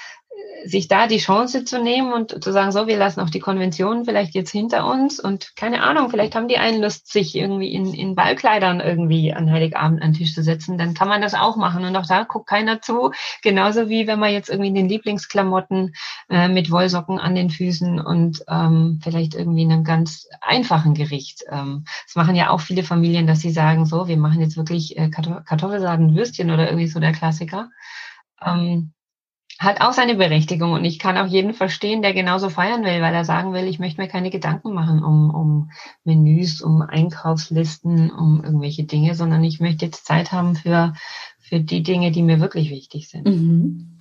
sich 0.65 0.87
da 0.87 1.07
die 1.07 1.17
Chance 1.17 1.65
zu 1.65 1.81
nehmen 1.81 2.13
und 2.13 2.43
zu 2.43 2.51
sagen, 2.51 2.71
so, 2.71 2.87
wir 2.87 2.97
lassen 2.97 3.21
auch 3.21 3.29
die 3.29 3.39
Konventionen 3.39 4.05
vielleicht 4.05 4.35
jetzt 4.35 4.51
hinter 4.51 4.89
uns 4.89 5.19
und 5.19 5.55
keine 5.55 5.83
Ahnung, 5.83 6.09
vielleicht 6.09 6.35
haben 6.35 6.47
die 6.47 6.57
einen 6.57 6.81
Lust, 6.81 7.11
sich 7.11 7.35
irgendwie 7.35 7.73
in, 7.73 7.93
in 7.93 8.15
Ballkleidern 8.15 8.79
irgendwie 8.79 9.33
an 9.33 9.51
Heiligabend 9.51 10.01
an 10.01 10.11
den 10.11 10.17
Tisch 10.17 10.33
zu 10.33 10.43
setzen, 10.43 10.77
dann 10.77 10.93
kann 10.93 11.07
man 11.07 11.21
das 11.21 11.33
auch 11.33 11.55
machen 11.55 11.85
und 11.85 11.95
auch 11.95 12.05
da 12.05 12.23
guckt 12.23 12.47
keiner 12.47 12.81
zu. 12.81 13.11
Genauso 13.41 13.89
wie 13.89 14.07
wenn 14.07 14.19
man 14.19 14.31
jetzt 14.31 14.49
irgendwie 14.49 14.69
in 14.69 14.75
den 14.75 14.89
Lieblingsklamotten 14.89 15.93
äh, 16.29 16.47
mit 16.47 16.71
Wollsocken 16.71 17.19
an 17.19 17.35
den 17.35 17.49
Füßen 17.49 17.99
und 17.99 18.43
ähm, 18.47 18.99
vielleicht 19.03 19.35
irgendwie 19.35 19.63
in 19.63 19.71
einem 19.71 19.83
ganz 19.83 20.27
einfachen 20.41 20.93
Gericht. 20.93 21.43
Ähm, 21.49 21.85
das 22.05 22.15
machen 22.15 22.35
ja 22.35 22.49
auch 22.49 22.61
viele 22.61 22.83
Familien, 22.83 23.27
dass 23.27 23.39
sie 23.39 23.51
sagen, 23.51 23.85
so, 23.85 24.07
wir 24.07 24.17
machen 24.17 24.41
jetzt 24.41 24.57
wirklich 24.57 24.97
äh, 24.97 25.09
Kartoffelsaden, 25.09 26.15
Würstchen 26.15 26.51
oder 26.51 26.67
irgendwie 26.67 26.87
so 26.87 26.99
der 26.99 27.13
Klassiker. 27.13 27.69
Ähm, 28.45 28.93
hat 29.59 29.81
auch 29.81 29.91
seine 29.91 30.15
Berechtigung 30.15 30.71
und 30.71 30.85
ich 30.85 30.99
kann 30.99 31.17
auch 31.17 31.27
jeden 31.27 31.53
verstehen, 31.53 32.01
der 32.01 32.13
genauso 32.13 32.49
feiern 32.49 32.85
will, 32.85 33.01
weil 33.01 33.13
er 33.13 33.25
sagen 33.25 33.51
will, 33.51 33.67
ich 33.67 33.77
möchte 33.77 34.01
mir 34.01 34.07
keine 34.07 34.29
Gedanken 34.29 34.73
machen 34.73 35.03
um, 35.03 35.29
um 35.29 35.71
Menüs, 36.05 36.61
um 36.61 36.81
Einkaufslisten, 36.81 38.09
um 38.09 38.41
irgendwelche 38.41 38.85
Dinge, 38.85 39.15
sondern 39.15 39.43
ich 39.43 39.59
möchte 39.59 39.85
jetzt 39.85 40.05
Zeit 40.05 40.31
haben 40.31 40.55
für, 40.55 40.93
für 41.39 41.59
die 41.59 41.83
Dinge, 41.83 42.11
die 42.11 42.23
mir 42.23 42.39
wirklich 42.39 42.69
wichtig 42.69 43.09
sind. 43.09 43.27
Mhm. 43.27 43.97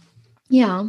Ja, 0.48 0.86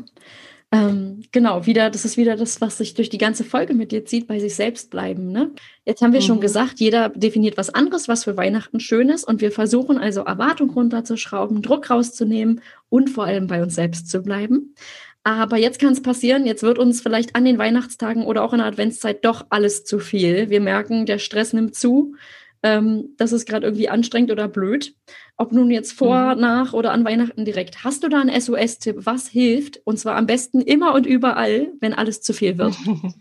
ähm, 0.72 1.24
genau, 1.32 1.66
wieder, 1.66 1.90
das 1.90 2.06
ist 2.06 2.16
wieder 2.16 2.36
das, 2.36 2.62
was 2.62 2.78
sich 2.78 2.94
durch 2.94 3.10
die 3.10 3.18
ganze 3.18 3.44
Folge 3.44 3.74
mit 3.74 3.92
dir 3.92 4.06
zieht, 4.06 4.28
bei 4.28 4.40
sich 4.40 4.54
selbst 4.54 4.92
bleiben. 4.92 5.32
Ne? 5.32 5.52
Jetzt 5.84 6.04
haben 6.04 6.14
wir 6.14 6.20
mhm. 6.20 6.26
schon 6.26 6.42
gesagt, 6.42 6.80
jeder 6.80 7.10
definiert 7.10 7.58
was 7.58 7.74
anderes, 7.74 8.08
was 8.08 8.26
für 8.26 8.38
Weihnachten 8.38 8.80
schön 8.80 9.10
ist. 9.10 9.24
Und 9.24 9.42
wir 9.42 9.52
versuchen 9.52 9.98
also 9.98 10.22
Erwartung 10.22 10.70
runterzuschrauben, 10.70 11.64
Druck 11.64 11.90
rauszunehmen 11.90 12.62
und 12.90 13.10
vor 13.10 13.26
allem 13.26 13.48
bei 13.48 13.64
uns 13.64 13.74
selbst 13.74 14.10
zu 14.10 14.22
bleiben. 14.22 14.76
Aber 15.24 15.58
jetzt 15.58 15.80
kann 15.80 15.94
es 15.94 16.04
passieren, 16.04 16.46
jetzt 16.46 16.64
wird 16.64 16.78
uns 16.78 17.02
vielleicht 17.02 17.36
an 17.36 17.46
den 17.46 17.58
Weihnachtstagen 17.58 18.24
oder 18.24 18.44
auch 18.44 18.54
in 18.54 18.60
der 18.60 18.68
Adventszeit 18.68 19.26
doch 19.26 19.48
alles 19.50 19.84
zu 19.84 20.00
viel. 20.00 20.50
Wir 20.50 20.62
merken, 20.62 21.08
der 21.08 21.18
Stress 21.18 21.52
nimmt 21.52 21.76
zu 21.76 22.16
ähm, 22.64 23.16
das 23.18 23.32
ist 23.32 23.48
gerade 23.48 23.66
irgendwie 23.66 23.90
anstrengend 23.90 24.32
oder 24.32 24.48
blöd. 24.48 24.94
Ob 25.38 25.52
nun 25.52 25.72
jetzt 25.72 25.94
vor, 25.94 26.36
mhm. 26.36 26.42
nach 26.42 26.74
oder 26.74 26.92
an 26.92 27.06
Weihnachten 27.06 27.46
direkt. 27.46 27.84
Hast 27.84 28.04
du 28.04 28.10
da 28.10 28.20
einen 28.20 28.40
SOS-Tipp? 28.40 28.98
Was 29.00 29.28
hilft? 29.28 29.80
Und 29.86 29.98
zwar 29.98 30.18
am 30.18 30.26
besten 30.26 30.62
immer 30.62 30.94
und 30.94 31.06
überall, 31.06 31.70
wenn 31.80 31.94
alles 31.94 32.22
zu 32.22 32.34
viel 32.34 32.58
wird. 32.58 32.76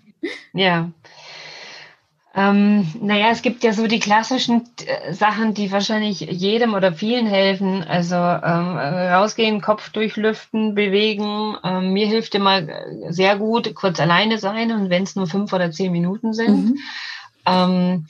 ja. 0.52 0.90
Ähm, 2.34 2.86
naja, 3.00 3.30
es 3.30 3.42
gibt 3.42 3.64
ja 3.64 3.72
so 3.72 3.86
die 3.86 4.00
klassischen 4.00 4.62
äh, 4.86 5.12
Sachen, 5.12 5.54
die 5.54 5.72
wahrscheinlich 5.72 6.20
jedem 6.20 6.74
oder 6.74 6.92
vielen 6.92 7.26
helfen. 7.26 7.82
Also 7.82 8.14
ähm, 8.14 8.76
rausgehen, 8.76 9.60
Kopf 9.60 9.90
durchlüften, 9.90 10.74
bewegen. 10.74 11.56
Ähm, 11.64 11.92
mir 11.92 12.06
hilft 12.06 12.34
immer 12.34 12.62
sehr 13.08 13.36
gut, 13.36 13.74
kurz 13.74 13.98
alleine 13.98 14.38
sein 14.38 14.72
und 14.72 14.90
wenn 14.90 15.04
es 15.04 15.16
nur 15.16 15.26
fünf 15.26 15.52
oder 15.52 15.70
zehn 15.70 15.90
Minuten 15.90 16.32
sind. 16.32 16.66
Mhm. 16.66 16.78
Ähm, 17.46 18.06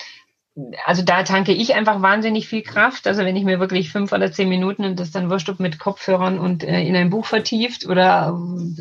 also 0.85 1.03
da 1.03 1.23
tanke 1.23 1.53
ich 1.53 1.75
einfach 1.75 2.03
wahnsinnig 2.03 2.49
viel 2.49 2.63
Kraft. 2.63 3.07
Also 3.07 3.25
wenn 3.25 3.37
ich 3.37 3.45
mir 3.45 3.61
wirklich 3.61 3.93
fünf 3.93 4.13
oder 4.13 4.33
zehn 4.33 4.49
Minuten 4.49 4.85
und 4.85 4.99
das 4.99 5.11
dann 5.11 5.31
wurscht 5.31 5.49
mit 5.59 5.79
Kopfhörern 5.79 6.39
und 6.39 6.65
äh, 6.65 6.83
in 6.83 6.97
ein 6.97 7.11
Buch 7.11 7.27
vertieft 7.27 7.87
oder 7.87 8.29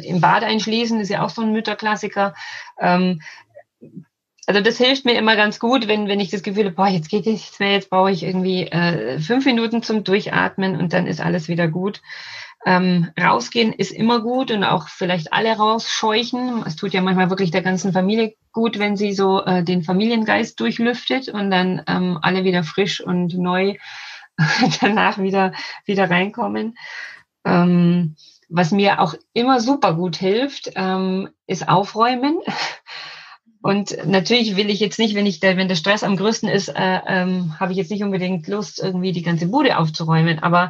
im 0.04 0.22
Bad 0.22 0.44
einschließen, 0.44 1.00
ist 1.00 1.10
ja 1.10 1.24
auch 1.24 1.30
so 1.30 1.42
ein 1.42 1.52
Mütterklassiker. 1.52 2.34
Ähm, 2.80 3.22
also 4.48 4.62
das 4.62 4.78
hilft 4.78 5.06
mir 5.06 5.16
immer 5.16 5.36
ganz 5.36 5.60
gut, 5.60 5.88
wenn, 5.88 6.08
wenn 6.08 6.22
ich 6.22 6.30
das 6.30 6.42
Gefühl 6.42 6.66
habe, 6.66 6.76
boah, 6.76 6.88
jetzt 6.88 7.10
geht 7.10 7.26
nichts 7.26 7.60
mehr, 7.60 7.74
jetzt 7.74 7.90
brauche 7.90 8.12
ich 8.12 8.24
irgendwie 8.24 8.64
äh, 8.64 9.20
fünf 9.20 9.46
Minuten 9.46 9.84
zum 9.84 10.06
Durchatmen 10.06 10.78
und 10.78 10.94
dann 10.94 11.06
ist 11.06 11.20
alles 11.20 11.50
wieder 11.50 11.68
gut. 11.68 12.02
Ähm, 12.68 13.12
rausgehen 13.18 13.72
ist 13.72 13.92
immer 13.92 14.20
gut 14.20 14.52
und 14.52 14.66
auch 14.66 14.90
vielleicht 14.90 15.32
alle 15.32 15.56
rausscheuchen. 15.56 16.66
Es 16.66 16.76
tut 16.76 16.92
ja 16.92 17.02
manchmal 17.02 17.30
wirklich 17.30 17.50
der 17.50 17.62
ganzen 17.62 17.94
Familie 17.94 18.36
gut, 18.52 18.78
wenn 18.78 18.98
sie 18.98 19.14
so 19.14 19.42
äh, 19.42 19.64
den 19.64 19.84
Familiengeist 19.84 20.60
durchlüftet 20.60 21.30
und 21.30 21.50
dann 21.50 21.82
ähm, 21.88 22.20
alle 22.22 22.44
wieder 22.44 22.66
frisch 22.66 23.00
und 23.00 23.38
neu 23.38 23.76
danach 24.82 25.18
wieder, 25.18 25.54
wieder 25.86 26.10
reinkommen. 26.10 26.78
Ähm, 27.46 28.18
was 28.50 28.72
mir 28.72 29.00
auch 29.00 29.16
immer 29.32 29.62
super 29.62 29.94
gut 29.94 30.18
hilft, 30.18 30.72
ähm, 30.76 31.30
ist 31.46 31.70
Aufräumen. 31.70 32.40
Und 33.68 33.98
natürlich 34.06 34.56
will 34.56 34.70
ich 34.70 34.80
jetzt 34.80 34.98
nicht, 34.98 35.14
wenn 35.14 35.26
ich 35.26 35.42
da, 35.42 35.58
wenn 35.58 35.68
der 35.68 35.76
Stress 35.76 36.02
am 36.02 36.16
größten 36.16 36.48
ist, 36.48 36.70
äh, 36.70 37.02
ähm, 37.06 37.60
habe 37.60 37.74
ich 37.74 37.78
jetzt 37.78 37.92
nicht 37.92 38.02
unbedingt 38.02 38.48
Lust, 38.48 38.80
irgendwie 38.82 39.12
die 39.12 39.24
ganze 39.24 39.48
Bude 39.48 39.78
aufzuräumen. 39.78 40.40
Aber 40.40 40.70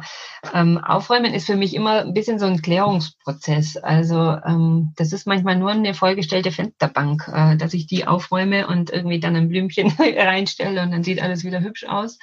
ähm, 0.52 0.78
Aufräumen 0.78 1.32
ist 1.32 1.46
für 1.46 1.54
mich 1.54 1.76
immer 1.76 2.00
ein 2.00 2.12
bisschen 2.12 2.40
so 2.40 2.46
ein 2.46 2.60
Klärungsprozess. 2.60 3.76
Also 3.76 4.16
ähm, 4.44 4.94
das 4.96 5.12
ist 5.12 5.28
manchmal 5.28 5.54
nur 5.54 5.70
eine 5.70 5.94
vollgestellte 5.94 6.50
Fensterbank, 6.50 7.30
äh, 7.32 7.56
dass 7.56 7.72
ich 7.72 7.86
die 7.86 8.04
aufräume 8.04 8.66
und 8.66 8.90
irgendwie 8.90 9.20
dann 9.20 9.36
ein 9.36 9.48
Blümchen 9.48 9.92
reinstelle 10.00 10.82
und 10.82 10.90
dann 10.90 11.04
sieht 11.04 11.22
alles 11.22 11.44
wieder 11.44 11.60
hübsch 11.60 11.84
aus. 11.84 12.18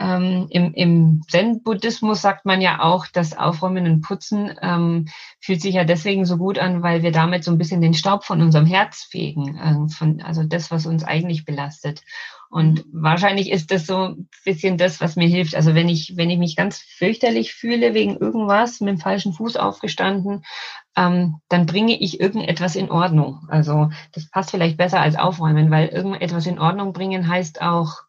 Ähm, 0.00 0.46
Im 0.48 0.72
im 0.72 1.22
Zen-Buddhismus 1.28 2.22
sagt 2.22 2.46
man 2.46 2.62
ja 2.62 2.80
auch, 2.80 3.06
dass 3.06 3.36
Aufräumen 3.36 3.84
und 3.84 4.00
Putzen 4.00 4.50
ähm, 4.62 5.08
fühlt 5.40 5.60
sich 5.60 5.74
ja 5.74 5.84
deswegen 5.84 6.24
so 6.24 6.38
gut 6.38 6.58
an, 6.58 6.82
weil 6.82 7.02
wir 7.02 7.12
damit 7.12 7.44
so 7.44 7.50
ein 7.50 7.58
bisschen 7.58 7.82
den 7.82 7.92
Staub 7.92 8.24
von 8.24 8.40
unserem 8.40 8.64
Herz 8.64 9.06
fegen, 9.10 9.58
äh, 9.58 9.92
von, 9.92 10.22
also 10.22 10.42
das, 10.42 10.70
was 10.70 10.86
uns 10.86 11.04
eigentlich 11.04 11.44
belastet. 11.44 12.00
Und 12.48 12.82
wahrscheinlich 12.90 13.50
ist 13.50 13.70
das 13.70 13.86
so 13.86 13.96
ein 13.96 14.28
bisschen 14.42 14.78
das, 14.78 15.02
was 15.02 15.16
mir 15.16 15.28
hilft. 15.28 15.54
Also 15.54 15.74
wenn 15.74 15.88
ich, 15.90 16.16
wenn 16.16 16.30
ich 16.30 16.38
mich 16.38 16.56
ganz 16.56 16.78
fürchterlich 16.78 17.52
fühle 17.52 17.92
wegen 17.92 18.16
irgendwas, 18.16 18.80
mit 18.80 18.88
dem 18.88 18.98
falschen 18.98 19.34
Fuß 19.34 19.56
aufgestanden, 19.56 20.44
ähm, 20.96 21.36
dann 21.50 21.66
bringe 21.66 22.00
ich 22.00 22.20
irgendetwas 22.20 22.74
in 22.74 22.90
Ordnung. 22.90 23.46
Also 23.48 23.90
das 24.12 24.30
passt 24.30 24.50
vielleicht 24.50 24.78
besser 24.78 25.00
als 25.00 25.16
aufräumen, 25.16 25.70
weil 25.70 25.88
irgendetwas 25.88 26.46
in 26.46 26.58
Ordnung 26.58 26.94
bringen 26.94 27.28
heißt 27.28 27.60
auch, 27.60 28.02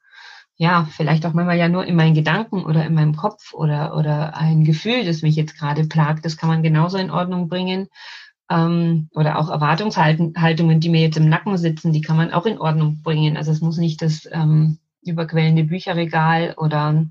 ja, 0.62 0.88
vielleicht 0.92 1.26
auch 1.26 1.34
manchmal 1.34 1.58
ja 1.58 1.70
nur 1.70 1.88
in 1.88 1.96
meinen 1.96 2.14
Gedanken 2.14 2.64
oder 2.64 2.86
in 2.86 2.94
meinem 2.94 3.16
Kopf 3.16 3.52
oder, 3.56 3.98
oder 3.98 4.38
ein 4.38 4.64
Gefühl, 4.64 5.04
das 5.04 5.24
mich 5.24 5.36
jetzt 5.36 5.58
gerade 5.58 5.86
plagt, 5.86 6.24
das 6.24 6.38
kann 6.38 6.50
man 6.50 6.62
genauso 6.62 7.00
in 7.00 7.10
Ordnung 7.10 7.50
bringen. 7.50 7.88
Ähm, 8.48 9.10
oder 9.16 9.40
auch 9.40 9.50
Erwartungshaltungen, 9.50 10.80
die 10.80 10.90
mir 10.90 11.02
jetzt 11.02 11.18
im 11.18 11.28
Nacken 11.30 11.58
sitzen, 11.58 11.94
die 11.94 12.02
kann 12.02 12.16
man 12.16 12.32
auch 12.32 12.46
in 12.46 12.60
Ordnung 12.60 13.02
bringen. 13.02 13.38
Also 13.38 13.52
es 13.52 13.62
muss 13.62 13.80
nicht 13.80 14.04
das 14.04 14.30
ähm, 14.32 14.78
überquellende 15.02 15.64
Bücherregal 15.64 16.54
oder 16.58 17.08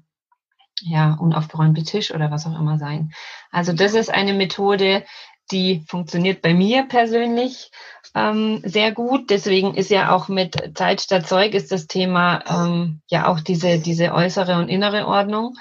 ja, 0.82 1.14
unaufgeräumte 1.14 1.82
Tisch 1.82 2.14
oder 2.14 2.30
was 2.30 2.46
auch 2.46 2.56
immer 2.56 2.78
sein. 2.78 3.10
Also 3.50 3.72
das 3.72 3.94
ist 3.94 4.14
eine 4.14 4.32
Methode, 4.32 5.02
die 5.50 5.82
funktioniert 5.86 6.42
bei 6.42 6.54
mir 6.54 6.84
persönlich 6.84 7.70
ähm, 8.14 8.60
sehr 8.64 8.92
gut. 8.92 9.30
Deswegen 9.30 9.74
ist 9.74 9.90
ja 9.90 10.14
auch 10.14 10.28
mit 10.28 10.76
Zeit 10.76 11.00
statt 11.00 11.26
Zeug 11.26 11.54
ist 11.54 11.72
das 11.72 11.86
Thema 11.86 12.42
ähm, 12.48 13.00
ja 13.08 13.28
auch 13.28 13.40
diese, 13.40 13.78
diese 13.78 14.12
äußere 14.12 14.56
und 14.56 14.68
innere 14.68 15.06
Ordnung, 15.06 15.56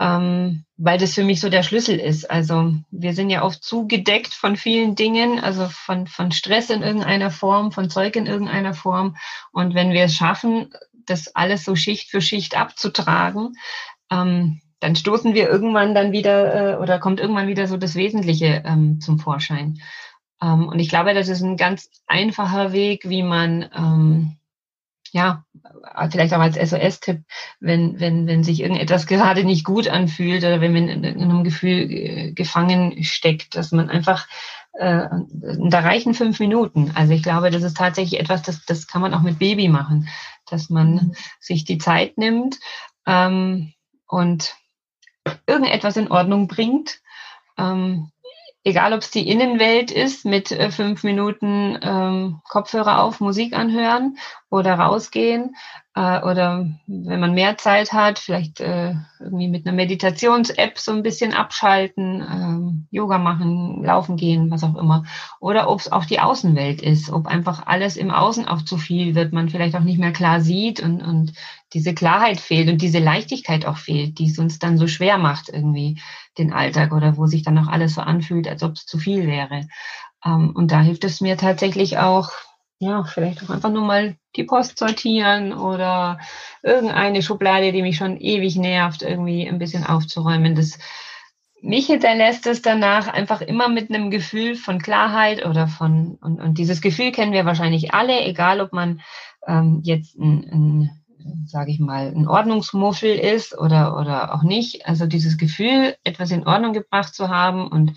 ähm, 0.00 0.64
weil 0.76 0.98
das 0.98 1.14
für 1.14 1.24
mich 1.24 1.40
so 1.40 1.50
der 1.50 1.62
Schlüssel 1.62 1.98
ist. 1.98 2.30
Also 2.30 2.74
wir 2.90 3.12
sind 3.14 3.30
ja 3.30 3.42
oft 3.42 3.62
zugedeckt 3.62 4.32
von 4.32 4.56
vielen 4.56 4.94
Dingen, 4.94 5.40
also 5.40 5.68
von, 5.68 6.06
von 6.06 6.32
Stress 6.32 6.70
in 6.70 6.82
irgendeiner 6.82 7.30
Form, 7.30 7.72
von 7.72 7.90
Zeug 7.90 8.16
in 8.16 8.26
irgendeiner 8.26 8.74
Form. 8.74 9.16
Und 9.52 9.74
wenn 9.74 9.92
wir 9.92 10.04
es 10.04 10.14
schaffen, 10.14 10.72
das 10.92 11.34
alles 11.34 11.64
so 11.64 11.74
Schicht 11.74 12.10
für 12.10 12.20
Schicht 12.20 12.56
abzutragen, 12.56 13.54
ähm, 14.10 14.60
dann 14.80 14.96
stoßen 14.96 15.34
wir 15.34 15.48
irgendwann 15.48 15.94
dann 15.94 16.12
wieder 16.12 16.74
äh, 16.74 16.76
oder 16.76 16.98
kommt 16.98 17.20
irgendwann 17.20 17.48
wieder 17.48 17.66
so 17.66 17.76
das 17.76 17.94
Wesentliche 17.94 18.62
ähm, 18.64 19.00
zum 19.00 19.18
Vorschein. 19.18 19.80
Ähm, 20.40 20.68
und 20.68 20.78
ich 20.78 20.88
glaube, 20.88 21.14
das 21.14 21.28
ist 21.28 21.42
ein 21.42 21.56
ganz 21.56 21.90
einfacher 22.06 22.72
Weg, 22.72 23.08
wie 23.08 23.22
man 23.22 23.68
ähm, 23.76 24.38
ja, 25.12 25.44
vielleicht 26.10 26.34
auch 26.34 26.40
als 26.40 26.56
SOS-Tipp, 26.56 27.22
wenn, 27.60 28.00
wenn, 28.00 28.26
wenn 28.26 28.44
sich 28.44 28.60
irgendetwas 28.60 29.06
gerade 29.08 29.44
nicht 29.44 29.64
gut 29.64 29.88
anfühlt 29.88 30.44
oder 30.44 30.60
wenn 30.60 30.72
man 30.72 30.88
in, 30.88 31.04
in 31.04 31.22
einem 31.22 31.44
Gefühl 31.44 31.90
äh, 31.90 32.32
gefangen 32.32 33.02
steckt, 33.04 33.56
dass 33.56 33.72
man 33.72 33.90
einfach, 33.90 34.26
äh, 34.74 35.06
da 35.30 35.80
reichen 35.80 36.14
fünf 36.14 36.40
Minuten. 36.40 36.92
Also 36.94 37.12
ich 37.12 37.22
glaube, 37.22 37.50
das 37.50 37.62
ist 37.62 37.76
tatsächlich 37.76 38.20
etwas, 38.20 38.42
das, 38.42 38.64
das 38.64 38.86
kann 38.86 39.02
man 39.02 39.14
auch 39.14 39.22
mit 39.22 39.38
Baby 39.38 39.68
machen, 39.68 40.08
dass 40.46 40.70
man 40.70 40.92
mhm. 40.92 41.14
sich 41.40 41.64
die 41.64 41.78
Zeit 41.78 42.18
nimmt 42.18 42.58
ähm, 43.06 43.72
und 44.06 44.54
irgendetwas 45.46 45.96
in 45.96 46.10
Ordnung 46.10 46.48
bringt. 46.48 47.00
Ähm, 47.56 48.10
egal, 48.64 48.92
ob 48.92 49.00
es 49.00 49.10
die 49.10 49.28
Innenwelt 49.28 49.90
ist 49.90 50.24
mit 50.24 50.50
äh, 50.50 50.70
fünf 50.70 51.02
Minuten 51.04 51.78
ähm, 51.82 52.40
Kopfhörer 52.48 53.02
auf, 53.02 53.20
Musik 53.20 53.54
anhören 53.54 54.18
oder 54.50 54.74
rausgehen 54.74 55.54
äh, 55.94 56.20
oder 56.22 56.66
wenn 56.86 57.20
man 57.20 57.34
mehr 57.34 57.58
Zeit 57.58 57.92
hat, 57.92 58.18
vielleicht 58.18 58.60
äh, 58.60 58.94
irgendwie 59.20 59.48
mit 59.48 59.66
einer 59.66 59.76
Meditations-App 59.76 60.78
so 60.78 60.92
ein 60.92 61.02
bisschen 61.02 61.34
abschalten, 61.34 62.22
ähm, 62.22 62.86
Yoga 62.90 63.18
machen, 63.18 63.84
laufen 63.84 64.16
gehen, 64.16 64.50
was 64.50 64.64
auch 64.64 64.76
immer. 64.76 65.04
Oder 65.40 65.68
ob 65.68 65.80
es 65.80 65.92
auch 65.92 66.06
die 66.06 66.20
Außenwelt 66.20 66.80
ist, 66.80 67.10
ob 67.10 67.26
einfach 67.26 67.66
alles 67.66 67.96
im 67.96 68.10
Außen 68.10 68.48
auch 68.48 68.62
zu 68.62 68.78
viel 68.78 69.14
wird, 69.14 69.32
man 69.32 69.50
vielleicht 69.50 69.76
auch 69.76 69.82
nicht 69.84 69.98
mehr 69.98 70.12
klar 70.12 70.40
sieht 70.40 70.80
und, 70.80 71.02
und 71.02 71.32
diese 71.74 71.94
Klarheit 71.94 72.40
fehlt 72.40 72.70
und 72.70 72.80
diese 72.80 73.00
Leichtigkeit 73.00 73.66
auch 73.66 73.76
fehlt, 73.76 74.18
die 74.18 74.30
es 74.30 74.38
uns 74.38 74.58
dann 74.58 74.78
so 74.78 74.86
schwer 74.86 75.18
macht 75.18 75.50
irgendwie 75.50 76.00
den 76.38 76.52
Alltag 76.52 76.92
oder 76.92 77.18
wo 77.18 77.26
sich 77.26 77.42
dann 77.42 77.58
auch 77.58 77.68
alles 77.68 77.94
so 77.94 78.00
anfühlt, 78.00 78.48
als 78.48 78.62
ob 78.62 78.72
es 78.72 78.86
zu 78.86 78.98
viel 78.98 79.26
wäre. 79.26 79.68
Ähm, 80.24 80.52
und 80.54 80.70
da 80.70 80.80
hilft 80.80 81.04
es 81.04 81.20
mir 81.20 81.36
tatsächlich 81.36 81.98
auch, 81.98 82.30
ja, 82.80 83.04
vielleicht 83.04 83.42
auch 83.42 83.50
einfach 83.50 83.70
nur 83.70 83.84
mal 83.84 84.16
die 84.36 84.44
Post 84.44 84.78
sortieren 84.78 85.52
oder 85.52 86.18
irgendeine 86.62 87.22
Schublade, 87.22 87.72
die 87.72 87.82
mich 87.82 87.96
schon 87.96 88.18
ewig 88.20 88.56
nervt, 88.56 89.02
irgendwie 89.02 89.48
ein 89.48 89.58
bisschen 89.58 89.84
aufzuräumen. 89.84 90.54
Das 90.54 90.78
mich 91.60 91.86
hinterlässt 91.86 92.46
es 92.46 92.62
danach 92.62 93.08
einfach 93.08 93.40
immer 93.40 93.68
mit 93.68 93.90
einem 93.90 94.10
Gefühl 94.10 94.54
von 94.54 94.78
Klarheit 94.78 95.44
oder 95.44 95.66
von, 95.66 96.16
und, 96.20 96.40
und 96.40 96.58
dieses 96.58 96.80
Gefühl 96.80 97.10
kennen 97.10 97.32
wir 97.32 97.44
wahrscheinlich 97.44 97.94
alle, 97.94 98.20
egal 98.24 98.60
ob 98.60 98.72
man 98.72 99.00
ähm, 99.46 99.80
jetzt 99.82 100.16
ein, 100.16 100.44
ein 100.44 100.90
sage 101.46 101.72
ich 101.72 101.80
mal, 101.80 102.12
ein 102.14 102.28
Ordnungsmuffel 102.28 103.10
ist 103.10 103.58
oder, 103.58 103.98
oder 103.98 104.34
auch 104.34 104.42
nicht. 104.42 104.86
Also 104.86 105.06
dieses 105.06 105.36
Gefühl, 105.36 105.96
etwas 106.04 106.30
in 106.30 106.46
Ordnung 106.46 106.72
gebracht 106.72 107.14
zu 107.14 107.28
haben 107.28 107.66
und 107.66 107.94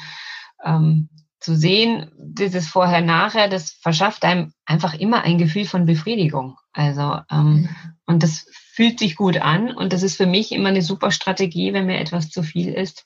ähm, 0.65 1.09
zu 1.41 1.55
sehen, 1.55 2.11
dieses 2.17 2.67
Vorher-Nachher, 2.67 3.49
das 3.49 3.71
verschafft 3.71 4.23
einem 4.23 4.53
einfach 4.65 4.93
immer 4.93 5.23
ein 5.23 5.39
Gefühl 5.39 5.65
von 5.65 5.85
Befriedigung. 5.87 6.55
Also, 6.71 7.17
ähm, 7.31 7.67
und 8.05 8.23
das 8.23 8.45
fühlt 8.53 8.99
sich 8.99 9.15
gut 9.15 9.37
an 9.37 9.75
und 9.75 9.91
das 9.91 10.03
ist 10.03 10.17
für 10.17 10.27
mich 10.27 10.51
immer 10.51 10.69
eine 10.69 10.83
super 10.83 11.11
Strategie, 11.11 11.73
wenn 11.73 11.87
mir 11.87 11.99
etwas 11.99 12.29
zu 12.29 12.43
viel 12.43 12.71
ist, 12.73 13.05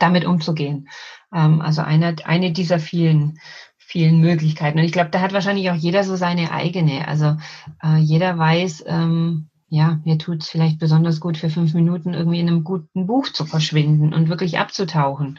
damit 0.00 0.24
umzugehen. 0.24 0.88
Ähm, 1.32 1.60
also 1.60 1.80
eine, 1.82 2.16
eine 2.24 2.52
dieser 2.52 2.80
vielen, 2.80 3.38
vielen 3.78 4.20
Möglichkeiten. 4.20 4.78
Und 4.78 4.84
ich 4.84 4.92
glaube, 4.92 5.10
da 5.10 5.20
hat 5.20 5.32
wahrscheinlich 5.32 5.70
auch 5.70 5.76
jeder 5.76 6.02
so 6.02 6.16
seine 6.16 6.50
eigene. 6.50 7.06
Also 7.06 7.36
äh, 7.82 7.98
jeder 7.98 8.36
weiß, 8.36 8.84
ähm, 8.88 9.48
ja, 9.68 10.00
mir 10.04 10.18
tut 10.18 10.42
es 10.42 10.48
vielleicht 10.48 10.80
besonders 10.80 11.20
gut, 11.20 11.36
für 11.36 11.50
fünf 11.50 11.72
Minuten 11.72 12.14
irgendwie 12.14 12.40
in 12.40 12.48
einem 12.48 12.64
guten 12.64 13.06
Buch 13.06 13.28
zu 13.28 13.46
verschwinden 13.46 14.12
und 14.12 14.28
wirklich 14.28 14.58
abzutauchen. 14.58 15.38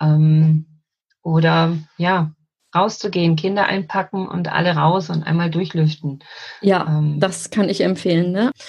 Ähm, 0.00 0.77
oder 1.22 1.76
ja, 1.96 2.32
rauszugehen, 2.74 3.36
Kinder 3.36 3.66
einpacken 3.66 4.26
und 4.26 4.52
alle 4.52 4.74
raus 4.74 5.10
und 5.10 5.22
einmal 5.22 5.50
durchlüften. 5.50 6.20
Ja, 6.60 6.98
ähm. 6.98 7.20
das 7.20 7.50
kann 7.50 7.68
ich 7.68 7.80
empfehlen. 7.80 8.32
Ne? 8.32 8.50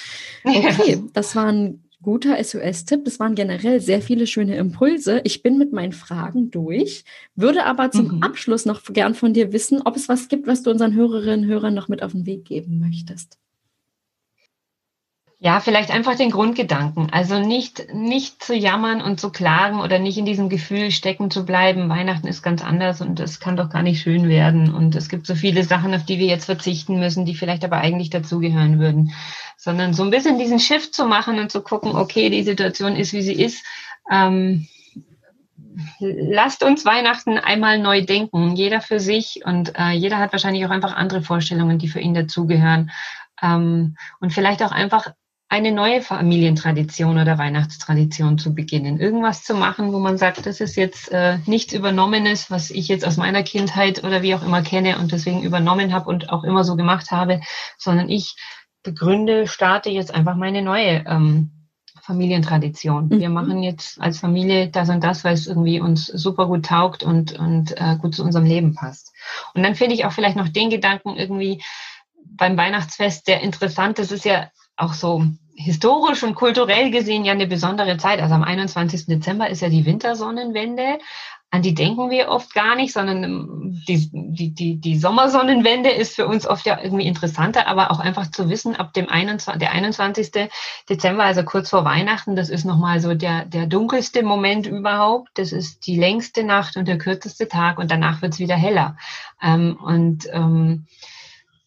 Okay, 0.46 1.04
das 1.14 1.36
war 1.36 1.48
ein 1.48 1.84
guter 2.02 2.42
SOS-Tipp. 2.42 3.04
Das 3.04 3.20
waren 3.20 3.36
generell 3.36 3.82
sehr 3.82 4.02
viele 4.02 4.26
schöne 4.26 4.56
Impulse. 4.56 5.22
Ich 5.26 5.44
bin 5.44 5.58
mit 5.58 5.74
meinen 5.74 5.92
Fragen 5.92 6.50
durch, 6.50 7.04
würde 7.36 7.66
aber 7.66 7.92
zum 7.92 8.16
mhm. 8.16 8.24
Abschluss 8.24 8.66
noch 8.66 8.82
gern 8.86 9.16
von 9.16 9.34
dir 9.34 9.52
wissen, 9.52 9.82
ob 9.84 9.98
es 9.98 10.08
was 10.08 10.30
gibt, 10.30 10.48
was 10.48 10.64
du 10.64 10.72
unseren 10.72 10.94
Hörerinnen 10.94 11.42
und 11.42 11.52
Hörern 11.52 11.74
noch 11.74 11.90
mit 11.90 12.02
auf 12.02 12.14
den 12.14 12.26
Weg 12.26 12.46
geben 12.46 12.80
möchtest. 12.80 13.38
Ja, 15.42 15.62
vielleicht 15.62 15.90
einfach 15.90 16.16
den 16.16 16.32
Grundgedanken. 16.32 17.14
Also 17.14 17.40
nicht, 17.40 17.94
nicht 17.94 18.44
zu 18.44 18.54
jammern 18.54 19.02
und 19.02 19.22
zu 19.22 19.32
klagen 19.32 19.80
oder 19.80 19.98
nicht 19.98 20.18
in 20.18 20.26
diesem 20.26 20.50
Gefühl 20.50 20.92
stecken 20.92 21.32
zu 21.32 21.46
bleiben. 21.46 21.88
Weihnachten 21.88 22.28
ist 22.28 22.42
ganz 22.42 22.62
anders 22.62 23.00
und 23.00 23.22
es 23.22 23.40
kann 23.40 23.56
doch 23.56 23.70
gar 23.70 23.82
nicht 23.82 24.02
schön 24.02 24.28
werden. 24.28 24.74
Und 24.76 24.96
es 24.96 25.08
gibt 25.08 25.26
so 25.26 25.36
viele 25.36 25.64
Sachen, 25.64 25.94
auf 25.94 26.04
die 26.04 26.20
wir 26.20 26.28
jetzt 26.28 26.44
verzichten 26.44 27.00
müssen, 27.00 27.24
die 27.24 27.36
vielleicht 27.36 27.64
aber 27.64 27.78
eigentlich 27.78 28.10
dazugehören 28.10 28.80
würden. 28.80 29.14
Sondern 29.56 29.94
so 29.94 30.04
ein 30.04 30.10
bisschen 30.10 30.40
diesen 30.40 30.60
Shift 30.60 30.94
zu 30.94 31.06
machen 31.06 31.40
und 31.40 31.50
zu 31.50 31.62
gucken, 31.62 31.96
okay, 31.96 32.30
die 32.30 32.44
Situation 32.44 32.98
ist, 32.98 33.14
wie 33.14 33.22
sie 33.22 33.42
ist. 33.42 33.64
Ähm, 34.12 34.68
lasst 36.00 36.64
uns 36.64 36.84
Weihnachten 36.84 37.38
einmal 37.38 37.80
neu 37.80 38.04
denken, 38.04 38.58
jeder 38.58 38.82
für 38.82 39.00
sich 39.00 39.40
und 39.46 39.80
äh, 39.80 39.92
jeder 39.92 40.18
hat 40.18 40.34
wahrscheinlich 40.34 40.66
auch 40.66 40.70
einfach 40.70 40.98
andere 40.98 41.22
Vorstellungen, 41.22 41.80
die 41.80 41.88
für 41.88 42.02
ihn 42.02 42.14
dazugehören. 42.14 42.92
Ähm, 43.42 43.96
und 44.20 44.34
vielleicht 44.34 44.62
auch 44.64 44.74
einfach 44.74 45.14
eine 45.52 45.72
neue 45.72 46.04
Familientradition 46.04 47.18
oder 47.18 47.40
Weihnachtstradition 47.40 48.38
zu 48.38 48.54
beginnen. 48.54 49.00
Irgendwas 49.00 49.44
zu 49.44 49.56
machen, 49.56 49.92
wo 49.92 50.00
man 50.00 50.20
sagt, 50.20 50.46
das 50.46 50.62
ist 50.62 50.76
jetzt 50.76 51.12
äh, 51.12 51.40
nichts 51.48 51.74
Übernommenes, 51.74 52.52
was 52.52 52.70
ich 52.70 52.88
jetzt 52.88 53.06
aus 53.06 53.18
meiner 53.18 53.42
Kindheit 53.42 54.04
oder 54.04 54.22
wie 54.22 54.36
auch 54.36 54.44
immer 54.44 54.62
kenne 54.62 55.00
und 55.00 55.12
deswegen 55.12 55.42
übernommen 55.42 55.92
habe 55.92 56.08
und 56.08 56.30
auch 56.30 56.44
immer 56.44 56.64
so 56.64 56.76
gemacht 56.76 57.10
habe, 57.10 57.42
sondern 57.80 58.10
ich 58.10 58.36
begründe, 58.84 59.48
starte 59.48 59.90
jetzt 59.90 60.14
einfach 60.14 60.36
meine 60.36 60.62
neue 60.62 61.04
ähm, 61.08 61.50
Familientradition. 62.04 63.08
Mhm. 63.08 63.20
Wir 63.20 63.30
machen 63.30 63.64
jetzt 63.64 64.00
als 64.00 64.20
Familie 64.20 64.68
das 64.70 64.90
und 64.90 65.04
das, 65.04 65.24
weil 65.24 65.34
es 65.34 65.48
irgendwie 65.48 65.82
uns 65.82 66.06
super 66.06 66.46
gut 66.46 66.68
taugt 66.68 67.02
und, 67.02 67.34
und 67.34 67.72
äh, 67.76 67.98
gut 68.00 68.14
zu 68.14 68.24
unserem 68.24 68.46
Leben 68.46 68.76
passt. 68.76 69.14
Und 69.56 69.64
dann 69.64 69.74
finde 69.74 69.96
ich 69.96 70.06
auch 70.06 70.12
vielleicht 70.12 70.38
noch 70.38 70.48
den 70.48 70.70
Gedanken 70.70 71.16
irgendwie 71.16 71.64
beim 72.24 72.56
Weihnachtsfest 72.56 73.26
sehr 73.26 73.42
interessant. 73.42 73.98
Das 73.98 74.12
ist 74.12 74.26
ja 74.26 74.50
auch 74.80 74.94
so 74.94 75.24
historisch 75.56 76.24
und 76.24 76.36
kulturell 76.36 76.90
gesehen 76.90 77.26
ja 77.26 77.34
eine 77.34 77.48
besondere 77.48 77.98
Zeit. 77.98 78.22
Also 78.22 78.34
am 78.34 78.44
21. 78.44 79.08
Dezember 79.08 79.50
ist 79.50 79.62
ja 79.62 79.70
die 79.70 79.86
Wintersonnenwende 79.86 81.00
an 81.52 81.64
die 81.64 81.74
denken 81.74 82.12
wir 82.12 82.30
oft 82.30 82.54
gar 82.54 82.76
nicht, 82.76 82.94
sondern 82.94 83.24
ähm, 83.24 83.82
die, 83.88 84.10
die, 84.14 84.54
die, 84.54 84.76
die 84.80 85.00
Sommersonnenwende 85.00 85.90
ist 85.90 86.16
für 86.16 86.28
uns 86.28 86.46
oft 86.46 86.66
ja 86.66 86.80
irgendwie 86.82 87.08
interessanter, 87.08 87.68
aber 87.68 87.90
auch 87.90 88.00
einfach 88.00 88.30
zu 88.30 88.50
wissen, 88.50 88.76
ab 88.76 88.94
dem 88.94 89.10
21, 89.10 89.60
der 89.60 89.72
21. 89.72 90.50
Dezember, 90.88 91.24
also 91.24 91.44
kurz 91.44 91.70
vor 91.72 91.86
Weihnachten, 91.86 92.36
das 92.36 92.50
ist 92.50 92.66
nochmal 92.66 93.00
so 93.00 93.16
der, 93.16 93.46
der 93.46 93.66
dunkelste 93.66 94.22
Moment 94.22 94.68
überhaupt. 94.68 95.30
Das 95.36 95.52
ist 95.52 95.88
die 95.88 95.98
längste 95.98 96.44
Nacht 96.44 96.78
und 96.78 96.88
der 96.88 97.00
kürzeste 97.00 97.48
Tag 97.48 97.80
und 97.80 97.90
danach 97.90 98.22
wird's 98.22 98.38
wieder 98.38 98.56
heller. 98.56 98.96
Ähm, 99.42 99.76
und 99.82 100.28
ähm, 100.32 100.86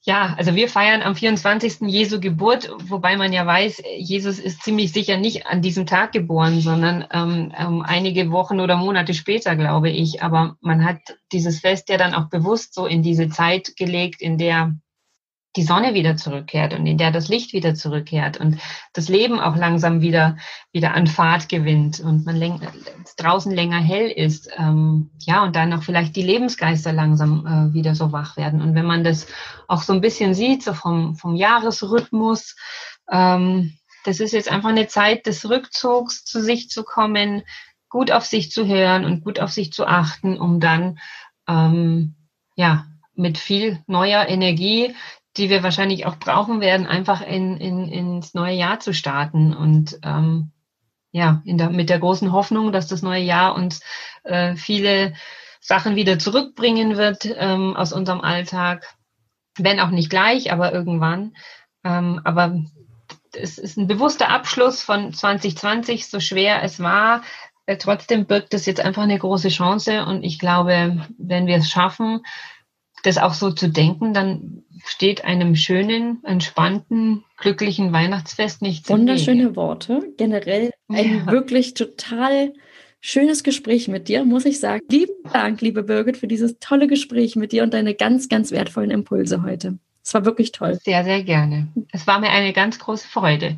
ja, 0.04 0.34
also 0.36 0.56
wir 0.56 0.68
feiern 0.68 1.00
am 1.00 1.14
24. 1.14 1.82
Jesu 1.82 2.18
Geburt, 2.18 2.68
wobei 2.88 3.16
man 3.16 3.32
ja 3.32 3.46
weiß, 3.46 3.82
Jesus 3.98 4.40
ist 4.40 4.62
ziemlich 4.62 4.92
sicher 4.92 5.16
nicht 5.16 5.46
an 5.46 5.62
diesem 5.62 5.86
Tag 5.86 6.10
geboren, 6.10 6.60
sondern 6.60 7.06
ähm, 7.12 7.52
ähm, 7.56 7.82
einige 7.82 8.32
Wochen 8.32 8.58
oder 8.58 8.76
Monate 8.76 9.14
später, 9.14 9.54
glaube 9.54 9.90
ich. 9.90 10.20
Aber 10.20 10.56
man 10.60 10.84
hat 10.84 10.98
dieses 11.30 11.60
Fest 11.60 11.88
ja 11.88 11.98
dann 11.98 12.14
auch 12.14 12.28
bewusst 12.28 12.74
so 12.74 12.86
in 12.86 13.02
diese 13.02 13.28
Zeit 13.28 13.76
gelegt, 13.76 14.22
in 14.22 14.38
der 14.38 14.76
die 15.56 15.62
Sonne 15.62 15.92
wieder 15.94 16.16
zurückkehrt 16.16 16.72
und 16.72 16.86
in 16.86 16.96
der 16.96 17.10
das 17.10 17.28
Licht 17.28 17.52
wieder 17.52 17.74
zurückkehrt 17.74 18.38
und 18.38 18.58
das 18.94 19.08
Leben 19.08 19.38
auch 19.38 19.54
langsam 19.54 20.00
wieder, 20.00 20.36
wieder 20.72 20.94
an 20.94 21.06
Fahrt 21.06 21.48
gewinnt 21.48 22.00
und 22.00 22.24
man 22.24 22.36
läng 22.36 22.60
draußen 23.18 23.52
länger 23.52 23.78
hell 23.78 24.10
ist. 24.10 24.48
Ähm, 24.56 25.10
ja, 25.18 25.42
und 25.44 25.54
dann 25.54 25.72
auch 25.74 25.82
vielleicht 25.82 26.16
die 26.16 26.22
Lebensgeister 26.22 26.92
langsam 26.92 27.46
äh, 27.46 27.74
wieder 27.74 27.94
so 27.94 28.12
wach 28.12 28.36
werden. 28.36 28.62
Und 28.62 28.74
wenn 28.74 28.86
man 28.86 29.04
das 29.04 29.26
auch 29.68 29.82
so 29.82 29.92
ein 29.92 30.00
bisschen 30.00 30.34
sieht, 30.34 30.62
so 30.62 30.72
vom, 30.72 31.16
vom 31.16 31.36
Jahresrhythmus, 31.36 32.56
ähm, 33.10 33.76
das 34.04 34.20
ist 34.20 34.32
jetzt 34.32 34.50
einfach 34.50 34.70
eine 34.70 34.86
Zeit 34.86 35.26
des 35.26 35.48
Rückzugs, 35.48 36.24
zu 36.24 36.42
sich 36.42 36.70
zu 36.70 36.82
kommen, 36.82 37.42
gut 37.88 38.10
auf 38.10 38.24
sich 38.24 38.50
zu 38.50 38.66
hören 38.66 39.04
und 39.04 39.22
gut 39.22 39.38
auf 39.38 39.52
sich 39.52 39.72
zu 39.72 39.86
achten, 39.86 40.40
um 40.40 40.60
dann, 40.60 40.98
ähm, 41.46 42.14
ja, 42.56 42.86
mit 43.14 43.36
viel 43.36 43.82
neuer 43.86 44.26
Energie 44.26 44.94
die 45.36 45.50
wir 45.50 45.62
wahrscheinlich 45.62 46.06
auch 46.06 46.16
brauchen 46.16 46.60
werden, 46.60 46.86
einfach 46.86 47.22
in, 47.22 47.56
in, 47.56 47.88
ins 47.88 48.34
neue 48.34 48.54
Jahr 48.54 48.80
zu 48.80 48.92
starten 48.92 49.54
und 49.54 49.98
ähm, 50.02 50.52
ja, 51.10 51.42
in 51.44 51.58
der, 51.58 51.70
mit 51.70 51.90
der 51.90 51.98
großen 51.98 52.32
Hoffnung, 52.32 52.72
dass 52.72 52.86
das 52.86 53.02
neue 53.02 53.22
Jahr 53.22 53.54
uns 53.54 53.82
äh, 54.24 54.56
viele 54.56 55.14
Sachen 55.60 55.94
wieder 55.94 56.18
zurückbringen 56.18 56.96
wird 56.96 57.26
ähm, 57.36 57.76
aus 57.76 57.92
unserem 57.92 58.20
Alltag, 58.20 58.94
wenn 59.56 59.80
auch 59.80 59.90
nicht 59.90 60.10
gleich, 60.10 60.52
aber 60.52 60.72
irgendwann. 60.72 61.34
Ähm, 61.84 62.20
aber 62.24 62.62
es 63.34 63.58
ist 63.58 63.76
ein 63.76 63.86
bewusster 63.86 64.28
Abschluss 64.28 64.82
von 64.82 65.12
2020, 65.12 66.08
so 66.08 66.20
schwer 66.20 66.62
es 66.62 66.80
war. 66.80 67.22
Äh, 67.66 67.76
trotzdem 67.76 68.26
birgt 68.26 68.54
es 68.54 68.66
jetzt 68.66 68.80
einfach 68.80 69.02
eine 69.02 69.18
große 69.18 69.48
Chance 69.48 70.04
und 70.04 70.24
ich 70.24 70.38
glaube, 70.38 71.06
wenn 71.18 71.46
wir 71.46 71.56
es 71.58 71.70
schaffen, 71.70 72.22
das 73.02 73.18
auch 73.18 73.34
so 73.34 73.50
zu 73.50 73.68
denken, 73.68 74.14
dann 74.14 74.62
steht 74.84 75.24
einem 75.24 75.54
schönen, 75.54 76.22
entspannten, 76.24 77.24
glücklichen 77.36 77.92
Weihnachtsfest 77.92 78.62
nichts 78.62 78.88
Wunderschöne 78.88 79.54
Worte. 79.56 80.02
Generell 80.16 80.70
ein 80.88 81.18
ja. 81.18 81.32
wirklich 81.32 81.74
total 81.74 82.52
schönes 83.00 83.42
Gespräch 83.42 83.88
mit 83.88 84.08
dir, 84.08 84.24
muss 84.24 84.44
ich 84.44 84.60
sagen. 84.60 84.82
Lieben 84.90 85.14
Dank, 85.32 85.60
liebe 85.60 85.82
Birgit, 85.82 86.16
für 86.16 86.28
dieses 86.28 86.58
tolle 86.58 86.86
Gespräch 86.86 87.36
mit 87.36 87.52
dir 87.52 87.64
und 87.64 87.74
deine 87.74 87.94
ganz, 87.94 88.28
ganz 88.28 88.52
wertvollen 88.52 88.90
Impulse 88.90 89.42
heute. 89.42 89.78
Es 90.04 90.14
war 90.14 90.24
wirklich 90.24 90.52
toll. 90.52 90.78
Sehr, 90.82 91.04
sehr 91.04 91.22
gerne. 91.22 91.68
Es 91.92 92.06
war 92.06 92.18
mir 92.18 92.30
eine 92.30 92.52
ganz 92.52 92.78
große 92.78 93.06
Freude. 93.06 93.56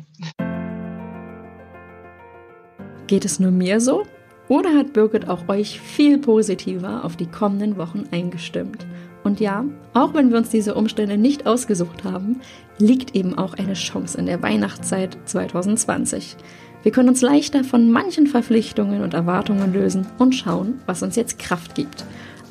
Geht 3.07 3.25
es 3.25 3.39
nur 3.39 3.51
mir 3.51 3.79
so? 3.79 4.03
Oder 4.47 4.75
hat 4.75 4.93
Birgit 4.93 5.27
auch 5.27 5.47
euch 5.47 5.79
viel 5.79 6.19
positiver 6.19 7.03
auf 7.03 7.15
die 7.15 7.25
kommenden 7.25 7.77
Wochen 7.77 8.03
eingestimmt? 8.11 8.85
Und 9.25 9.39
ja, 9.39 9.65
auch 9.95 10.13
wenn 10.13 10.29
wir 10.29 10.37
uns 10.37 10.49
diese 10.49 10.75
Umstände 10.75 11.17
nicht 11.17 11.47
ausgesucht 11.47 12.03
haben, 12.03 12.41
liegt 12.77 13.15
eben 13.15 13.35
auch 13.35 13.55
eine 13.55 13.73
Chance 13.73 14.19
in 14.19 14.27
der 14.27 14.43
Weihnachtszeit 14.43 15.17
2020. 15.25 16.37
Wir 16.83 16.91
können 16.91 17.09
uns 17.09 17.23
leichter 17.23 17.63
von 17.63 17.89
manchen 17.89 18.27
Verpflichtungen 18.27 19.01
und 19.01 19.15
Erwartungen 19.15 19.73
lösen 19.73 20.05
und 20.19 20.35
schauen, 20.35 20.79
was 20.85 21.01
uns 21.01 21.15
jetzt 21.15 21.39
Kraft 21.39 21.73
gibt. 21.73 22.05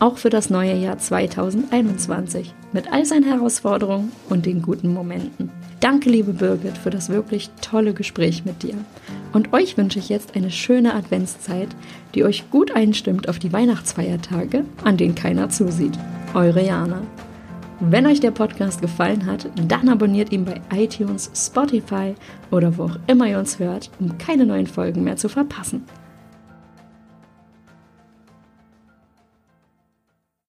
Auch 0.04 0.18
für 0.18 0.28
das 0.28 0.50
neue 0.50 0.74
Jahr 0.74 0.98
2021 0.98 2.52
mit 2.74 2.92
all 2.92 3.06
seinen 3.06 3.24
Herausforderungen 3.24 4.12
und 4.28 4.44
den 4.44 4.60
guten 4.60 4.92
Momenten. 4.92 5.48
Danke, 5.80 6.10
liebe 6.10 6.34
Birgit, 6.34 6.76
für 6.76 6.90
das 6.90 7.08
wirklich 7.08 7.48
tolle 7.62 7.94
Gespräch 7.94 8.44
mit 8.44 8.62
dir. 8.62 8.74
Und 9.32 9.54
euch 9.54 9.78
wünsche 9.78 9.98
ich 9.98 10.10
jetzt 10.10 10.36
eine 10.36 10.50
schöne 10.50 10.92
Adventszeit, 10.92 11.68
die 12.14 12.22
euch 12.22 12.50
gut 12.50 12.76
einstimmt 12.76 13.30
auf 13.30 13.38
die 13.38 13.54
Weihnachtsfeiertage, 13.54 14.66
an 14.84 14.98
denen 14.98 15.14
keiner 15.14 15.48
zusieht. 15.48 15.98
Eure 16.34 16.62
Jana. 16.62 17.00
Wenn 17.80 18.06
euch 18.06 18.20
der 18.20 18.32
Podcast 18.32 18.82
gefallen 18.82 19.24
hat, 19.24 19.48
dann 19.68 19.88
abonniert 19.88 20.32
ihn 20.32 20.44
bei 20.44 20.60
iTunes, 20.76 21.30
Spotify 21.34 22.14
oder 22.50 22.76
wo 22.76 22.82
auch 22.82 22.98
immer 23.06 23.26
ihr 23.26 23.38
uns 23.38 23.58
hört, 23.58 23.90
um 24.00 24.18
keine 24.18 24.44
neuen 24.44 24.66
Folgen 24.66 25.02
mehr 25.02 25.16
zu 25.16 25.30
verpassen. 25.30 25.82